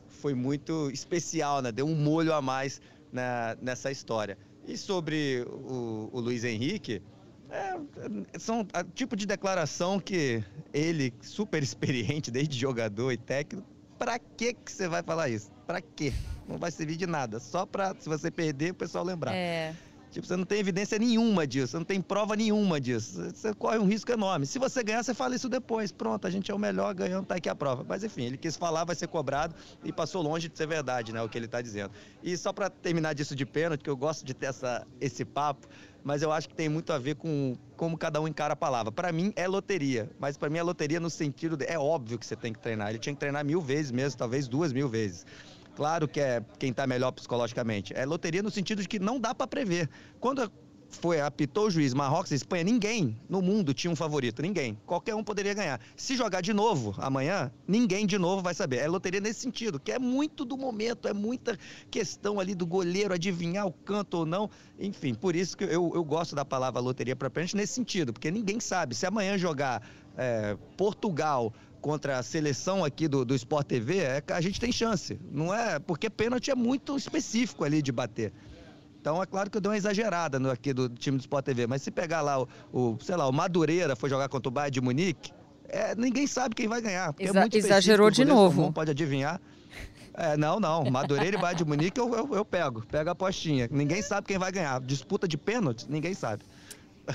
foi 0.08 0.34
muito 0.34 0.90
especial, 0.90 1.62
né? 1.62 1.72
Deu 1.72 1.86
um 1.86 1.96
molho 1.96 2.34
a 2.34 2.42
mais 2.42 2.82
na, 3.12 3.56
nessa 3.62 3.92
história. 3.92 4.40
E 4.68 4.76
sobre 4.76 5.46
o, 5.48 6.10
o 6.12 6.20
Luiz 6.20 6.44
Henrique, 6.44 7.04
é, 7.48 8.40
são 8.40 8.62
o 8.62 8.84
tipo 8.96 9.16
de 9.16 9.28
declaração 9.28 10.00
que 10.00 10.44
ele, 10.74 11.14
super 11.22 11.62
experiente, 11.62 12.32
desde 12.32 12.58
jogador 12.58 13.12
e 13.12 13.18
técnico, 13.18 13.68
pra 14.00 14.18
que 14.18 14.56
que 14.56 14.72
você 14.72 14.88
vai 14.88 15.04
falar 15.04 15.30
isso? 15.30 15.52
Pra 15.68 15.80
quê? 15.80 16.12
Não 16.48 16.58
vai 16.58 16.72
servir 16.72 16.96
de 16.96 17.06
nada. 17.06 17.40
Só 17.40 17.68
pra, 17.68 17.94
se 18.00 18.10
você 18.10 18.32
perder, 18.32 18.72
o 18.72 18.76
pessoal 18.76 19.04
lembrar. 19.04 19.36
É. 19.36 19.76
Tipo, 20.12 20.26
você 20.26 20.36
não 20.36 20.44
tem 20.44 20.60
evidência 20.60 20.98
nenhuma 20.98 21.46
disso, 21.46 21.68
você 21.68 21.78
não 21.78 21.86
tem 21.86 22.02
prova 22.02 22.36
nenhuma 22.36 22.82
disso. 22.82 23.32
Você 23.32 23.54
corre 23.54 23.78
um 23.78 23.86
risco 23.86 24.12
enorme. 24.12 24.46
Se 24.46 24.58
você 24.58 24.84
ganhar, 24.84 25.04
você 25.04 25.14
fala 25.14 25.36
isso 25.36 25.48
depois. 25.48 25.92
Pronto, 25.92 26.26
a 26.26 26.30
gente 26.32 26.50
é 26.50 26.54
o 26.54 26.58
melhor, 26.58 26.94
ganhando, 26.96 27.26
tá 27.26 27.36
aqui 27.36 27.48
a 27.48 27.56
prova. 27.56 27.86
Mas 27.88 28.04
enfim, 28.04 28.24
ele 28.24 28.38
quis 28.38 28.58
falar, 28.58 28.86
vai 28.86 28.96
ser 28.96 29.08
cobrado 29.08 29.56
e 29.84 29.92
passou 29.92 30.22
longe 30.22 30.50
de 30.50 30.58
ser 30.58 30.68
verdade, 30.68 31.14
né? 31.14 31.22
O 31.22 31.30
que 31.30 31.38
ele 31.38 31.48
tá 31.48 31.62
dizendo. 31.62 31.92
E 32.24 32.36
só 32.36 32.52
para 32.52 32.70
terminar 32.70 33.14
disso 33.14 33.36
de 33.36 33.46
pênalti, 33.46 33.84
que 33.84 33.90
eu 33.90 33.98
gosto 33.98 34.26
de 34.26 34.34
ter 34.34 34.48
essa, 34.48 34.86
esse 35.00 35.24
papo, 35.24 35.68
mas 36.04 36.22
eu 36.22 36.32
acho 36.32 36.50
que 36.50 36.56
tem 36.56 36.70
muito 36.70 36.92
a 36.92 36.98
ver 36.98 37.16
com 37.16 37.56
como 37.76 37.98
cada 37.98 38.20
um 38.20 38.28
encara 38.28 38.54
a 38.54 38.58
palavra. 38.58 38.92
Para 38.92 39.12
mim 39.12 39.32
é 39.36 39.48
loteria, 39.48 40.10
mas 40.20 40.38
para 40.38 40.50
mim 40.50 40.58
é 40.58 40.64
loteria 40.64 41.00
no 41.00 41.10
sentido 41.10 41.56
de 41.56 41.66
é 41.66 41.78
óbvio 41.78 42.18
que 42.18 42.26
você 42.26 42.36
tem 42.36 42.52
que 42.52 42.60
treinar. 42.60 42.90
Ele 42.90 43.00
tinha 43.00 43.14
que 43.14 43.20
treinar 43.20 43.46
mil 43.46 43.62
vezes 43.62 43.92
mesmo, 43.92 44.18
talvez 44.18 44.48
duas 44.48 44.74
mil 44.74 44.90
vezes. 44.90 45.26
Claro 45.80 46.10
que 46.10 46.20
é 46.20 46.44
quem 46.60 46.72
está 46.72 46.86
melhor 46.86 47.10
psicologicamente. 47.14 47.94
É 47.96 48.06
loteria 48.06 48.44
no 48.44 48.52
sentido 48.52 48.82
de 48.82 48.88
que 48.90 49.00
não 49.00 49.18
dá 49.18 49.34
para 49.34 49.48
prever. 49.48 49.90
Quando 50.20 50.52
foi, 50.90 51.22
apitou 51.22 51.68
o 51.68 51.72
juiz 51.72 51.94
Marrocos 51.94 52.32
e 52.32 52.36
Espanha, 52.36 52.66
ninguém 52.66 53.18
no 53.30 53.42
mundo 53.42 53.74
tinha 53.74 53.90
um 53.90 53.96
favorito, 53.96 54.42
ninguém. 54.42 54.78
Qualquer 54.86 55.16
um 55.16 55.24
poderia 55.24 55.54
ganhar. 55.54 55.80
Se 55.96 56.18
jogar 56.18 56.42
de 56.42 56.52
novo 56.52 56.94
amanhã, 56.98 57.50
ninguém 57.66 58.06
de 58.06 58.18
novo 58.18 58.42
vai 58.42 58.54
saber. 58.54 58.80
É 58.80 58.90
loteria 58.90 59.22
nesse 59.22 59.40
sentido, 59.40 59.80
que 59.80 59.94
é 59.94 59.98
muito 59.98 60.44
do 60.44 60.58
momento, 60.58 61.08
é 61.08 61.14
muita 61.14 61.58
questão 61.90 62.42
ali 62.42 62.54
do 62.54 62.66
goleiro 62.66 63.14
adivinhar 63.14 63.66
o 63.66 63.72
canto 63.72 64.18
ou 64.18 64.26
não. 64.26 64.50
Enfim, 64.78 65.14
por 65.14 65.34
isso 65.34 65.56
que 65.56 65.64
eu, 65.64 65.94
eu 65.96 66.04
gosto 66.04 66.36
da 66.36 66.44
palavra 66.44 66.82
loteria 66.82 67.16
para 67.16 67.30
frente 67.30 67.56
nesse 67.56 67.72
sentido, 67.72 68.12
porque 68.12 68.30
ninguém 68.30 68.60
sabe. 68.60 68.96
Se 68.96 69.06
amanhã 69.06 69.38
jogar 69.38 69.82
é, 70.18 70.58
Portugal 70.76 71.54
contra 71.82 72.20
a 72.20 72.24
seleção 72.24 72.84
aqui 72.84 73.08
do, 73.08 73.26
do 73.26 73.36
Sport 73.36 73.68
TV, 73.68 74.00
é, 74.00 74.24
a 74.30 74.42
gente 74.42 74.60
tem 74.60 74.72
chance. 74.72 75.20
Não 75.32 75.54
é 75.54 75.80
porque 75.80 76.10
pênalti 76.10 76.52
é 76.52 76.56
muito 76.56 76.96
específico 76.98 77.64
ali 77.64 77.82
de 77.82 77.92
bater. 77.92 78.32
Então 79.02 79.22
é 79.22 79.26
claro 79.26 79.50
que 79.50 79.58
eu 79.58 79.62
dei 79.62 79.72
uma 79.72 79.78
exagerada 79.78 80.40
no, 80.40 80.52
aqui 80.52 80.74
do 80.74 80.90
time 80.90 81.18
do 81.18 81.22
Sport 81.22 81.46
TV, 81.46 81.68
mas 81.68 81.82
se 81.82 81.90
pegar 81.90 82.22
lá 82.22 82.42
o, 82.42 82.48
o 82.74 82.98
sei 83.02 83.16
lá, 83.16 83.28
o 83.28 83.32
Madureira 83.32 83.96
foi 83.96 84.10
jogar 84.10 84.28
contra 84.28 84.50
o 84.50 84.52
Bayern 84.52 84.72
de 84.72 84.82
Munique, 84.82 85.32
é, 85.70 85.96
ninguém 85.96 86.28
sabe 86.28 86.56
quem 86.56 86.68
vai 86.68 86.82
ganhar. 86.82 87.16
É 87.18 87.24
Exa 87.24 87.40
é 87.40 87.58
exagerou 87.58 88.12
de 88.12 88.26
novo. 88.26 88.74
Pode 88.74 88.92
adivinhar. 88.92 89.40
É, 90.14 90.36
não, 90.36 90.60
não. 90.60 90.84
Madureira 90.92 91.38
e 91.38 91.40
Bayern 91.40 91.58
de 91.58 91.66
Munique 91.66 92.00
eu, 92.00 92.14
eu, 92.14 92.36
eu 92.36 92.44
pego. 92.44 92.86
Pego 92.86 93.10
a 93.10 93.12
apostinha. 93.14 93.70
Ninguém 93.72 94.02
sabe 94.02 94.28
quem 94.28 94.38
vai 94.38 94.52
ganhar. 94.52 94.82
Disputa 94.82 95.28
de 95.28 95.38
pênalti, 95.38 95.86
ninguém 95.88 96.14
sabe. 96.14 96.44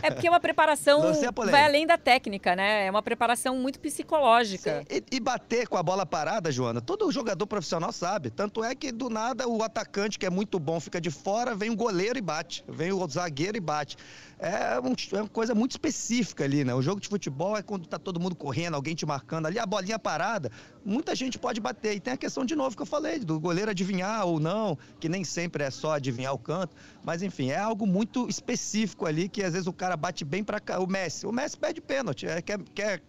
É 0.03 0.11
porque 0.11 0.27
é 0.27 0.31
uma 0.31 0.41
preparação 0.41 1.03
vai 1.51 1.65
além 1.65 1.87
da 1.87 1.97
técnica, 1.97 2.55
né? 2.57 2.87
É 2.87 2.91
uma 2.91 3.03
preparação 3.03 3.57
muito 3.57 3.79
psicológica. 3.79 4.85
E, 4.91 5.03
e, 5.13 5.21
bater 5.21 5.69
com 5.69 5.77
a 5.77 5.83
bola 5.83 6.05
parada, 6.05 6.51
Joana, 6.51 6.81
todo 6.81 7.11
jogador 7.11 7.47
profissional 7.47 7.93
sabe. 7.93 8.31
Tanto 8.31 8.63
é 8.63 8.75
que 8.75 8.93
do 8.93 9.09
nada 9.09 9.49
o 9.49 9.63
atacante, 9.63 10.19
que 10.19 10.27
é 10.27 10.31
muito 10.31 10.59
bom, 10.59 10.81
fica 10.81 11.01
de 11.01 11.11
fora, 11.11 11.55
vem 11.55 11.71
o 11.71 11.77
goleiro 11.77 12.19
e 12.19 12.23
bate. 12.23 12.65
Vem 12.69 12.93
o 12.93 13.09
zagueiro 13.09 13.57
e 13.57 13.61
bate. 13.61 13.97
É, 14.45 14.79
um, 14.79 14.93
é 15.17 15.23
uma 15.23 15.29
coisa 15.29 15.55
muito 15.55 15.71
específica 15.71 16.45
ali, 16.45 16.65
né? 16.65 16.75
O 16.75 16.83
jogo 16.83 17.01
de 17.01 17.09
futebol 17.09 17.57
é 17.57 17.63
quando 17.63 17.87
tá 17.87 17.99
todo 17.99 18.21
mundo 18.21 18.37
correndo, 18.37 18.75
alguém 18.75 18.95
te 18.95 19.07
marcando 19.07 19.47
ali, 19.47 19.59
a 19.59 19.65
bolinha 19.65 19.99
parada, 19.99 20.51
muita 20.85 21.15
gente 21.15 21.39
pode 21.39 21.63
bater. 21.63 21.95
E 21.95 22.01
tem 22.01 22.13
a 22.13 22.17
questão 22.17 22.45
de 22.45 22.55
novo 22.55 22.77
que 22.77 22.83
eu 22.83 22.87
falei, 22.87 23.19
do 23.21 23.41
goleiro 23.41 23.71
adivinhar 23.71 24.27
ou 24.27 24.39
não, 24.39 24.77
que 25.01 25.09
nem 25.09 25.25
sempre 25.25 25.65
é 25.65 25.71
só 25.71 25.93
adivinhar 25.93 26.35
o 26.35 26.39
canto. 26.39 26.77
Mas 27.03 27.23
enfim, 27.23 27.49
é 27.49 27.59
algo 27.59 27.87
muito 27.87 28.29
específico 28.29 29.07
ali 29.07 29.31
que 29.31 29.43
às 29.43 29.55
vezes 29.55 29.67
o 29.67 29.73
cara 29.73 29.97
bate 29.97 30.27
bem 30.27 30.45
para 30.45 30.61
cá. 30.61 30.79
O 30.79 30.87
Messi, 30.87 31.27
o 31.27 31.33
Messi 31.33 31.57
perde 31.57 31.81
pênalti. 31.81 32.27
É, 32.27 32.43
quer, 32.43 32.61
quer 32.75 33.03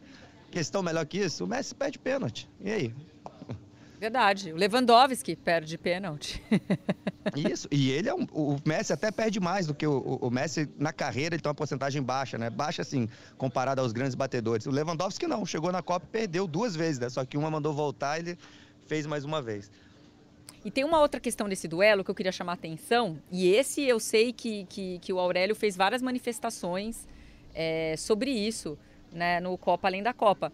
questão 0.49 0.81
melhor 0.81 1.05
que 1.05 1.17
isso? 1.17 1.43
O 1.43 1.47
Messi 1.47 1.75
perde 1.75 1.99
pênalti. 1.99 2.49
E 2.61 2.71
aí? 2.71 2.95
Verdade. 3.99 4.53
O 4.53 4.55
Lewandowski 4.55 5.36
perde 5.36 5.77
pênalti. 5.77 6.41
Isso. 7.36 7.67
E 7.71 7.91
ele 7.91 8.09
é 8.09 8.13
um, 8.13 8.26
o 8.32 8.57
Messi 8.65 8.93
até 8.93 9.11
perde 9.11 9.39
mais 9.39 9.65
do 9.65 9.73
que 9.73 9.86
o, 9.88 10.19
o, 10.21 10.30
Messi 10.30 10.69
na 10.78 10.93
carreira, 10.93 11.36
ele 11.36 11.41
tem 11.41 11.49
uma 11.49 11.55
porcentagem 11.55 12.01
baixa, 12.01 12.38
né? 12.38 12.49
Baixa 12.49 12.82
assim, 12.82 13.09
comparado 13.38 13.82
aos 13.82 13.91
grandes 13.91 14.15
batedores. 14.15 14.65
O 14.65 14.71
Lewandowski 14.71 15.26
não, 15.28 15.45
chegou 15.45 15.71
na 15.71 15.82
Copa 15.82 16.05
e 16.05 16.11
perdeu 16.11 16.45
duas 16.47 16.76
vezes, 16.76 16.99
né? 16.99 17.09
Só 17.09 17.26
que 17.26 17.38
uma 17.38 17.49
mandou 17.49 17.73
voltar, 17.73 18.19
ele 18.19 18.38
fez 18.86 19.05
mais 19.05 19.23
uma 19.23 19.41
vez. 19.41 19.71
E 20.63 20.71
tem 20.71 20.84
uma 20.84 20.99
outra 20.99 21.19
questão 21.19 21.47
desse 21.47 21.67
duelo 21.67 22.03
que 22.03 22.09
eu 22.09 22.15
queria 22.15 22.32
chamar 22.32 22.53
a 22.53 22.55
atenção, 22.55 23.19
e 23.32 23.47
esse 23.47 23.84
eu 23.84 23.99
sei 23.99 24.34
que, 24.34 24.65
que, 24.65 24.99
que 24.99 25.13
o 25.13 25.19
Aurélio 25.19 25.55
fez 25.55 25.76
várias 25.76 26.01
manifestações 26.01 27.07
é, 27.53 27.95
sobre 27.97 28.32
isso 28.32 28.78
né, 29.11 29.39
no 29.39 29.57
Copa 29.57 29.88
Além 29.88 30.03
da 30.03 30.13
Copa. 30.13 30.51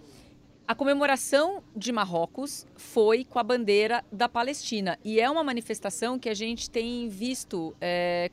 A 0.68 0.76
comemoração 0.76 1.64
de 1.76 1.91
Marrocos 1.91 2.66
foi 2.76 3.26
com 3.26 3.39
a 3.39 3.43
bandeira 3.43 4.05
da 4.12 4.30
Palestina. 4.30 4.97
E 5.03 5.20
é 5.20 5.30
uma 5.30 5.43
manifestação 5.43 6.18
que 6.18 6.30
a 6.30 6.34
gente 6.34 6.70
tem 6.70 7.09
visto, 7.09 7.76
é, 7.82 8.32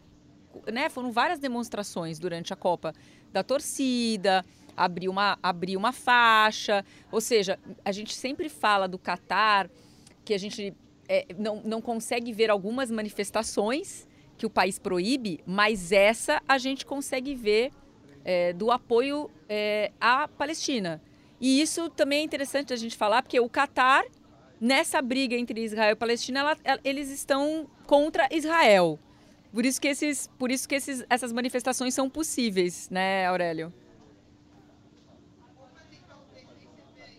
né, 0.73 0.89
foram 0.89 1.11
várias 1.11 1.41
demonstrações 1.41 2.19
durante 2.19 2.53
a 2.53 2.57
Copa. 2.57 2.95
Da 3.33 3.43
torcida, 3.43 4.45
abrir 4.77 5.09
uma, 5.09 5.39
abrir 5.43 5.77
uma 5.77 5.93
faixa, 5.93 6.85
ou 7.11 7.21
seja, 7.21 7.59
a 7.85 7.91
gente 7.91 8.15
sempre 8.15 8.49
fala 8.49 8.87
do 8.87 8.99
Catar 8.99 9.69
que 10.25 10.33
a 10.33 10.39
gente 10.39 10.75
é, 11.09 11.27
não, 11.37 11.61
não 11.65 11.81
consegue 11.81 12.33
ver 12.33 12.51
algumas 12.51 12.91
manifestações 12.91 14.07
que 14.37 14.47
o 14.47 14.51
país 14.51 14.79
proíbe, 14.79 15.41
mas 15.45 15.91
essa 15.91 16.41
a 16.47 16.59
gente 16.59 16.87
consegue 16.87 17.35
ver 17.35 17.73
é, 18.25 18.53
do 18.53 18.71
apoio 18.71 19.29
à 20.01 20.29
Palestina. 20.29 21.03
E 21.41 21.61
isso 21.61 21.89
também 21.91 22.21
é 22.21 22.23
interessante 22.23 22.73
a 22.73 22.77
gente 22.77 22.97
falar, 22.97 23.23
porque 23.23 23.39
o 23.39 23.49
Catar, 23.49 24.05
nessa 24.61 25.01
briga 25.01 25.37
entre 25.37 25.63
Israel 25.63 25.93
e 25.93 25.97
Palestina, 25.97 26.41
ela, 26.41 26.57
eles 26.85 27.11
estão 27.11 27.69
contra 27.87 28.29
Israel. 28.33 28.99
Por 29.53 29.65
isso 29.65 29.81
que, 29.81 29.89
esses, 29.89 30.27
por 30.39 30.51
isso 30.51 30.69
que 30.69 30.75
esses, 30.75 31.05
essas 31.09 31.33
manifestações 31.33 31.95
são 31.95 32.11
possíveis, 32.11 32.91
né, 32.91 33.27
Aurélio? 33.27 33.73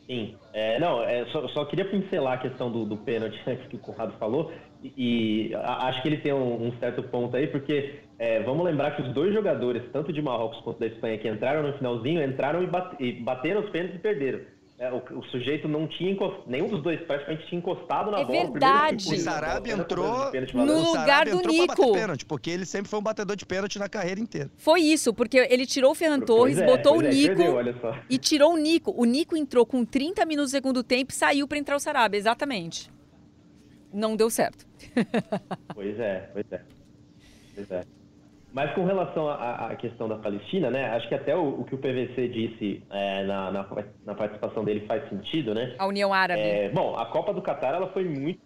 Sim. 0.05 0.35
É, 0.53 0.79
não, 0.79 1.03
é, 1.03 1.25
só, 1.27 1.47
só, 1.49 1.65
queria 1.65 1.85
pincelar 1.85 2.33
a 2.33 2.37
questão 2.37 2.71
do, 2.71 2.83
do 2.83 2.97
pênalti 2.97 3.39
que 3.69 3.75
o 3.75 3.79
Conrado 3.79 4.13
falou. 4.17 4.51
E, 4.83 5.49
e 5.49 5.55
acho 5.55 6.01
que 6.01 6.07
ele 6.07 6.17
tem 6.17 6.33
um, 6.33 6.67
um 6.67 6.79
certo 6.79 7.03
ponto 7.03 7.35
aí, 7.37 7.47
porque 7.47 7.99
é, 8.19 8.43
vamos 8.43 8.65
lembrar 8.65 8.97
que 8.97 9.01
os 9.01 9.13
dois 9.13 9.33
jogadores, 9.33 9.81
tanto 9.93 10.11
de 10.11 10.21
Marrocos 10.21 10.59
quanto 10.59 10.77
da 10.77 10.87
Espanha, 10.87 11.17
que 11.17 11.29
entraram 11.29 11.63
no 11.63 11.73
finalzinho, 11.77 12.21
entraram 12.21 12.61
e, 12.61 12.67
bate, 12.67 13.01
e 13.01 13.13
bateram 13.13 13.61
os 13.61 13.69
pênaltis 13.69 13.95
e 13.95 13.99
perderam. 13.99 14.41
É, 14.77 14.91
o, 14.91 14.97
o, 15.19 15.23
sujeito 15.25 15.67
não 15.67 15.87
tinha 15.87 16.11
encostado, 16.11 16.43
nenhum 16.47 16.69
dos 16.69 16.81
dois 16.81 17.01
praticamente 17.01 17.47
tinha 17.47 17.59
encostado 17.59 18.11
na 18.11 18.19
é 18.19 18.25
bola. 18.25 18.51
Verdade. 18.51 19.13
O 19.13 19.17
Sarabia 19.17 19.73
entrou 19.73 20.31
no 20.53 20.79
lugar 20.79 21.25
do 21.29 21.41
Nico. 21.41 21.93
Pênalti, 21.93 22.25
porque 22.25 22.49
ele 22.49 22.65
sempre 22.65 22.89
foi 22.89 22.99
um 22.99 23.01
batedor 23.01 23.35
de 23.35 23.45
pênalti 23.45 23.79
na 23.79 23.89
carreira 23.89 24.19
inteira. 24.19 24.49
Foi 24.57 24.81
isso, 24.81 25.13
porque 25.13 25.37
ele 25.37 25.65
tirou 25.65 25.91
o 25.91 25.95
Ferran 25.95 26.19
Torres, 26.19 26.57
é, 26.57 26.65
botou 26.65 26.97
o 26.97 27.01
é, 27.01 27.09
Nico 27.09 27.35
perdeu, 27.35 27.95
e 28.09 28.17
tirou 28.17 28.53
o 28.53 28.57
Nico. 28.57 28.93
O 28.97 29.03
Nico 29.03 29.35
entrou 29.35 29.65
com 29.65 29.83
30 29.83 30.25
minutos 30.25 30.51
do 30.51 30.55
segundo 30.55 30.81
tempo 30.81 31.11
e 31.11 31.15
saiu 31.15 31.45
para 31.45 31.57
entrar 31.57 31.75
o 31.75 31.79
Sarabia, 31.79 32.17
exatamente. 32.17 32.89
Não 33.93 34.15
deu 34.15 34.29
certo. 34.29 34.65
pois 35.75 35.99
é, 35.99 36.29
pois 36.33 36.45
é. 36.51 36.61
Pois 37.55 37.71
é. 37.71 37.98
Mas 38.51 38.73
com 38.73 38.83
relação 38.83 39.29
à, 39.29 39.75
questão 39.75 40.07
da 40.07 40.17
Palestina, 40.17 40.71
né? 40.71 40.89
Acho 40.89 41.07
que 41.07 41.13
até 41.13 41.35
o, 41.35 41.61
o 41.61 41.65
que 41.65 41.75
o 41.75 41.77
PVC 41.77 42.27
disse 42.29 42.83
é, 42.89 43.23
na, 43.23 43.51
na, 43.51 43.67
na, 44.05 44.15
participação 44.15 44.63
dele 44.63 44.85
faz 44.87 45.07
sentido, 45.07 45.53
né? 45.53 45.75
A 45.77 45.85
União 45.85 46.11
Árabe. 46.11 46.41
É, 46.41 46.69
bom, 46.69 46.95
a 46.95 47.05
Copa 47.05 47.31
do 47.31 47.43
Catar 47.43 47.75
ela 47.75 47.87
foi 47.91 48.03
muito 48.05 48.39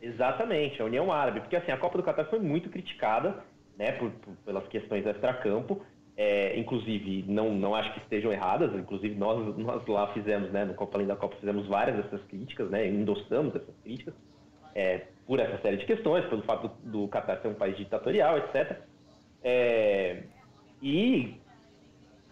exatamente 0.00 0.80
a 0.80 0.84
União 0.84 1.12
Árabe, 1.12 1.40
porque 1.40 1.56
assim 1.56 1.72
a 1.72 1.76
Copa 1.76 1.98
do 1.98 2.04
Catar 2.04 2.26
foi 2.26 2.38
muito 2.38 2.70
criticada, 2.70 3.42
né? 3.76 3.92
Por, 3.92 4.10
por 4.12 4.34
pelas 4.44 4.66
questões 4.68 5.04
extra-campo. 5.04 5.84
É, 6.16 6.58
inclusive, 6.58 7.24
não, 7.28 7.52
não 7.52 7.74
acho 7.74 7.92
que 7.92 7.98
estejam 7.98 8.32
erradas, 8.32 8.72
inclusive 8.74 9.14
nós, 9.16 9.54
nós 9.58 9.86
lá 9.86 10.06
fizemos, 10.14 10.50
né, 10.50 10.64
no 10.64 10.72
Copa 10.72 10.96
Além 10.96 11.06
da 11.06 11.14
Copa, 11.14 11.36
fizemos 11.36 11.66
várias 11.66 12.02
dessas 12.02 12.22
críticas, 12.22 12.70
né, 12.70 12.88
endossamos 12.88 13.54
essas 13.54 13.74
críticas, 13.84 14.14
é, 14.74 15.02
por 15.26 15.38
essa 15.40 15.60
série 15.60 15.76
de 15.76 15.84
questões, 15.84 16.24
pelo 16.24 16.40
fato 16.40 16.68
do, 16.82 17.02
do 17.02 17.08
Catar 17.08 17.42
ser 17.42 17.48
um 17.48 17.54
país 17.54 17.76
ditatorial, 17.76 18.38
etc. 18.38 18.80
É, 19.42 20.22
e, 20.82 21.34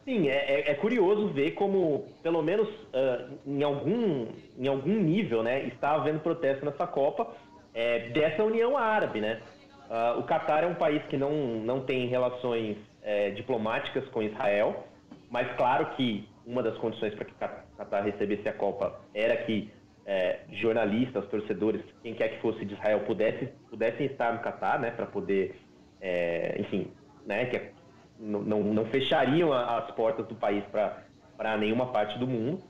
sim, 0.05 0.29
é, 0.29 0.35
é, 0.35 0.71
é, 0.71 0.75
curioso 0.75 1.29
ver 1.29 1.53
como, 1.53 2.07
pelo 2.23 2.43
menos 2.43 2.69
uh, 2.69 3.39
em, 3.47 3.63
algum, 3.63 4.27
em 4.59 4.69
algum 4.69 5.01
nível, 5.01 5.43
né, 5.43 5.65
está 5.67 5.93
havendo 5.95 6.21
protesto 6.21 6.65
nessa 6.65 6.87
Copa 6.87 7.33
é, 7.73 8.11
dessa 8.11 8.43
União 8.43 8.77
Árabe, 8.77 9.21
né? 9.21 9.41
Uh, 9.89 10.19
o 10.19 10.23
Catar 10.23 10.65
é 10.65 10.67
um 10.67 10.75
país 10.75 11.03
que 11.05 11.17
não, 11.17 11.31
não 11.31 11.81
tem 11.81 12.07
relações 12.07 12.77
é, 13.03 13.31
diplomáticas 13.31 14.09
com 14.09 14.23
Israel, 14.23 14.87
mas 15.31 15.51
claro 15.57 15.95
que 15.97 16.27
uma 16.47 16.63
das 16.63 16.77
condições 16.79 17.15
para 17.15 17.25
que 17.25 17.33
o 17.33 17.77
Catar 17.77 18.01
recebesse 18.03 18.49
a 18.49 18.53
Copa 18.53 18.99
era 19.13 19.37
que 19.37 19.71
é, 20.07 20.41
jornalistas, 20.53 21.27
torcedores, 21.29 21.83
quem 22.03 22.15
quer 22.15 22.29
que 22.29 22.41
fosse 22.41 22.65
de 22.65 22.75
Israel 22.75 23.01
pudesse, 23.01 23.47
pudessem 23.71 24.07
estar 24.07 24.33
no 24.33 24.41
Catar, 24.41 24.79
né, 24.79 24.91
para 24.91 25.07
poder, 25.07 25.57
é, 26.05 26.57
enfim, 26.61 26.89
né, 27.25 27.47
que 27.47 27.57
é, 27.57 27.73
não, 28.19 28.43
não, 28.43 28.85
fechariam 28.85 29.53
as 29.53 29.91
portas 29.93 30.27
do 30.29 30.35
país 30.35 30.63
para 30.67 31.57
nenhuma 31.57 31.87
parte 31.87 32.19
do 32.19 32.27
mundo. 32.27 32.63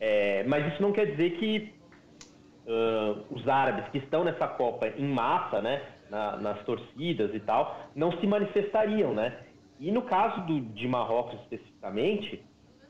É, 0.00 0.42
mas 0.48 0.72
isso 0.72 0.82
não 0.82 0.90
quer 0.92 1.06
dizer 1.06 1.30
que 1.38 1.72
uh, 2.66 3.24
os 3.30 3.48
árabes 3.48 3.88
que 3.90 3.98
estão 3.98 4.24
nessa 4.24 4.48
Copa 4.48 4.88
em 4.88 5.06
massa, 5.06 5.62
né, 5.62 5.80
na, 6.10 6.36
nas 6.36 6.64
torcidas 6.64 7.32
e 7.32 7.38
tal, 7.38 7.88
não 7.94 8.10
se 8.18 8.26
manifestariam, 8.26 9.14
né? 9.14 9.38
E 9.78 9.92
no 9.92 10.02
caso 10.02 10.44
do, 10.46 10.60
de 10.60 10.88
Marrocos 10.88 11.40
especificamente, 11.42 12.44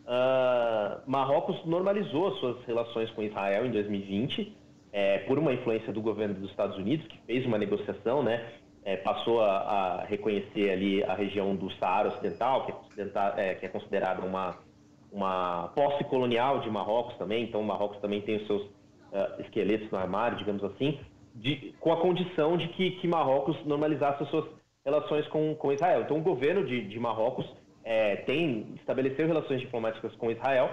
uh, 0.07 1.03
Marrocos 1.07 1.63
normalizou 1.67 2.29
as 2.29 2.41
suas 2.41 2.65
relações 2.65 3.11
com 3.11 3.23
Israel 3.23 3.67
em 3.67 3.71
2020, 3.71 4.57
é, 4.91 5.19
por 5.21 5.39
uma 5.39 5.53
influência 5.53 5.93
do 5.93 6.01
governo 6.01 6.35
dos 6.35 6.51
Estados 6.51 6.77
Unidos, 6.79 7.07
que 7.07 7.19
fez 7.27 7.45
uma 7.45 7.59
negociação, 7.59 8.23
né? 8.23 8.47
É, 8.85 8.97
passou 8.97 9.41
a, 9.41 9.57
a, 9.57 10.05
reconhecer 10.05 10.71
ali 10.71 11.03
a 11.05 11.15
região 11.15 11.55
do 11.55 11.71
Saara 11.75 12.09
Ocidental, 12.09 12.67
que 12.67 12.73
é, 13.01 13.51
é, 13.51 13.55
que 13.55 13.67
é 13.67 13.69
considerada 13.69 14.25
uma, 14.25 14.59
uma 15.13 15.69
posse 15.75 16.03
colonial 16.05 16.61
de 16.61 16.71
Marrocos 16.71 17.17
também, 17.17 17.45
então 17.45 17.63
Marrocos 17.63 17.99
também 18.01 18.21
tem 18.21 18.37
os 18.37 18.47
seus 18.47 18.63
uh, 18.63 19.41
esqueletos 19.41 19.91
no 19.91 19.99
armário, 19.99 20.39
digamos 20.39 20.65
assim, 20.65 20.99
de, 21.35 21.75
com 21.81 21.93
a 21.93 22.01
condição 22.01 22.57
de 22.57 22.69
que, 22.69 22.93
que 22.93 23.07
Marrocos 23.07 23.57
normalizasse 23.65 24.23
as 24.23 24.29
suas 24.31 24.47
relações 24.85 25.27
com, 25.29 25.55
com 25.55 25.73
Israel. 25.73 26.03
Então 26.03 26.19
o 26.19 26.23
governo 26.23 26.65
de, 26.67 26.89
de 26.89 26.99
Marrocos 26.99 27.47
é, 27.85 28.17
tem 28.17 28.75
estabeleceu 28.77 29.27
relações 29.27 29.61
diplomáticas 29.61 30.15
com 30.17 30.31
Israel, 30.31 30.71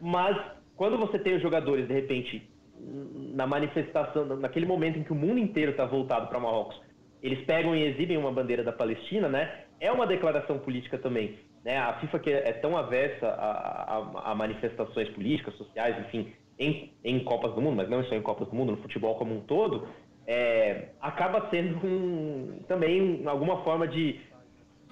mas 0.00 0.36
quando 0.76 0.96
você 0.96 1.18
tem 1.18 1.36
os 1.36 1.42
jogadores, 1.42 1.86
de 1.86 1.92
repente, 1.92 2.50
na 3.34 3.46
manifestação, 3.46 4.24
naquele 4.24 4.66
momento 4.66 4.98
em 4.98 5.04
que 5.04 5.12
o 5.12 5.14
mundo 5.14 5.38
inteiro 5.38 5.72
está 5.72 5.84
voltado 5.84 6.26
para 6.28 6.40
Marrocos, 6.40 6.80
eles 7.22 7.44
pegam 7.44 7.74
e 7.76 7.84
exibem 7.84 8.16
uma 8.16 8.32
bandeira 8.32 8.64
da 8.64 8.72
Palestina, 8.72 9.28
né? 9.28 9.64
É 9.78 9.90
uma 9.92 10.06
declaração 10.06 10.58
política 10.58 10.98
também. 10.98 11.38
Né? 11.64 11.78
A 11.78 11.94
FIFA 12.00 12.18
que 12.18 12.30
é 12.30 12.52
tão 12.54 12.76
avessa 12.76 13.28
a, 13.28 13.96
a, 13.96 14.32
a 14.32 14.34
manifestações 14.34 15.08
políticas, 15.10 15.54
sociais, 15.54 15.96
enfim, 16.06 16.32
em, 16.58 16.92
em, 17.04 17.22
Copas 17.22 17.54
do 17.54 17.60
Mundo, 17.60 17.76
mas 17.76 17.88
não 17.88 18.04
só 18.04 18.14
em 18.14 18.22
Copas 18.22 18.48
do 18.48 18.54
Mundo, 18.54 18.72
no 18.72 18.82
futebol 18.82 19.14
como 19.14 19.34
um 19.36 19.40
todo, 19.40 19.86
é, 20.26 20.88
acaba 21.00 21.48
sendo 21.50 21.84
um, 21.86 22.60
também 22.66 23.22
alguma 23.26 23.62
forma 23.62 23.86
de 23.86 24.20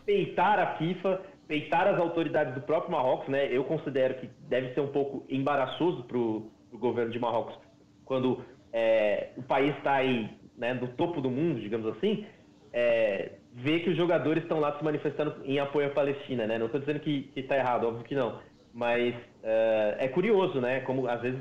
peitar 0.07 0.59
a 0.59 0.77
FIFA, 0.77 1.21
peitar 1.49 1.89
as 1.89 1.99
autoridades 1.99 2.55
do 2.55 2.61
próprio 2.61 2.93
Marrocos, 2.93 3.29
né? 3.29 3.49
Eu 3.51 3.65
considero 3.65 4.15
que 4.15 4.29
deve 4.49 4.73
ser 4.75 4.81
um 4.81 4.89
pouco 4.89 5.25
embaraçoso 5.29 6.05
para 6.05 6.17
o 6.17 6.51
governo 6.75 7.11
de 7.11 7.19
Marrocos 7.19 7.59
quando 8.05 8.45
é, 8.73 9.31
o 9.37 9.43
país 9.43 9.77
está 9.77 9.95
aí 9.95 10.29
né, 10.61 10.75
do 10.75 10.89
topo 10.89 11.23
do 11.23 11.31
mundo, 11.31 11.59
digamos 11.59 11.87
assim, 11.87 12.27
é, 12.71 13.33
ver 13.55 13.81
que 13.83 13.91
os 13.91 13.97
jogadores 13.97 14.43
estão 14.43 14.61
lá 14.61 14.77
se 14.77 14.85
manifestando 14.85 15.35
em 15.43 15.59
apoio 15.59 15.87
à 15.89 15.91
Palestina, 15.91 16.47
né? 16.47 16.59
Não 16.59 16.67
estou 16.67 16.79
dizendo 16.79 17.01
que 17.01 17.33
está 17.35 17.57
errado, 17.57 17.89
óbvio 17.89 18.05
que 18.05 18.15
não, 18.15 18.39
mas 18.73 19.15
é, 19.43 19.97
é, 20.01 20.09
curioso, 20.09 20.61
né? 20.61 20.81
Como 20.81 21.09
às 21.09 21.21
vezes, 21.23 21.41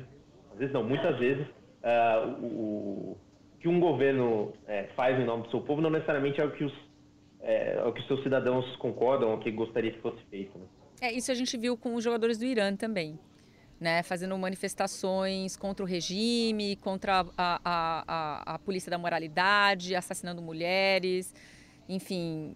às 0.53 0.57
vezes 0.57 0.73
não, 0.73 0.83
muitas 0.83 1.19
vezes 1.19 1.45
é, 1.83 2.25
o, 2.41 3.17
que 3.59 3.67
um 3.67 3.79
governo 3.79 4.53
é, 4.65 4.83
faz 4.95 5.19
em 5.19 5.25
nome 5.25 5.43
do 5.43 5.51
seu 5.51 5.61
povo 5.61 5.81
não 5.81 5.89
necessariamente 5.89 6.39
é 6.39 6.45
o 6.45 6.51
que 6.51 6.63
os, 6.63 6.73
é, 7.41 7.75
é 7.75 7.83
o 7.83 7.91
que 7.91 8.01
seus 8.07 8.23
cidadãos 8.23 8.73
concordam, 8.77 9.31
ou 9.31 9.37
que 9.37 9.51
gostaria 9.51 9.91
que 9.91 9.99
fosse 9.99 10.23
feito. 10.29 10.57
Né? 10.57 10.65
É 11.01 11.11
isso 11.11 11.29
a 11.29 11.35
gente 11.35 11.57
viu 11.57 11.77
com 11.77 11.93
os 11.93 12.03
jogadores 12.03 12.39
do 12.39 12.45
Irã 12.45 12.73
também 12.73 13.19
né, 13.79 14.03
fazendo 14.03 14.37
manifestações 14.37 15.55
contra 15.55 15.83
o 15.83 15.87
regime, 15.87 16.75
contra 16.77 17.21
a, 17.21 17.25
a, 17.37 17.61
a, 17.65 18.55
a, 18.55 18.59
polícia 18.59 18.89
da 18.89 18.97
moralidade, 18.97 19.95
assassinando 19.95 20.41
mulheres, 20.41 21.33
enfim. 21.87 22.55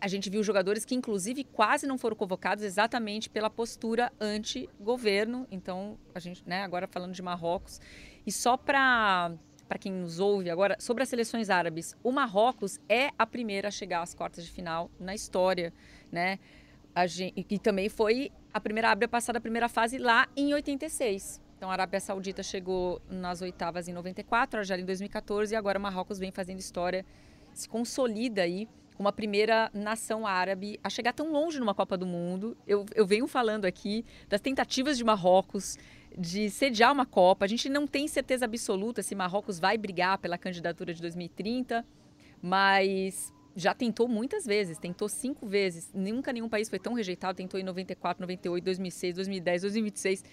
A 0.00 0.08
gente 0.08 0.30
viu 0.30 0.42
jogadores 0.42 0.84
que, 0.84 0.94
inclusive, 0.94 1.42
quase 1.42 1.86
não 1.86 1.98
foram 1.98 2.14
convocados 2.14 2.62
exatamente 2.62 3.28
pela 3.28 3.50
postura 3.50 4.12
anti-governo. 4.20 5.46
Então, 5.50 5.98
a 6.14 6.20
gente, 6.20 6.42
né, 6.46 6.62
agora 6.62 6.86
falando 6.86 7.12
de 7.12 7.22
Marrocos. 7.22 7.80
E 8.26 8.30
só 8.30 8.56
para 8.56 9.36
quem 9.80 9.92
nos 9.92 10.20
ouve 10.20 10.48
agora, 10.48 10.76
sobre 10.78 11.02
as 11.02 11.08
seleções 11.08 11.50
árabes, 11.50 11.96
o 12.02 12.12
Marrocos 12.12 12.78
é 12.88 13.10
a 13.18 13.26
primeira 13.26 13.68
a 13.68 13.70
chegar 13.70 14.02
às 14.02 14.14
quartas 14.14 14.44
de 14.44 14.50
final 14.50 14.90
na 14.98 15.14
história, 15.14 15.72
né? 16.10 16.38
Gente, 17.04 17.44
e 17.50 17.58
também 17.58 17.88
foi 17.90 18.30
a 18.54 18.60
primeira 18.60 18.90
abre 18.90 19.04
a 19.04 19.08
passar 19.08 19.34
da 19.34 19.40
primeira 19.40 19.68
fase 19.68 19.98
lá 19.98 20.26
em 20.34 20.54
86. 20.54 21.42
Então 21.56 21.68
a 21.68 21.72
Arábia 21.72 22.00
Saudita 22.00 22.42
chegou 22.42 23.02
nas 23.10 23.42
oitavas 23.42 23.88
em 23.88 23.92
94, 23.92 24.58
a 24.58 24.60
Argélia 24.60 24.82
em 24.82 24.86
2014 24.86 25.52
e 25.52 25.56
agora 25.56 25.78
Marrocos 25.78 26.18
vem 26.18 26.30
fazendo 26.30 26.58
história, 26.58 27.04
se 27.52 27.68
consolida 27.68 28.42
aí 28.42 28.66
como 28.96 29.08
a 29.08 29.12
primeira 29.12 29.70
nação 29.74 30.26
árabe 30.26 30.80
a 30.82 30.88
chegar 30.88 31.12
tão 31.12 31.30
longe 31.30 31.60
numa 31.60 31.74
Copa 31.74 31.98
do 31.98 32.06
Mundo. 32.06 32.56
Eu, 32.66 32.86
eu 32.94 33.06
venho 33.06 33.26
falando 33.26 33.66
aqui 33.66 34.04
das 34.28 34.40
tentativas 34.40 34.96
de 34.96 35.04
Marrocos 35.04 35.76
de 36.16 36.48
sediar 36.48 36.92
uma 36.92 37.04
Copa. 37.04 37.44
A 37.44 37.48
gente 37.48 37.68
não 37.68 37.86
tem 37.86 38.08
certeza 38.08 38.46
absoluta 38.46 39.02
se 39.02 39.14
Marrocos 39.14 39.58
vai 39.58 39.76
brigar 39.76 40.16
pela 40.16 40.38
candidatura 40.38 40.94
de 40.94 41.02
2030, 41.02 41.84
mas 42.40 43.32
já 43.56 43.72
tentou 43.74 44.06
muitas 44.06 44.44
vezes, 44.44 44.78
tentou 44.78 45.08
cinco 45.08 45.46
vezes. 45.46 45.90
Nunca 45.94 46.30
nenhum 46.32 46.48
país 46.48 46.68
foi 46.68 46.78
tão 46.78 46.92
rejeitado. 46.92 47.36
Tentou 47.36 47.58
em 47.58 47.64
94, 47.64 48.20
98, 48.20 48.62
2006, 48.62 49.14
2010, 49.14 49.62
2026 49.62 50.24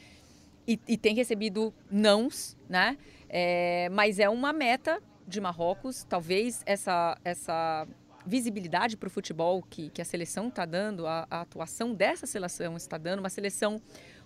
e, 0.68 0.80
e 0.88 0.98
tem 0.98 1.16
recebido 1.16 1.74
nãos, 1.90 2.58
né? 2.68 2.98
É, 3.30 3.88
mas 3.90 4.20
é 4.20 4.30
uma 4.30 4.52
meta 4.52 5.02
de 5.26 5.40
Marrocos. 5.40 6.04
Talvez 6.04 6.62
essa 6.66 7.18
essa 7.24 7.88
visibilidade 8.26 8.96
para 8.96 9.08
o 9.08 9.10
futebol 9.10 9.62
que, 9.70 9.90
que 9.90 10.02
a 10.02 10.06
seleção 10.06 10.48
está 10.48 10.66
dando, 10.66 11.06
a, 11.06 11.28
a 11.30 11.42
atuação 11.42 11.94
dessa 11.94 12.26
seleção 12.26 12.78
está 12.78 12.98
dando, 12.98 13.20
uma 13.20 13.30
seleção 13.30 13.82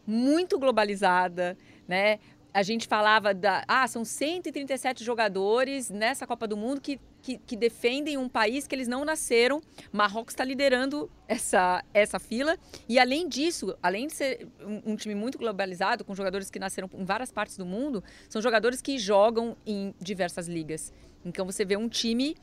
muito 0.05 0.57
globalizada, 0.57 1.57
né? 1.87 2.19
A 2.57 2.63
gente 2.63 2.87
falava 2.87 3.35
da. 3.35 3.63
Ah, 3.67 3.87
são 3.87 4.03
137 4.03 5.03
jogadores 5.03 5.91
nessa 5.91 6.25
Copa 6.25 6.47
do 6.47 6.57
Mundo 6.57 6.81
que, 6.81 6.99
que, 7.21 7.37
que 7.37 7.55
defendem 7.55 8.17
um 8.17 8.27
país 8.27 8.65
que 8.65 8.73
eles 8.73 8.87
não 8.87 9.05
nasceram. 9.05 9.61
Marrocos 9.91 10.33
está 10.33 10.43
liderando 10.43 11.07
essa, 11.27 11.83
essa 11.93 12.17
fila. 12.17 12.57
E 12.89 12.97
além 12.97 13.29
disso, 13.29 13.77
além 13.83 14.07
de 14.07 14.13
ser 14.13 14.47
um, 14.59 14.93
um, 14.93 14.95
time 14.95 15.13
muito 15.13 15.37
globalizado, 15.37 16.03
com 16.03 16.15
jogadores 16.15 16.49
que 16.49 16.57
nasceram 16.57 16.89
em 16.95 17.05
várias 17.05 17.31
partes 17.31 17.57
do 17.57 17.65
mundo, 17.65 18.03
são 18.27 18.41
jogadores 18.41 18.81
que 18.81 18.97
jogam 18.97 19.55
em 19.63 19.93
diversas 20.01 20.47
ligas. 20.47 20.91
Então 21.23 21.45
você 21.45 21.63
vê 21.63 21.77
um 21.77 21.87
time 21.87 22.35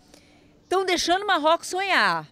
Estão 0.62 0.84
deixando 0.84 1.22
o 1.22 1.26
Marrocos 1.26 1.68
sonhar. 1.68 2.28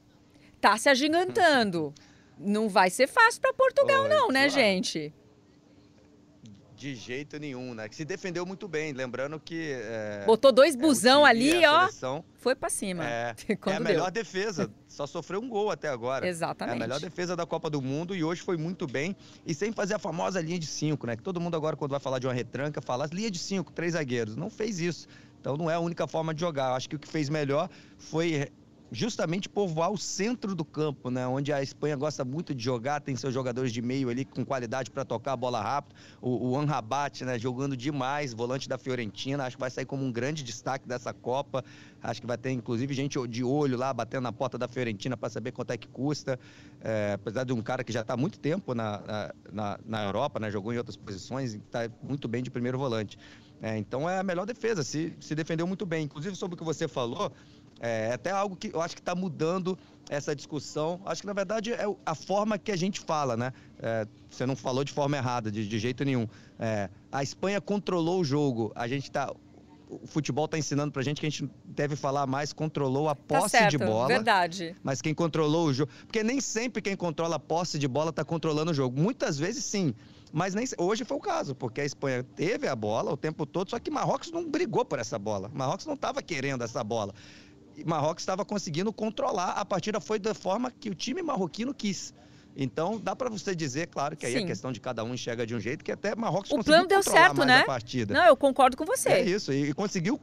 Tá 0.61 0.76
se 0.76 0.89
agigantando. 0.89 1.93
Não 2.39 2.68
vai 2.68 2.91
ser 2.91 3.07
fácil 3.07 3.41
para 3.41 3.53
Portugal, 3.53 4.05
Oi, 4.05 4.09
não, 4.09 4.28
né, 4.28 4.49
claro. 4.49 4.51
gente? 4.51 5.12
De 6.83 6.97
jeito 6.97 7.39
nenhum, 7.39 7.74
né? 7.74 7.89
Que 7.89 7.95
se 7.95 8.05
defendeu 8.05 8.45
muito 8.45 8.66
bem. 8.66 8.93
Lembrando 8.93 9.39
que. 9.39 9.70
É, 9.72 10.24
Botou 10.26 10.51
dois 10.51 10.74
é, 10.74 10.78
busão 10.78 11.24
é, 11.24 11.30
ali, 11.30 11.64
ó. 11.64 11.89
Foi 12.35 12.57
para 12.57 12.68
cima. 12.68 13.09
É, 13.09 13.37
é 13.66 13.76
a 13.76 13.78
melhor 13.78 14.11
deu. 14.11 14.24
defesa. 14.24 14.68
Só 14.89 15.07
sofreu 15.07 15.41
um 15.41 15.49
gol 15.49 15.70
até 15.70 15.87
agora. 15.87 16.26
Exatamente. 16.26 16.74
É 16.74 16.76
a 16.76 16.80
melhor 16.80 16.99
defesa 16.99 17.37
da 17.37 17.47
Copa 17.47 17.70
do 17.70 17.80
Mundo 17.80 18.16
e 18.16 18.24
hoje 18.24 18.43
foi 18.43 18.57
muito 18.57 18.89
bem. 18.89 19.14
E 19.47 19.55
sem 19.55 19.70
fazer 19.70 19.95
a 19.95 19.99
famosa 20.01 20.41
linha 20.41 20.59
de 20.59 20.66
cinco, 20.66 21.07
né? 21.07 21.14
Que 21.14 21.22
todo 21.22 21.41
mundo 21.41 21.57
agora, 21.57 21.76
quando 21.76 21.93
vai 21.93 22.01
falar 22.01 22.18
de 22.18 22.26
uma 22.26 22.33
retranca, 22.33 22.83
fala 22.83 23.09
linha 23.12 23.30
de 23.30 23.39
cinco, 23.39 23.70
três 23.70 23.93
zagueiros. 23.93 24.35
Não 24.35 24.51
fez 24.51 24.80
isso. 24.80 25.07
Então 25.41 25.57
não 25.57 25.70
é 25.70 25.74
a 25.74 25.80
única 25.80 26.09
forma 26.09 26.35
de 26.35 26.41
jogar. 26.41 26.74
acho 26.74 26.89
que 26.89 26.97
o 26.97 26.99
que 26.99 27.07
fez 27.07 27.28
melhor 27.28 27.70
foi 27.97 28.51
justamente 28.93 29.49
povoar 29.49 29.90
o 29.90 29.97
centro 29.97 30.55
do 30.55 30.64
campo, 30.64 31.11
né? 31.11 31.26
Onde 31.26 31.51
a 31.51 31.62
Espanha 31.62 31.97
gosta 31.97 32.24
muito 32.24 32.55
de 32.55 32.62
jogar, 32.62 33.01
tem 33.01 33.16
seus 33.16 33.32
jogadores 33.32 33.72
de 33.72 33.80
meio 33.80 34.11
ali 34.11 34.24
com 34.24 34.45
qualidade 34.45 34.90
para 34.90 35.03
tocar 35.05 35.32
a 35.32 35.36
bola 35.36 35.61
rápido. 35.62 35.97
O, 36.20 36.51
o 36.51 36.59
Anrabat, 36.59 37.24
né? 37.24 37.38
Jogando 37.38 37.74
demais, 37.74 38.34
volante 38.34 38.68
da 38.68 38.76
Fiorentina, 38.76 39.45
acho 39.45 39.57
que 39.57 39.61
vai 39.61 39.70
sair 39.70 39.86
como 39.86 40.05
um 40.05 40.12
grande 40.12 40.45
destaque 40.45 40.86
dessa 40.86 41.12
Copa. 41.12 41.64
Acho 42.03 42.20
que 42.20 42.26
vai 42.26 42.36
ter, 42.36 42.51
inclusive, 42.51 42.93
gente 42.93 43.18
de 43.26 43.43
olho 43.43 43.78
lá, 43.78 43.95
batendo 43.95 44.24
na 44.24 44.32
porta 44.32 44.59
da 44.59 44.68
Fiorentina 44.68 45.16
para 45.16 45.30
saber 45.30 45.53
quanto 45.53 45.70
é 45.70 45.78
que 45.78 45.88
custa. 45.88 46.38
É, 46.82 47.12
apesar 47.14 47.45
de 47.45 47.53
um 47.53 47.62
cara 47.62 47.82
que 47.82 47.93
já 47.93 48.03
está 48.03 48.12
há 48.12 48.16
muito 48.16 48.38
tempo 48.38 48.74
na, 48.74 49.32
na, 49.51 49.78
na 49.86 50.05
Europa, 50.05 50.38
né? 50.38 50.51
Jogou 50.51 50.72
em 50.72 50.76
outras 50.76 50.97
posições 50.97 51.55
está 51.55 51.90
muito 52.03 52.28
bem 52.28 52.43
de 52.43 52.51
primeiro 52.51 52.76
volante. 52.76 53.18
É, 53.62 53.78
então 53.78 54.11
é 54.11 54.18
a 54.18 54.22
melhor 54.24 54.45
defesa, 54.45 54.82
se, 54.82 55.14
se 55.20 55.34
defendeu 55.36 55.66
muito 55.66 55.86
bem. 55.86 56.05
Inclusive, 56.05 56.34
sobre 56.34 56.57
o 56.57 56.59
que 56.59 56.64
você 56.64 56.88
falou, 56.88 57.32
é, 57.83 58.11
é 58.11 58.12
até 58.14 58.30
algo 58.30 58.55
que 58.57 58.70
eu 58.72 58.80
acho 58.80 58.95
que 58.95 59.03
está 59.03 59.14
mudando 59.14 59.76
essa 60.09 60.35
discussão. 60.35 61.01
Acho 61.05 61.22
que, 61.22 61.26
na 61.26 61.33
verdade, 61.33 61.72
é 61.72 61.85
a 62.07 62.14
forma 62.14 62.57
que 62.57 62.70
a 62.70 62.76
gente 62.76 63.01
fala, 63.01 63.37
né? 63.37 63.53
É, 63.78 64.07
você 64.30 64.47
não 64.47 64.55
falou 64.57 64.85
de 64.85 64.93
forma 64.93 65.16
errada, 65.16 65.51
de, 65.51 65.66
de 65.66 65.78
jeito 65.78 66.05
nenhum. 66.05 66.28
É, 66.59 66.89
a 67.11 67.22
Espanha 67.22 67.61
controlou 67.61 68.20
o 68.20 68.24
jogo. 68.24 68.72
A 68.74 68.87
gente 68.87 69.05
está 69.05 69.30
o 70.03 70.07
futebol 70.07 70.47
está 70.47 70.57
ensinando 70.57 70.91
para 70.91 71.03
a 71.03 71.05
gente 71.05 71.20
que 71.20 71.26
a 71.26 71.30
gente 71.30 71.51
deve 71.64 71.97
falar 71.97 72.26
mais, 72.26 72.53
controlou 72.53 73.11
a 73.11 73.14
tá 73.14 73.22
posse 73.26 73.53
tá 73.53 73.59
certo, 73.59 73.72
de 73.72 73.78
bola. 73.78 74.09
Verdade. 74.09 74.74
Mas 74.83 75.03
quem 75.03 75.14
controlou 75.14 75.66
o 75.66 75.74
jogo. 75.74 75.93
Porque 76.07 76.22
nem 76.22 76.41
sempre 76.41 76.80
quem 76.80 76.97
controla 76.97 77.37
a 77.37 77.39
posse 77.39 77.78
de 77.78 77.87
bola 77.87 78.09
está 78.11 78.24
controlando 78.24 78.70
o 78.70 78.74
jogo. 78.74 78.99
Muitas 78.99 79.39
vezes 79.39 79.64
sim. 79.64 79.95
Mas 80.33 80.55
nem 80.55 80.66
hoje 80.78 81.05
foi 81.05 81.16
o 81.18 81.20
caso, 81.20 81.55
porque 81.55 81.83
a 81.83 81.85
Espanha 81.85 82.24
teve 82.35 82.66
a 82.66 82.74
bola 82.74 83.12
o 83.12 83.16
tempo 83.18 83.45
todo, 83.45 83.68
só 83.68 83.78
que 83.78 83.91
Marrocos 83.91 84.33
não 84.33 84.49
brigou 84.49 84.83
por 84.83 84.99
essa 84.99 85.18
bola. 85.18 85.51
Marrocos 85.53 85.85
não 85.85 85.93
estava 85.93 86.22
querendo 86.22 86.64
essa 86.64 86.83
bola. 86.83 87.12
E 87.83 87.89
Marrocos 87.89 88.22
estava 88.22 88.45
conseguindo 88.45 88.93
controlar. 88.93 89.51
A 89.51 89.64
partida 89.64 90.01
foi 90.01 90.18
da 90.18 90.33
forma 90.33 90.70
que 90.70 90.89
o 90.89 90.95
time 90.95 91.20
marroquino 91.20 91.74
quis. 91.74 92.14
Então, 92.57 93.01
dá 93.03 93.16
para 93.16 93.28
você 93.28 93.57
dizer, 93.57 93.89
claro, 93.89 94.16
que 94.16 94.24
aí 94.24 94.35
Sim. 94.35 94.45
é 94.45 94.47
questão 94.47 94.70
de 94.70 94.78
cada 94.78 95.03
um 95.03 95.14
enxerga 95.14 95.45
de 95.45 95.55
um 95.55 95.59
jeito, 95.59 95.83
que 95.83 95.91
até 95.91 96.14
Marrocos 96.14 96.51
o 96.51 96.57
conseguiu 96.57 96.74
plano 96.74 96.89
deu 96.89 97.03
certo, 97.03 97.45
né? 97.45 97.61
a 97.61 97.64
partida. 97.64 98.14
Não, 98.14 98.26
eu 98.26 98.37
concordo 98.37 98.76
com 98.76 98.85
você. 98.85 99.09
É 99.09 99.22
isso, 99.24 99.53
e 99.53 99.72
conseguiu 99.72 100.20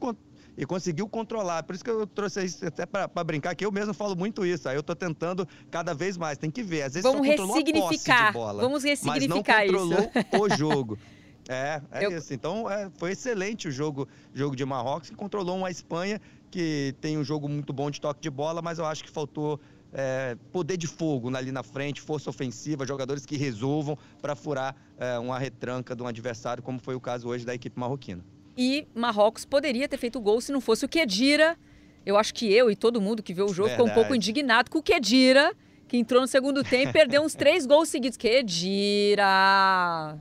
e 0.57 0.65
conseguiu 0.65 1.07
controlar. 1.07 1.63
Por 1.63 1.73
isso 1.75 1.83
que 1.83 1.89
eu 1.89 2.05
trouxe 2.05 2.45
isso 2.45 2.65
até 2.65 2.85
para 2.85 3.07
brincar, 3.23 3.55
que 3.55 3.65
eu 3.65 3.71
mesmo 3.71 3.93
falo 3.93 4.15
muito 4.15 4.45
isso. 4.45 4.69
Aí 4.69 4.75
eu 4.75 4.81
estou 4.81 4.95
tentando 4.95 5.47
cada 5.71 5.93
vez 5.93 6.17
mais. 6.17 6.37
Tem 6.37 6.51
que 6.51 6.61
ver. 6.61 6.83
Às 6.83 6.93
vezes 6.93 7.03
Vamos 7.03 7.25
só 7.25 7.31
controlou 7.31 7.55
ressignificar. 7.55 8.13
a 8.13 8.17
posse 8.19 8.27
de 8.27 8.33
bola. 8.33 8.61
Vamos 8.61 8.83
ressignificar 8.83 9.57
mas 9.57 9.71
não 9.71 9.83
controlou 9.87 10.11
isso. 10.15 10.43
o 10.43 10.49
jogo. 10.55 10.99
É, 11.47 11.81
é 11.91 12.05
eu... 12.05 12.15
isso. 12.15 12.31
Então 12.31 12.69
é, 12.69 12.91
foi 12.95 13.13
excelente 13.13 13.67
o 13.67 13.71
jogo, 13.71 14.07
jogo 14.35 14.55
de 14.55 14.63
Marrocos, 14.63 15.09
que 15.09 15.15
controlou 15.15 15.57
uma 15.57 15.71
Espanha 15.71 16.21
que 16.49 16.95
tem 16.99 17.17
um 17.17 17.23
jogo 17.23 17.47
muito 17.47 17.71
bom 17.71 17.89
de 17.89 18.01
toque 18.01 18.21
de 18.21 18.29
bola, 18.29 18.61
mas 18.61 18.79
eu 18.79 18.85
acho 18.85 19.03
que 19.03 19.09
faltou 19.09 19.59
é, 19.93 20.37
poder 20.51 20.77
de 20.77 20.87
fogo 20.87 21.35
ali 21.35 21.51
na 21.51 21.63
frente, 21.63 22.01
força 22.01 22.29
ofensiva, 22.29 22.85
jogadores 22.85 23.25
que 23.25 23.37
resolvam 23.37 23.97
para 24.21 24.35
furar 24.35 24.75
é, 24.97 25.17
uma 25.19 25.37
retranca 25.39 25.95
de 25.95 26.03
um 26.03 26.07
adversário, 26.07 26.61
como 26.61 26.79
foi 26.79 26.95
o 26.95 26.99
caso 26.99 27.27
hoje 27.27 27.45
da 27.45 27.53
equipe 27.53 27.79
marroquina. 27.79 28.23
E 28.57 28.87
Marrocos 28.93 29.45
poderia 29.45 29.87
ter 29.87 29.97
feito 29.97 30.19
gol 30.19 30.41
se 30.41 30.51
não 30.51 30.59
fosse 30.59 30.83
o 30.83 30.89
Kedira. 30.89 31.57
Eu 32.05 32.17
acho 32.17 32.33
que 32.33 32.51
eu 32.51 32.69
e 32.69 32.75
todo 32.75 32.99
mundo 32.99 33.23
que 33.23 33.33
vê 33.33 33.41
o 33.41 33.47
jogo 33.47 33.69
Verdade. 33.69 33.89
ficou 33.89 33.91
um 33.91 33.95
pouco 33.95 34.15
indignado 34.15 34.69
com 34.69 34.79
o 34.79 34.83
Kedira, 34.83 35.55
que 35.89 35.97
entrou 35.97 36.21
no 36.21 36.27
segundo 36.27 36.63
tempo 36.63 36.89
e 36.89 36.93
perdeu 36.93 37.23
uns 37.23 37.33
três 37.33 37.65
gols 37.65 37.89
seguidos. 37.89 38.15
Kedira! 38.15 39.25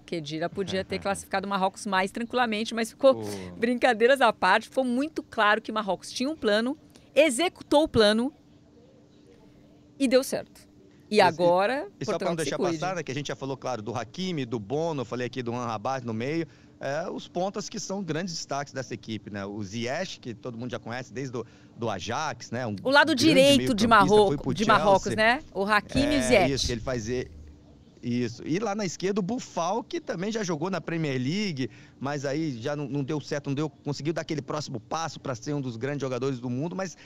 Kedira 0.06 0.48
podia 0.48 0.82
ter 0.82 0.98
classificado 0.98 1.46
Marrocos 1.46 1.86
mais 1.86 2.10
tranquilamente, 2.10 2.74
mas 2.74 2.90
ficou 2.90 3.22
brincadeiras 3.56 4.22
à 4.22 4.32
parte. 4.32 4.68
Ficou 4.68 4.82
muito 4.82 5.22
claro 5.22 5.60
que 5.60 5.70
Marrocos 5.70 6.10
tinha 6.10 6.30
um 6.30 6.34
plano, 6.34 6.76
executou 7.14 7.84
o 7.84 7.88
plano 7.88 8.32
e 9.98 10.08
deu 10.08 10.24
certo. 10.24 10.66
E 11.10 11.20
agora. 11.20 11.86
E, 12.00 12.02
e 12.02 12.06
só 12.06 12.18
para 12.18 12.28
não 12.28 12.36
deixar 12.36 12.58
passar, 12.58 12.96
né, 12.96 13.02
que 13.02 13.12
a 13.12 13.14
gente 13.14 13.28
já 13.28 13.36
falou, 13.36 13.56
claro, 13.56 13.82
do 13.82 13.94
Hakimi, 13.94 14.44
do 14.44 14.58
Bono, 14.58 15.04
falei 15.04 15.26
aqui 15.26 15.42
do 15.42 15.54
Anrabat 15.54 16.04
no 16.04 16.14
meio 16.14 16.46
é, 16.80 17.08
os 17.10 17.26
pontas 17.26 17.68
que 17.68 17.80
são 17.80 18.02
grandes 18.02 18.34
destaques 18.34 18.72
dessa 18.72 18.94
equipe, 18.94 19.30
né? 19.30 19.44
O 19.44 19.62
Ziyech, 19.62 20.20
que 20.20 20.32
todo 20.32 20.56
mundo 20.56 20.70
já 20.70 20.78
conhece 20.78 21.12
desde 21.12 21.32
do, 21.32 21.46
do 21.76 21.90
Ajax, 21.90 22.50
né? 22.50 22.66
Um 22.66 22.76
o 22.82 22.90
lado 22.90 23.14
direito 23.14 23.74
de, 23.74 23.86
Marrocos, 23.86 24.54
de 24.54 24.64
Marrocos, 24.64 25.16
né? 25.16 25.40
O 25.52 25.64
Hakimi 25.64 26.14
é, 26.14 26.16
e 26.16 26.20
o 26.20 26.22
Ziyech. 26.22 26.52
Isso, 26.52 26.72
ele 26.72 26.80
faz 26.80 27.08
isso. 28.02 28.42
E 28.46 28.58
lá 28.58 28.74
na 28.74 28.84
esquerda 28.84 29.18
o 29.18 29.22
Bufal, 29.22 29.82
que 29.82 30.00
também 30.00 30.30
já 30.30 30.44
jogou 30.44 30.70
na 30.70 30.80
Premier 30.80 31.20
League, 31.20 31.68
mas 31.98 32.24
aí 32.24 32.60
já 32.60 32.76
não, 32.76 32.88
não 32.88 33.02
deu 33.02 33.20
certo, 33.20 33.48
não 33.48 33.54
deu, 33.54 33.68
conseguiu 33.68 34.12
dar 34.12 34.22
aquele 34.22 34.42
próximo 34.42 34.78
passo 34.78 35.18
para 35.18 35.34
ser 35.34 35.54
um 35.54 35.60
dos 35.60 35.76
grandes 35.76 36.00
jogadores 36.00 36.38
do 36.38 36.48
mundo, 36.48 36.76
mas 36.76 36.96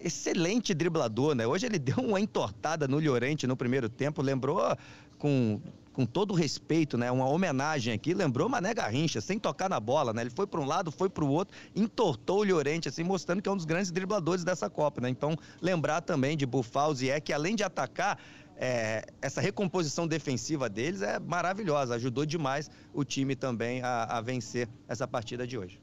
excelente 0.00 0.72
driblador, 0.72 1.34
né? 1.34 1.46
Hoje 1.46 1.66
ele 1.66 1.78
deu 1.78 1.98
uma 1.98 2.20
entortada 2.20 2.88
no 2.88 2.98
Llorente 2.98 3.46
no 3.46 3.56
primeiro 3.56 3.88
tempo, 3.88 4.22
lembrou 4.22 4.76
com 5.18 5.60
com 5.98 6.06
todo 6.06 6.32
respeito, 6.32 6.96
né, 6.96 7.10
uma 7.10 7.28
homenagem 7.28 7.92
aqui, 7.92 8.14
lembrou 8.14 8.48
Mané 8.48 8.72
Garrincha, 8.72 9.20
sem 9.20 9.36
tocar 9.36 9.68
na 9.68 9.80
bola, 9.80 10.12
né? 10.12 10.22
Ele 10.22 10.30
foi 10.30 10.46
para 10.46 10.60
um 10.60 10.64
lado, 10.64 10.92
foi 10.92 11.10
para 11.10 11.24
o 11.24 11.28
outro, 11.28 11.58
entortou 11.74 12.38
o 12.38 12.44
Llorente, 12.44 12.88
assim, 12.88 13.02
mostrando 13.02 13.42
que 13.42 13.48
é 13.48 13.52
um 13.52 13.56
dos 13.56 13.64
grandes 13.64 13.90
dribladores 13.90 14.44
dessa 14.44 14.70
Copa, 14.70 15.00
né? 15.00 15.08
Então, 15.08 15.34
lembrar 15.60 16.00
também 16.00 16.36
de 16.36 16.46
Bufalzi 16.46 17.06
e 17.06 17.10
é 17.10 17.20
que 17.20 17.32
além 17.32 17.56
de 17.56 17.64
atacar, 17.64 18.16
é, 18.56 19.06
essa 19.20 19.40
recomposição 19.40 20.06
defensiva 20.06 20.68
deles 20.68 21.02
é 21.02 21.18
maravilhosa, 21.18 21.96
ajudou 21.96 22.24
demais 22.24 22.70
o 22.94 23.02
time 23.02 23.34
também 23.34 23.82
a, 23.82 24.04
a 24.04 24.20
vencer 24.20 24.68
essa 24.88 25.08
partida 25.08 25.48
de 25.48 25.58
hoje. 25.58 25.80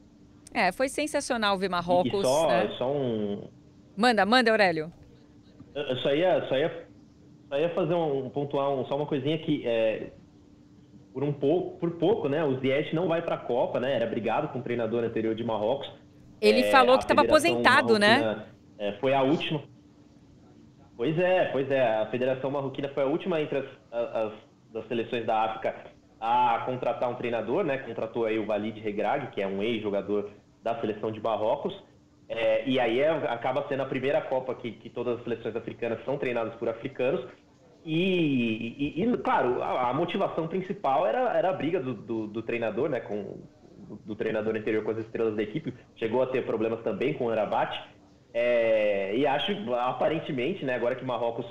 É, 0.54 0.72
foi 0.72 0.88
sensacional 0.88 1.58
ver 1.58 1.68
Marrocos. 1.68 2.20
E 2.20 2.22
só, 2.22 2.48
né? 2.48 2.74
só 2.78 2.90
um. 2.90 3.50
Manda, 3.94 4.24
manda, 4.24 4.50
Aurélio. 4.50 4.90
Eu 5.74 5.96
só 5.98 6.14
ia, 6.14 6.48
só 6.48 6.56
ia 6.56 6.85
só 7.48 7.58
ia 7.58 7.70
fazer 7.70 7.94
um, 7.94 8.28
pontuar 8.30 8.70
um, 8.70 8.84
só 8.86 8.96
uma 8.96 9.06
coisinha 9.06 9.38
que 9.38 9.66
é, 9.66 10.10
por 11.12 11.22
um 11.22 11.32
pouco, 11.32 11.78
por 11.78 11.90
pouco, 11.92 12.28
né? 12.28 12.44
O 12.44 12.58
Ziyech 12.60 12.94
não 12.94 13.08
vai 13.08 13.22
para 13.22 13.36
a 13.36 13.38
Copa, 13.38 13.80
né? 13.80 13.94
Era 13.94 14.06
brigado 14.06 14.48
com 14.48 14.58
o 14.58 14.62
treinador 14.62 15.04
anterior 15.04 15.34
de 15.34 15.44
Marrocos. 15.44 15.90
Ele 16.40 16.60
é, 16.60 16.70
falou 16.70 16.98
que 16.98 17.04
estava 17.04 17.22
aposentado, 17.22 17.98
né? 17.98 18.44
É, 18.78 18.92
foi 18.92 19.14
a 19.14 19.22
última. 19.22 19.62
Pois 20.96 21.18
é, 21.18 21.46
pois 21.46 21.70
é. 21.70 22.02
A 22.02 22.06
Federação 22.06 22.50
Marroquina 22.50 22.88
foi 22.88 23.02
a 23.02 23.06
última 23.06 23.40
entre 23.40 23.58
as, 23.58 23.66
as 23.92 24.32
das 24.72 24.86
seleções 24.88 25.24
da 25.24 25.42
África 25.42 25.74
a, 26.20 26.62
contratar 26.66 27.08
um 27.10 27.14
treinador, 27.14 27.64
né? 27.64 27.78
Contratou 27.78 28.26
aí 28.26 28.38
o 28.38 28.46
Walid 28.46 28.78
Regrag, 28.80 29.28
que 29.28 29.40
é 29.40 29.46
um 29.46 29.62
ex-jogador 29.62 30.30
da 30.62 30.78
seleção 30.80 31.10
de 31.10 31.20
Marrocos. 31.20 31.74
É, 32.28 32.68
e 32.68 32.80
aí 32.80 33.00
é, 33.00 33.10
acaba 33.10 33.66
sendo 33.68 33.82
a 33.82 33.86
primeira 33.86 34.20
Copa 34.20 34.54
que, 34.54 34.72
que 34.72 34.90
todas 34.90 35.18
as 35.18 35.24
seleções 35.24 35.54
africanas 35.54 36.04
são 36.04 36.18
treinadas 36.18 36.54
por 36.54 36.68
africanos. 36.68 37.24
E, 37.84 38.94
e, 38.96 39.02
e 39.02 39.16
claro, 39.18 39.62
a, 39.62 39.90
a, 39.90 39.94
motivação 39.94 40.48
principal 40.48 41.06
era, 41.06 41.36
era 41.36 41.50
a 41.50 41.52
briga 41.52 41.78
do, 41.78 41.94
do, 41.94 42.26
do 42.26 42.42
treinador, 42.42 42.88
né? 42.88 42.98
Com, 42.98 43.38
do, 43.76 43.96
do, 44.04 44.16
treinador 44.16 44.56
anterior 44.56 44.82
com 44.82 44.90
as 44.90 44.98
estrelas 44.98 45.36
da 45.36 45.42
equipe. 45.42 45.72
Chegou 45.94 46.22
a 46.22 46.26
ter 46.26 46.44
problemas 46.44 46.82
também 46.82 47.14
com 47.14 47.26
o 47.26 47.34
Rabat. 47.34 47.80
É, 48.34 49.16
e 49.16 49.26
acho, 49.26 49.52
aparentemente, 49.74 50.64
né, 50.64 50.74
agora 50.74 50.96
que 50.96 51.04
Marrocos. 51.04 51.46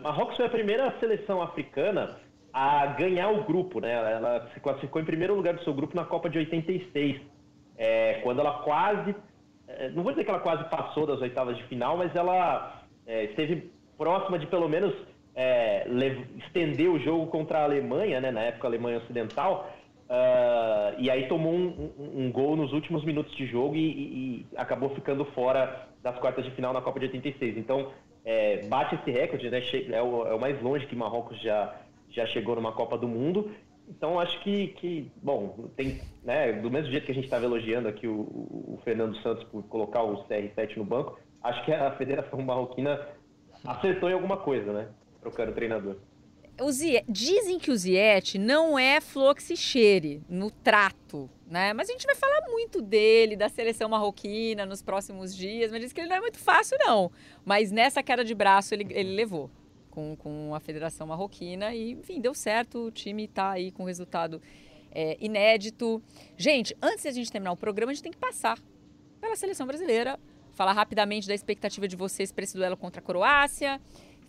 Marrocos 0.00 0.36
foi 0.36 0.46
a 0.46 0.50
primeira 0.50 0.94
seleção 1.00 1.42
africana 1.42 2.16
a 2.52 2.86
ganhar 2.86 3.30
o 3.30 3.44
grupo, 3.44 3.80
né? 3.80 3.92
Ela 3.92 4.48
se 4.54 4.60
classificou 4.60 5.02
em 5.02 5.04
primeiro 5.04 5.34
lugar 5.34 5.54
do 5.54 5.64
seu 5.64 5.74
grupo 5.74 5.96
na 5.96 6.04
Copa 6.04 6.30
de 6.30 6.38
86, 6.38 7.20
é, 7.76 8.20
quando 8.22 8.40
ela 8.40 8.62
quase, 8.62 9.14
não 9.94 10.02
vou 10.02 10.12
dizer 10.12 10.24
que 10.24 10.30
ela 10.30 10.40
quase 10.40 10.64
passou 10.64 11.06
das 11.06 11.20
oitavas 11.20 11.56
de 11.56 11.64
final, 11.64 11.96
mas 11.96 12.14
ela 12.14 12.82
é, 13.06 13.24
esteve 13.24 13.70
próxima 13.96 14.38
de 14.38 14.46
pelo 14.46 14.68
menos 14.68 14.94
é, 15.34 15.86
estender 16.38 16.90
o 16.90 16.98
jogo 16.98 17.26
contra 17.26 17.60
a 17.60 17.64
Alemanha, 17.64 18.20
né? 18.20 18.30
Na 18.30 18.40
época 18.42 18.66
a 18.66 18.70
Alemanha 18.70 18.98
Ocidental, 18.98 19.70
uh, 20.08 20.94
e 20.98 21.10
aí 21.10 21.28
tomou 21.28 21.52
um, 21.52 21.92
um, 21.98 22.24
um, 22.24 22.32
gol 22.32 22.56
nos 22.56 22.72
últimos 22.72 23.04
minutos 23.04 23.34
de 23.36 23.46
jogo 23.46 23.76
e, 23.76 23.78
e, 23.78 24.46
e, 24.52 24.56
acabou 24.56 24.90
ficando 24.90 25.24
fora 25.26 25.88
das 26.02 26.18
quartas 26.18 26.44
de 26.44 26.50
final 26.52 26.72
na 26.72 26.80
Copa 26.80 26.98
de 26.98 27.06
86. 27.06 27.56
Então 27.56 27.92
é, 28.24 28.66
bate 28.66 28.94
esse 28.96 29.10
recorde, 29.10 29.50
né? 29.50 29.62
É 29.92 30.02
o, 30.02 30.26
é 30.26 30.34
o 30.34 30.40
mais 30.40 30.60
longe 30.62 30.86
que 30.86 30.96
Marrocos 30.96 31.40
já 31.40 31.74
já 32.10 32.26
chegou 32.26 32.56
numa 32.56 32.72
Copa 32.72 32.98
do 32.98 33.06
Mundo. 33.06 33.52
Então 33.90 34.20
acho 34.20 34.40
que, 34.42 34.68
que 34.68 35.10
bom, 35.20 35.68
tem, 35.76 36.00
né, 36.22 36.52
do 36.52 36.70
mesmo 36.70 36.90
jeito 36.90 37.04
que 37.04 37.12
a 37.12 37.14
gente 37.14 37.24
estava 37.24 37.44
elogiando 37.44 37.88
aqui 37.88 38.06
o, 38.06 38.20
o, 38.20 38.80
Fernando 38.84 39.20
Santos 39.20 39.42
por 39.44 39.64
colocar 39.64 40.02
o 40.02 40.24
CR7 40.28 40.76
no 40.76 40.84
banco, 40.84 41.18
acho 41.42 41.64
que 41.64 41.72
a 41.72 41.90
Federação 41.96 42.40
Marroquina 42.40 43.08
acertou 43.64 44.08
em 44.08 44.12
alguma 44.12 44.36
coisa, 44.36 44.72
né? 44.72 44.88
Trocando 45.20 45.50
o 45.50 45.54
treinador. 45.54 45.96
O 46.60 46.70
dizem 47.08 47.58
que 47.58 47.70
o 47.70 47.76
Ziet 47.76 48.38
não 48.38 48.78
é 48.78 49.00
fluxicheire 49.00 50.22
no 50.28 50.50
trato, 50.50 51.28
né? 51.46 51.72
Mas 51.72 51.88
a 51.88 51.92
gente 51.92 52.06
vai 52.06 52.14
falar 52.14 52.42
muito 52.48 52.80
dele, 52.80 53.34
da 53.34 53.48
seleção 53.48 53.88
marroquina 53.88 54.64
nos 54.66 54.82
próximos 54.82 55.34
dias, 55.34 55.72
mas 55.72 55.80
diz 55.80 55.92
que 55.92 56.00
ele 56.00 56.10
não 56.10 56.16
é 56.16 56.20
muito 56.20 56.38
fácil, 56.38 56.76
não. 56.80 57.10
Mas 57.44 57.72
nessa 57.72 58.02
queda 58.02 58.24
de 58.24 58.34
braço 58.34 58.74
ele, 58.74 58.86
ele 58.90 59.14
levou 59.14 59.50
com, 60.00 60.16
com 60.16 60.54
a 60.54 60.60
Federação 60.60 61.06
Marroquina 61.06 61.74
e, 61.74 61.92
enfim, 61.92 62.20
deu 62.20 62.34
certo, 62.34 62.86
o 62.86 62.90
time 62.90 63.24
está 63.24 63.50
aí 63.50 63.70
com 63.70 63.84
resultado 63.84 64.40
é, 64.90 65.16
inédito. 65.20 66.02
Gente, 66.36 66.76
antes 66.80 67.02
de 67.02 67.08
a 67.08 67.12
gente 67.12 67.30
terminar 67.30 67.52
o 67.52 67.56
programa, 67.56 67.92
a 67.92 67.94
gente 67.94 68.02
tem 68.02 68.12
que 68.12 68.18
passar 68.18 68.58
pela 69.20 69.36
seleção 69.36 69.66
brasileira, 69.66 70.18
falar 70.52 70.72
rapidamente 70.72 71.28
da 71.28 71.34
expectativa 71.34 71.86
de 71.86 71.96
vocês 71.96 72.32
para 72.32 72.44
esse 72.44 72.56
duelo 72.56 72.76
contra 72.76 73.00
a 73.00 73.04
Croácia. 73.04 73.80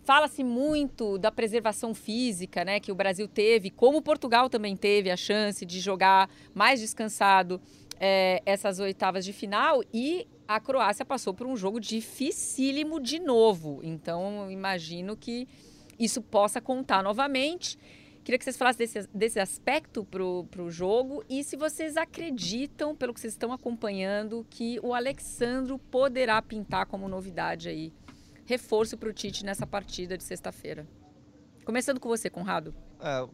Fala-se 0.04 0.42
muito 0.42 1.16
da 1.16 1.30
preservação 1.30 1.94
física, 1.94 2.64
né, 2.64 2.80
que 2.80 2.90
o 2.90 2.94
Brasil 2.94 3.28
teve, 3.28 3.70
como 3.70 4.02
Portugal 4.02 4.50
também 4.50 4.76
teve 4.76 5.10
a 5.10 5.16
chance 5.16 5.64
de 5.64 5.78
jogar 5.78 6.28
mais 6.52 6.80
descansado 6.80 7.60
é, 8.00 8.42
essas 8.44 8.80
oitavas 8.80 9.24
de 9.24 9.32
final 9.32 9.82
e 9.94 10.26
a 10.54 10.60
Croácia 10.60 11.04
passou 11.04 11.32
por 11.32 11.46
um 11.46 11.56
jogo 11.56 11.80
dificílimo 11.80 13.00
de 13.00 13.18
novo. 13.18 13.80
Então, 13.82 14.50
imagino 14.50 15.16
que 15.16 15.48
isso 15.98 16.20
possa 16.20 16.60
contar 16.60 17.02
novamente. 17.02 17.78
Queria 18.22 18.38
que 18.38 18.44
vocês 18.44 18.56
falassem 18.56 18.86
desse, 18.86 19.08
desse 19.12 19.40
aspecto 19.40 20.04
para 20.04 20.22
o 20.62 20.70
jogo 20.70 21.24
e 21.28 21.42
se 21.42 21.56
vocês 21.56 21.96
acreditam, 21.96 22.94
pelo 22.94 23.12
que 23.12 23.20
vocês 23.20 23.32
estão 23.32 23.52
acompanhando, 23.52 24.46
que 24.48 24.78
o 24.80 24.94
Alexandro 24.94 25.78
poderá 25.78 26.40
pintar 26.40 26.86
como 26.86 27.08
novidade 27.08 27.68
aí, 27.68 27.92
reforço 28.44 28.96
para 28.96 29.08
o 29.08 29.12
Tite 29.12 29.44
nessa 29.44 29.66
partida 29.66 30.16
de 30.16 30.22
sexta-feira. 30.22 30.86
Começando 31.64 31.98
com 31.98 32.08
você, 32.08 32.30
Conrado. 32.30 32.74
É, 33.00 33.28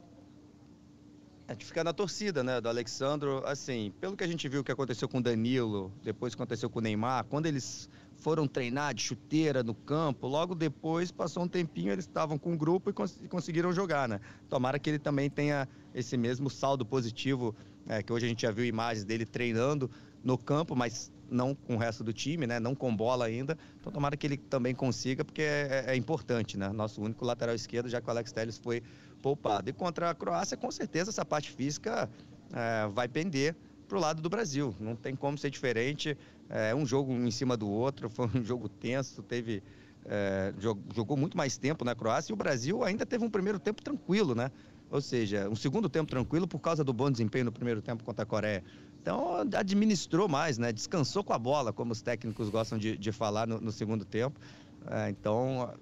a 1.49 1.55
gente 1.55 1.65
fica 1.65 1.83
na 1.83 1.95
torcida, 1.95 2.45
né, 2.45 2.61
do 2.61 2.69
Alexandro, 2.69 3.43
assim, 3.47 3.91
pelo 3.99 4.15
que 4.15 4.23
a 4.23 4.27
gente 4.27 4.47
viu 4.51 4.63
que 4.63 4.71
aconteceu 4.71 5.09
com 5.09 5.17
o 5.17 5.23
Danilo, 5.23 5.91
depois 6.05 6.35
que 6.35 6.43
aconteceu 6.43 6.69
com 6.69 6.79
o 6.79 6.83
Neymar, 6.83 7.25
quando 7.25 7.47
eles 7.47 7.89
foram 8.17 8.47
treinar 8.47 8.93
de 8.93 9.03
chuteira 9.03 9.63
no 9.63 9.75
campo, 9.75 10.27
logo 10.29 10.55
depois, 10.55 11.11
passou 11.11 11.43
um 11.45 11.49
tempinho, 11.49 11.91
eles 11.91 12.05
estavam 12.05 12.37
com 12.37 12.53
o 12.53 12.57
grupo 12.57 12.91
e, 12.91 12.93
cons 12.93 13.19
conseguiram 13.31 13.73
jogar, 13.73 14.07
né? 14.07 14.21
Tomara 14.51 14.79
que 14.79 14.91
ele 14.91 14.99
também 14.99 15.31
tenha 15.31 15.67
esse 15.95 16.19
mesmo 16.19 16.51
saldo 16.51 16.85
positivo, 16.85 17.57
é, 17.87 18.03
que 18.03 18.13
hoje 18.13 18.27
a 18.27 18.29
gente 18.29 18.43
já 18.43 18.51
viu 18.51 18.67
imagens 18.67 19.07
dele 19.07 19.25
treinando 19.25 19.91
no 20.23 20.37
campo, 20.37 20.77
mas 20.77 21.11
não 21.31 21.55
com 21.55 21.77
o 21.77 21.79
resto 21.79 22.05
do 22.05 22.13
time, 22.13 22.47
né? 22.47 22.61
Não 22.61 22.75
com 22.75 22.95
bola 22.95 23.25
ainda. 23.25 23.57
Então 23.81 23.93
tomara 23.93 24.17
que 24.17 24.27
ele 24.27 24.37
também 24.37 24.75
consiga, 24.75 25.25
porque 25.25 25.43
é, 25.43 25.85
é 25.89 25.97
importante, 25.97 26.59
né? 26.59 26.69
Nosso 26.71 27.01
único 27.01 27.25
lateral 27.25 27.55
esquerdo, 27.55 27.89
já 27.89 28.01
que 28.01 28.07
o 28.07 28.11
Alex 28.11 28.33
Telles 28.33 28.59
foi 28.59 28.83
poupado. 29.23 29.71
E 29.71 29.73
contra 29.73 30.11
a 30.11 30.15
Croácia, 30.15 30.57
com 30.57 30.71
certeza, 30.71 31.11
essa 31.11 31.25
parte 31.25 31.51
física 31.51 32.09
é, 32.53 32.89
vai 32.89 33.09
pender 33.09 33.55
para 33.87 33.97
o 33.97 34.01
lado 34.01 34.21
do 34.21 34.29
Brasil. 34.29 34.75
Não 34.79 34.95
tem 34.95 35.17
como 35.17 35.39
ser 35.39 35.51
diferente. 35.51 36.17
É 36.49 36.75
um 36.75 36.87
jogo 36.87 37.13
em 37.13 37.31
cima 37.31 37.57
do 37.57 37.69
outro, 37.69 38.09
foi 38.11 38.27
um 38.35 38.45
jogo 38.45 38.69
tenso, 38.69 39.23
teve. 39.23 39.63
É, 40.11 40.55
jogou 40.95 41.17
muito 41.19 41.37
mais 41.37 41.59
tempo 41.59 41.85
na 41.85 41.95
Croácia 41.95 42.33
e 42.33 42.35
o 42.35 42.37
Brasil 42.37 42.83
ainda 42.83 43.05
teve 43.05 43.25
um 43.25 43.29
primeiro 43.29 43.59
tempo 43.59 43.83
tranquilo, 43.83 44.35
né? 44.35 44.51
Ou 44.91 45.03
seja, 45.03 45.49
um 45.51 45.57
segundo 45.57 45.87
tempo 45.89 46.09
tranquilo 46.09 46.49
por 46.49 46.61
causa 46.61 46.83
do 46.83 46.95
bom 46.95 47.11
desempenho 47.11 47.45
no 47.47 47.53
primeiro 47.53 47.83
tempo 47.83 48.03
contra 48.03 48.23
a 48.23 48.27
Coreia. 48.27 48.65
Então, 49.03 49.37
administrou 49.55 50.29
mais, 50.29 50.57
né? 50.57 50.73
Descansou 50.73 51.23
com 51.23 51.35
a 51.35 51.39
bola, 51.39 51.75
como 51.75 51.93
os 51.93 52.01
técnicos 52.01 52.49
gostam 52.49 52.79
de, 52.79 52.97
de 52.97 53.13
falar 53.13 53.47
no, 53.47 53.61
no 53.61 53.71
segundo 53.71 54.05
tempo. 54.05 54.41
É, 54.87 55.11
então, 55.11 55.75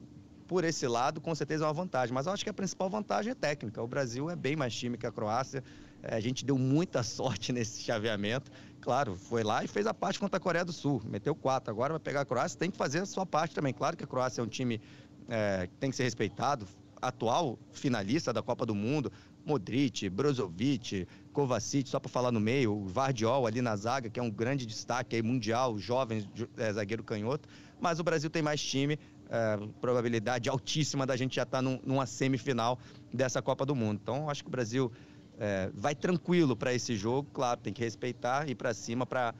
por 0.46 0.64
esse 0.64 0.86
lado, 0.86 1.20
com 1.20 1.34
certeza 1.34 1.64
é 1.64 1.66
uma 1.66 1.72
vantagem. 1.72 2.14
Mas 2.14 2.26
eu 2.26 2.32
acho 2.32 2.44
que 2.44 2.50
a 2.50 2.54
principal 2.54 2.88
vantagem 2.88 3.32
é 3.32 3.34
técnica. 3.34 3.82
O 3.82 3.86
Brasil 3.86 4.30
é 4.30 4.36
bem 4.36 4.56
mais 4.56 4.74
time 4.74 4.96
que 4.96 5.06
a 5.06 5.12
Croácia. 5.12 5.62
É, 6.02 6.14
a 6.14 6.20
gente 6.20 6.44
deu 6.44 6.56
muita 6.56 7.02
sorte 7.04 7.52
nesse 7.52 7.82
chaveamento. 7.82 8.50
Claro, 8.80 9.16
foi 9.16 9.42
lá 9.42 9.64
e 9.64 9.68
fez 9.68 9.86
a 9.86 9.94
parte 9.94 10.18
contra 10.18 10.36
a 10.36 10.40
Coreia 10.40 10.64
do 10.64 10.72
Sul. 10.72 11.02
Meteu 11.04 11.34
quatro. 11.34 11.70
Agora 11.70 11.94
vai 11.94 12.00
pegar 12.00 12.20
a 12.20 12.24
Croácia, 12.24 12.58
tem 12.58 12.70
que 12.70 12.76
fazer 12.76 13.00
a 13.00 13.06
sua 13.06 13.26
parte 13.26 13.54
também. 13.54 13.72
Claro 13.72 13.96
que 13.96 14.04
a 14.04 14.06
Croácia 14.06 14.40
é 14.40 14.44
um 14.44 14.48
time 14.48 14.80
é, 15.28 15.66
que 15.66 15.74
tem 15.78 15.90
que 15.90 15.96
ser 15.96 16.04
respeitado. 16.04 16.66
Atual 17.00 17.58
finalista 17.72 18.32
da 18.32 18.42
Copa 18.42 18.64
do 18.64 18.74
Mundo. 18.74 19.12
Modric, 19.46 20.08
Brozovic, 20.10 21.06
Kovacic, 21.32 21.88
só 21.88 22.00
para 22.00 22.10
falar 22.10 22.32
no 22.32 22.40
meio, 22.40 22.74
o 22.74 22.88
Vardiol 22.88 23.46
ali 23.46 23.62
na 23.62 23.76
zaga, 23.76 24.10
que 24.10 24.18
é 24.18 24.22
um 24.22 24.30
grande 24.30 24.66
destaque 24.66 25.14
aí, 25.14 25.22
mundial, 25.22 25.78
jovem 25.78 26.28
é, 26.56 26.72
zagueiro 26.72 27.04
canhoto. 27.04 27.48
Mas 27.80 28.00
o 28.00 28.04
Brasil 28.04 28.28
tem 28.28 28.42
mais 28.42 28.60
time, 28.60 28.98
é, 29.30 29.58
probabilidade 29.80 30.48
altíssima 30.48 31.06
da 31.06 31.16
gente 31.16 31.36
já 31.36 31.42
estar 31.42 31.58
tá 31.58 31.62
num, 31.62 31.78
numa 31.84 32.06
semifinal 32.06 32.78
dessa 33.12 33.42
Copa 33.42 33.64
do 33.66 33.74
Mundo. 33.74 34.00
Então, 34.02 34.30
acho 34.30 34.42
que 34.42 34.48
o 34.48 34.50
Brasil 34.50 34.90
é, 35.38 35.70
vai 35.74 35.94
tranquilo 35.94 36.56
para 36.56 36.72
esse 36.72 36.96
jogo, 36.96 37.28
claro, 37.32 37.60
tem 37.60 37.72
que 37.72 37.82
respeitar, 37.82 38.48
ir 38.48 38.54
para 38.54 38.72
cima 38.72 39.04
para 39.06 39.34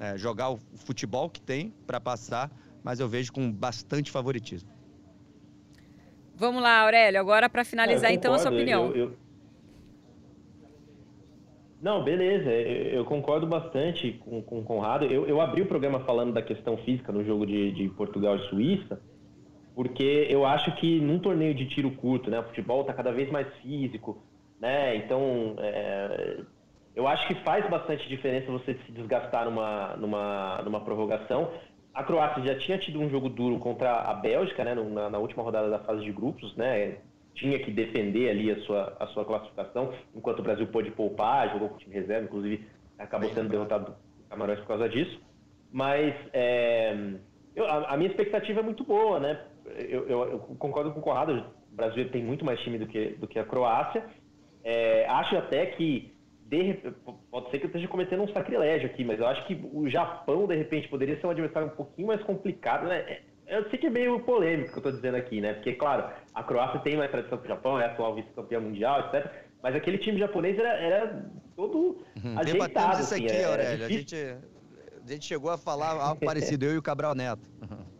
é, 0.00 0.16
jogar 0.16 0.50
o 0.50 0.56
futebol 0.56 1.28
que 1.28 1.40
tem 1.40 1.72
para 1.86 2.00
passar, 2.00 2.50
mas 2.82 3.00
eu 3.00 3.08
vejo 3.08 3.32
com 3.32 3.50
bastante 3.50 4.10
favoritismo. 4.10 4.70
Vamos 6.34 6.62
lá, 6.62 6.80
Aurélio, 6.80 7.20
agora 7.20 7.48
para 7.48 7.64
finalizar 7.64 8.10
é, 8.10 8.14
então 8.14 8.32
a 8.32 8.38
sua 8.38 8.50
opinião. 8.50 8.86
Eu, 8.88 8.96
eu... 8.96 9.16
Não, 11.80 12.04
beleza, 12.04 12.48
eu 12.48 13.04
concordo 13.04 13.46
bastante 13.46 14.12
com, 14.24 14.40
com 14.40 14.60
o 14.60 14.62
Conrado. 14.62 15.04
Eu, 15.04 15.26
eu 15.26 15.40
abri 15.40 15.62
o 15.62 15.66
programa 15.66 16.00
falando 16.04 16.32
da 16.32 16.40
questão 16.40 16.76
física 16.78 17.10
no 17.10 17.24
jogo 17.24 17.44
de, 17.44 17.72
de 17.72 17.88
Portugal 17.90 18.36
e 18.36 18.48
Suíça, 18.48 19.00
porque 19.74 20.26
eu 20.28 20.44
acho 20.44 20.74
que 20.76 21.00
num 21.00 21.18
torneio 21.18 21.54
de 21.54 21.66
tiro 21.66 21.90
curto, 21.90 22.30
né, 22.30 22.40
o 22.40 22.44
futebol 22.44 22.82
está 22.82 22.92
cada 22.92 23.12
vez 23.12 23.30
mais 23.30 23.46
físico, 23.56 24.22
né, 24.60 24.96
então 24.96 25.56
é, 25.58 26.40
eu 26.94 27.06
acho 27.06 27.26
que 27.26 27.34
faz 27.36 27.68
bastante 27.68 28.08
diferença 28.08 28.50
você 28.50 28.74
se 28.74 28.92
desgastar 28.92 29.44
numa, 29.44 29.96
numa, 29.96 30.62
numa 30.62 30.80
prorrogação. 30.80 31.50
A 31.94 32.02
Croácia 32.02 32.42
já 32.42 32.58
tinha 32.58 32.78
tido 32.78 33.00
um 33.00 33.10
jogo 33.10 33.28
duro 33.28 33.58
contra 33.58 33.92
a 33.92 34.14
Bélgica, 34.14 34.64
né, 34.64 34.74
na, 34.74 35.10
na 35.10 35.18
última 35.18 35.42
rodada 35.42 35.68
da 35.68 35.78
fase 35.78 36.02
de 36.02 36.12
grupos, 36.12 36.54
né, 36.56 36.98
tinha 37.34 37.58
que 37.58 37.70
defender 37.70 38.30
ali 38.30 38.50
a 38.50 38.60
sua, 38.60 38.96
a 39.00 39.06
sua 39.08 39.24
classificação, 39.24 39.92
enquanto 40.14 40.40
o 40.40 40.42
Brasil 40.42 40.66
pôde 40.66 40.90
poupar, 40.90 41.50
jogou 41.52 41.70
com 41.70 41.76
o 41.76 41.78
time 41.78 41.94
reserva, 41.94 42.24
inclusive 42.24 42.66
acabou 42.98 43.30
sendo 43.30 43.48
derrotado 43.48 43.86
do 43.86 43.96
Camarões 44.28 44.60
por 44.60 44.68
causa 44.68 44.88
disso. 44.88 45.20
Mas 45.70 46.14
é, 46.32 46.94
eu, 47.56 47.66
a, 47.66 47.94
a, 47.94 47.96
minha 47.96 48.10
expectativa 48.10 48.60
é 48.60 48.62
muito 48.62 48.84
boa, 48.84 49.18
né? 49.18 49.40
Eu, 49.66 50.08
eu, 50.08 50.30
eu, 50.32 50.38
concordo 50.58 50.92
com 50.92 51.00
o 51.00 51.02
Conrado, 51.02 51.44
o 51.72 51.74
Brasil 51.74 52.08
tem 52.10 52.22
muito 52.22 52.44
mais 52.44 52.60
time 52.60 52.78
do 52.78 52.86
que, 52.86 53.10
do 53.18 53.26
que 53.26 53.38
a 53.38 53.44
Croácia. 53.44 54.04
É, 54.64 55.06
acho 55.08 55.36
até 55.36 55.66
que, 55.66 56.12
de, 56.46 56.74
pode 57.30 57.50
ser 57.50 57.58
que 57.58 57.64
eu 57.64 57.68
esteja 57.68 57.88
cometendo 57.88 58.22
um 58.22 58.28
sacrilégio 58.28 58.86
aqui, 58.86 59.04
mas 59.04 59.18
eu 59.18 59.26
acho 59.26 59.46
que 59.46 59.60
o 59.72 59.88
Japão, 59.88 60.46
de 60.46 60.56
repente, 60.56 60.88
poderia 60.88 61.18
ser 61.20 61.26
um 61.26 61.30
adversário 61.30 61.68
um 61.68 61.76
pouquinho 61.76 62.08
mais 62.08 62.22
complicado, 62.22 62.86
né? 62.86 62.98
É, 62.98 63.22
eu 63.58 63.68
sei 63.70 63.78
que 63.78 63.86
é 63.86 63.90
meio 63.90 64.20
polêmico 64.20 64.68
o 64.68 64.72
que 64.72 64.78
eu 64.78 64.90
estou 64.90 64.92
dizendo 64.92 65.16
aqui, 65.16 65.40
né? 65.40 65.54
Porque, 65.54 65.72
claro, 65.72 66.12
a 66.34 66.42
Croácia 66.42 66.80
tem 66.80 66.96
mais 66.96 67.10
tradição 67.10 67.38
que 67.38 67.44
o 67.44 67.48
Japão, 67.48 67.78
é 67.78 67.86
atual 67.86 68.14
vice-campeã 68.14 68.60
mundial, 68.60 69.00
etc. 69.00 69.30
mas 69.62 69.74
aquele 69.74 69.98
time 69.98 70.18
japonês 70.18 70.58
era, 70.58 70.70
era 70.74 71.26
todo 71.56 72.04
uhum. 72.22 72.38
ajeitado. 72.38 73.00
isso 73.00 73.14
assim, 73.14 73.26
aqui, 73.26 73.34
é, 73.34 73.44
Aurélio. 73.44 73.86
A 73.86 73.88
gente, 73.88 74.16
a 74.16 75.10
gente 75.10 75.24
chegou 75.26 75.50
a 75.50 75.58
falar 75.58 75.90
algo 76.00 76.20
parecido, 76.24 76.64
eu 76.64 76.74
e 76.74 76.78
o 76.78 76.82
Cabral 76.82 77.14
Neto. 77.14 77.50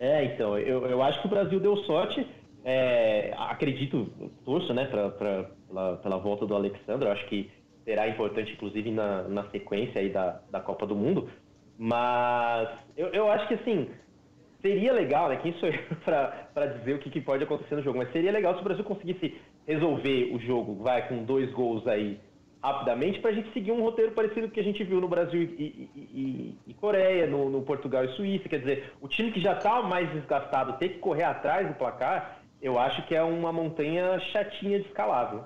É, 0.00 0.24
então, 0.24 0.58
eu, 0.58 0.86
eu 0.86 1.02
acho 1.02 1.20
que 1.20 1.26
o 1.26 1.30
Brasil 1.30 1.60
deu 1.60 1.76
sorte. 1.84 2.26
É, 2.64 3.32
acredito, 3.36 4.10
torço, 4.44 4.72
né, 4.72 4.86
pra, 4.86 5.10
pra, 5.10 5.44
pela, 5.68 5.96
pela 5.98 6.16
volta 6.16 6.46
do 6.46 6.54
Alexandre. 6.54 7.06
Eu 7.06 7.12
acho 7.12 7.26
que 7.26 7.50
será 7.84 8.08
importante, 8.08 8.52
inclusive, 8.52 8.90
na, 8.90 9.22
na 9.24 9.44
sequência 9.50 10.00
aí 10.00 10.08
da, 10.08 10.40
da 10.50 10.58
Copa 10.58 10.86
do 10.86 10.96
Mundo. 10.96 11.28
Mas 11.78 12.68
eu, 12.96 13.08
eu 13.08 13.30
acho 13.30 13.46
que, 13.46 13.54
assim, 13.54 13.90
seria 14.62 14.92
legal, 14.92 15.28
né? 15.28 15.36
Quem 15.36 15.52
sou 15.54 15.68
eu 15.68 15.74
para 16.02 16.66
dizer 16.78 16.94
o 16.94 16.98
que, 16.98 17.10
que, 17.10 17.20
pode 17.20 17.44
acontecer 17.44 17.76
no 17.76 17.82
jogo? 17.82 17.98
Mas 17.98 18.10
seria 18.10 18.32
legal 18.32 18.54
se 18.54 18.60
o 18.60 18.64
Brasil 18.64 18.84
conseguisse 18.84 19.38
resolver 19.66 20.34
o 20.34 20.38
jogo, 20.40 20.82
vai, 20.82 21.06
com 21.08 21.24
dois 21.24 21.50
gols 21.52 21.86
aí 21.86 22.18
rapidamente, 22.62 23.20
para 23.20 23.30
a 23.30 23.34
gente 23.34 23.52
seguir 23.52 23.72
um 23.72 23.82
roteiro 23.82 24.12
parecido 24.12 24.42
com 24.42 24.48
o 24.48 24.50
que 24.50 24.60
a 24.60 24.64
gente 24.64 24.84
viu 24.84 25.00
no 25.00 25.08
Brasil 25.08 25.42
e, 25.42 25.44
e, 25.44 25.90
e, 25.96 26.58
e 26.68 26.74
Coreia, 26.74 27.26
no, 27.26 27.48
no, 27.48 27.62
Portugal 27.62 28.04
e 28.04 28.08
Suíça. 28.16 28.48
Quer 28.48 28.60
dizer, 28.60 28.92
o 29.00 29.08
time 29.08 29.32
que 29.32 29.40
já 29.40 29.54
está 29.54 29.82
mais 29.82 30.10
desgastado 30.12 30.78
ter 30.78 30.90
que 30.90 30.98
correr 30.98 31.24
atrás 31.24 31.66
do 31.66 31.74
placar, 31.74 32.40
eu 32.60 32.78
acho 32.78 33.06
que 33.06 33.14
é 33.14 33.22
uma 33.22 33.52
montanha 33.52 34.18
chatinha 34.32 34.78
de 34.78 34.86
escalável. 34.86 35.44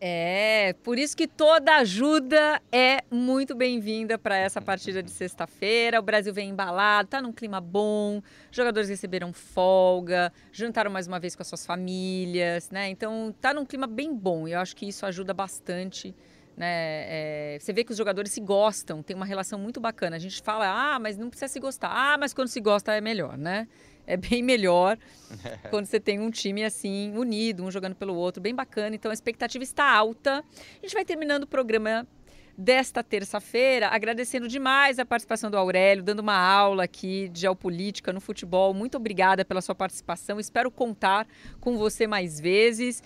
É, 0.00 0.76
por 0.84 0.96
isso 0.96 1.16
que 1.16 1.26
toda 1.26 1.76
ajuda 1.76 2.62
é 2.70 3.02
muito 3.10 3.52
bem-vinda 3.52 4.16
para 4.16 4.36
essa 4.36 4.60
partida 4.60 5.02
de 5.02 5.10
sexta-feira. 5.10 5.98
O 5.98 6.02
Brasil 6.02 6.32
vem 6.32 6.50
embalado, 6.50 7.08
tá 7.08 7.20
num 7.20 7.32
clima 7.32 7.60
bom, 7.60 8.22
jogadores 8.52 8.88
receberam 8.88 9.32
folga, 9.32 10.32
jantaram 10.52 10.90
mais 10.90 11.08
uma 11.08 11.18
vez 11.18 11.34
com 11.34 11.42
as 11.42 11.48
suas 11.48 11.66
famílias, 11.66 12.70
né? 12.70 12.88
Então 12.88 13.34
tá 13.40 13.52
num 13.52 13.66
clima 13.66 13.88
bem 13.88 14.14
bom 14.14 14.46
e 14.46 14.52
eu 14.52 14.60
acho 14.60 14.76
que 14.76 14.86
isso 14.86 15.04
ajuda 15.04 15.34
bastante. 15.34 16.14
Né? 16.58 16.66
É, 16.66 17.58
você 17.60 17.72
vê 17.72 17.84
que 17.84 17.92
os 17.92 17.96
jogadores 17.96 18.32
se 18.32 18.40
gostam, 18.40 19.00
tem 19.00 19.14
uma 19.14 19.24
relação 19.24 19.60
muito 19.60 19.80
bacana. 19.80 20.16
A 20.16 20.18
gente 20.18 20.42
fala, 20.42 20.66
ah, 20.66 20.98
mas 20.98 21.16
não 21.16 21.30
precisa 21.30 21.46
se 21.46 21.60
gostar. 21.60 21.88
Ah, 21.92 22.18
mas 22.18 22.34
quando 22.34 22.48
se 22.48 22.60
gosta 22.60 22.92
é 22.92 23.00
melhor, 23.00 23.38
né? 23.38 23.68
é 24.08 24.16
bem 24.16 24.42
melhor 24.42 24.98
quando 25.68 25.84
você 25.84 26.00
tem 26.00 26.18
um 26.18 26.30
time 26.30 26.64
assim, 26.64 27.12
unido, 27.14 27.62
um 27.62 27.70
jogando 27.70 27.94
pelo 27.94 28.14
outro, 28.14 28.42
bem 28.42 28.54
bacana. 28.54 28.96
Então 28.96 29.10
a 29.10 29.14
expectativa 29.14 29.62
está 29.62 29.84
alta. 29.84 30.42
A 30.42 30.80
gente 30.82 30.94
vai 30.94 31.04
terminando 31.04 31.42
o 31.42 31.46
programa 31.46 32.08
desta 32.56 33.04
terça-feira, 33.04 33.88
agradecendo 33.88 34.48
demais 34.48 34.98
a 34.98 35.06
participação 35.06 35.48
do 35.48 35.56
Aurélio, 35.56 36.02
dando 36.02 36.20
uma 36.20 36.36
aula 36.36 36.84
aqui 36.84 37.28
de 37.28 37.42
geopolítica 37.42 38.12
no 38.12 38.20
futebol. 38.20 38.74
Muito 38.74 38.96
obrigada 38.96 39.44
pela 39.44 39.60
sua 39.60 39.76
participação. 39.76 40.40
Espero 40.40 40.70
contar 40.70 41.28
com 41.60 41.76
você 41.76 42.06
mais 42.06 42.40
vezes. 42.40 43.00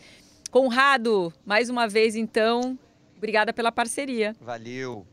Conrado, 0.50 1.32
mais 1.44 1.68
uma 1.68 1.88
vez 1.88 2.14
então, 2.14 2.78
obrigada 3.22 3.52
pela 3.52 3.70
parceria. 3.70 4.34
Valeu. 4.40 5.06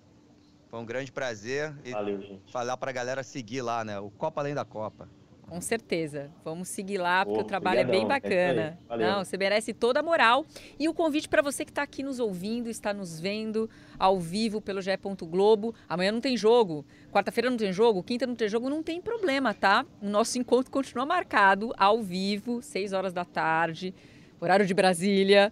Foi 0.68 0.80
um 0.80 0.86
grande 0.86 1.12
prazer. 1.12 1.72
E 1.86 1.92
Valeu, 1.92 2.20
gente. 2.20 2.52
Falar 2.52 2.76
para 2.76 2.90
a 2.90 2.94
galera 2.94 3.22
seguir 3.22 3.62
lá, 3.62 3.86
né? 3.86 4.00
O 4.00 4.10
Copa 4.10 4.42
Além 4.42 4.56
da 4.56 4.66
Copa. 4.66 5.08
Com 5.48 5.62
certeza. 5.62 6.32
Vamos 6.44 6.70
seguir 6.70 6.98
lá, 6.98 7.24
porque 7.24 7.40
oh, 7.40 7.44
o 7.44 7.46
trabalho 7.46 7.82
obrigadão. 7.82 7.96
é 7.96 8.00
bem 8.00 8.08
bacana. 8.08 8.80
É 8.90 8.98
Não, 8.98 9.24
você 9.24 9.38
merece 9.38 9.74
toda 9.74 10.00
a 10.00 10.04
moral. 10.04 10.44
E 10.80 10.90
o 10.90 10.94
convite 10.94 11.30
para 11.30 11.42
você 11.44 11.64
que 11.64 11.72
está 11.72 11.84
aqui 11.84 12.02
nos 12.02 12.20
ouvindo, 12.20 12.68
está 12.68 12.94
nos 12.94 13.20
vendo 13.20 13.70
ao 13.98 14.20
vivo 14.20 14.60
pelo 14.60 14.82
GE. 14.82 14.92
Globo. 15.22 15.74
Amanhã 15.88 16.12
não 16.12 16.22
tem 16.22 16.38
jogo, 16.38 16.86
quarta-feira 17.12 17.50
não 17.50 17.58
tem 17.58 17.72
jogo, 17.72 18.04
quinta 18.04 18.26
não 18.28 18.36
tem 18.36 18.48
jogo, 18.48 18.70
não 18.70 18.82
tem 18.84 19.02
problema, 19.02 19.54
tá? 19.54 19.86
O 20.02 20.08
nosso 20.08 20.38
encontro 20.38 20.72
continua 20.72 21.06
marcado 21.06 21.74
ao 21.78 22.02
vivo, 22.02 22.62
6 22.62 22.94
horas 22.94 23.14
da 23.14 23.26
tarde, 23.26 23.94
horário 24.40 24.66
de 24.66 24.74
Brasília, 24.74 25.52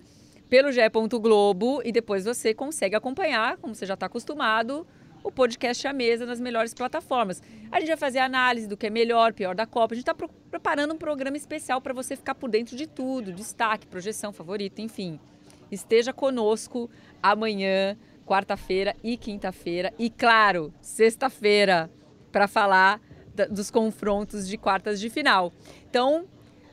pelo 0.50 0.72
GE. 0.72 0.82
Globo. 1.20 1.82
E 1.84 1.92
depois 1.92 2.26
você 2.26 2.54
consegue 2.54 2.96
acompanhar, 2.96 3.58
como 3.58 3.76
você 3.76 3.86
já 3.86 3.94
está 3.94 4.06
acostumado, 4.06 4.86
o 5.24 5.32
podcast 5.32 5.86
à 5.88 5.94
mesa 5.94 6.26
nas 6.26 6.40
melhores 6.40 6.74
plataformas. 6.74 7.42
A 7.72 7.80
gente 7.80 7.90
vai 7.90 7.98
fazer 7.98 8.20
análise 8.20 8.68
do 8.68 8.78
que 8.78 8.88
é 8.88 8.90
melhor, 8.90 9.34
pior 9.34 9.56
da 9.56 9.66
Copa. 9.66 9.94
A 9.94 9.96
gente 9.96 10.10
está 10.10 10.16
preparando 10.50 10.94
um 10.94 10.98
programa 10.98 11.38
especial 11.38 11.82
para 11.82 11.94
você 11.94 12.16
ficar 12.16 12.36
por 12.36 12.50
dentro 12.50 12.76
de 12.76 12.88
tudo, 12.88 13.32
destaque, 13.32 13.88
projeção, 13.88 14.32
favorito, 14.32 14.80
enfim. 14.80 15.20
Esteja 15.72 16.14
conosco 16.14 16.90
amanhã, 17.22 17.98
quarta-feira 18.26 18.96
e 19.04 19.18
quinta-feira 19.18 19.94
e, 20.00 20.10
claro, 20.10 20.74
sexta-feira, 20.82 21.90
para 22.32 22.48
falar 22.48 23.02
dos 23.50 23.70
confrontos 23.70 24.48
de 24.48 24.58
quartas 24.58 25.00
de 25.00 25.10
final. 25.10 25.54
Então, 25.90 26.26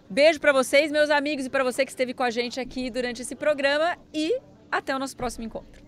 beijo 0.08 0.40
para 0.40 0.52
vocês, 0.52 0.90
meus 0.90 1.10
amigos, 1.10 1.46
e 1.46 1.50
para 1.50 1.62
você 1.64 1.84
que 1.84 1.90
esteve 1.90 2.14
com 2.14 2.22
a 2.22 2.30
gente 2.30 2.60
aqui 2.60 2.90
durante 2.90 3.22
esse 3.22 3.34
programa 3.34 3.96
e 4.12 4.40
até 4.70 4.94
o 4.94 4.98
nosso 4.98 5.16
próximo 5.16 5.44
encontro. 5.44 5.83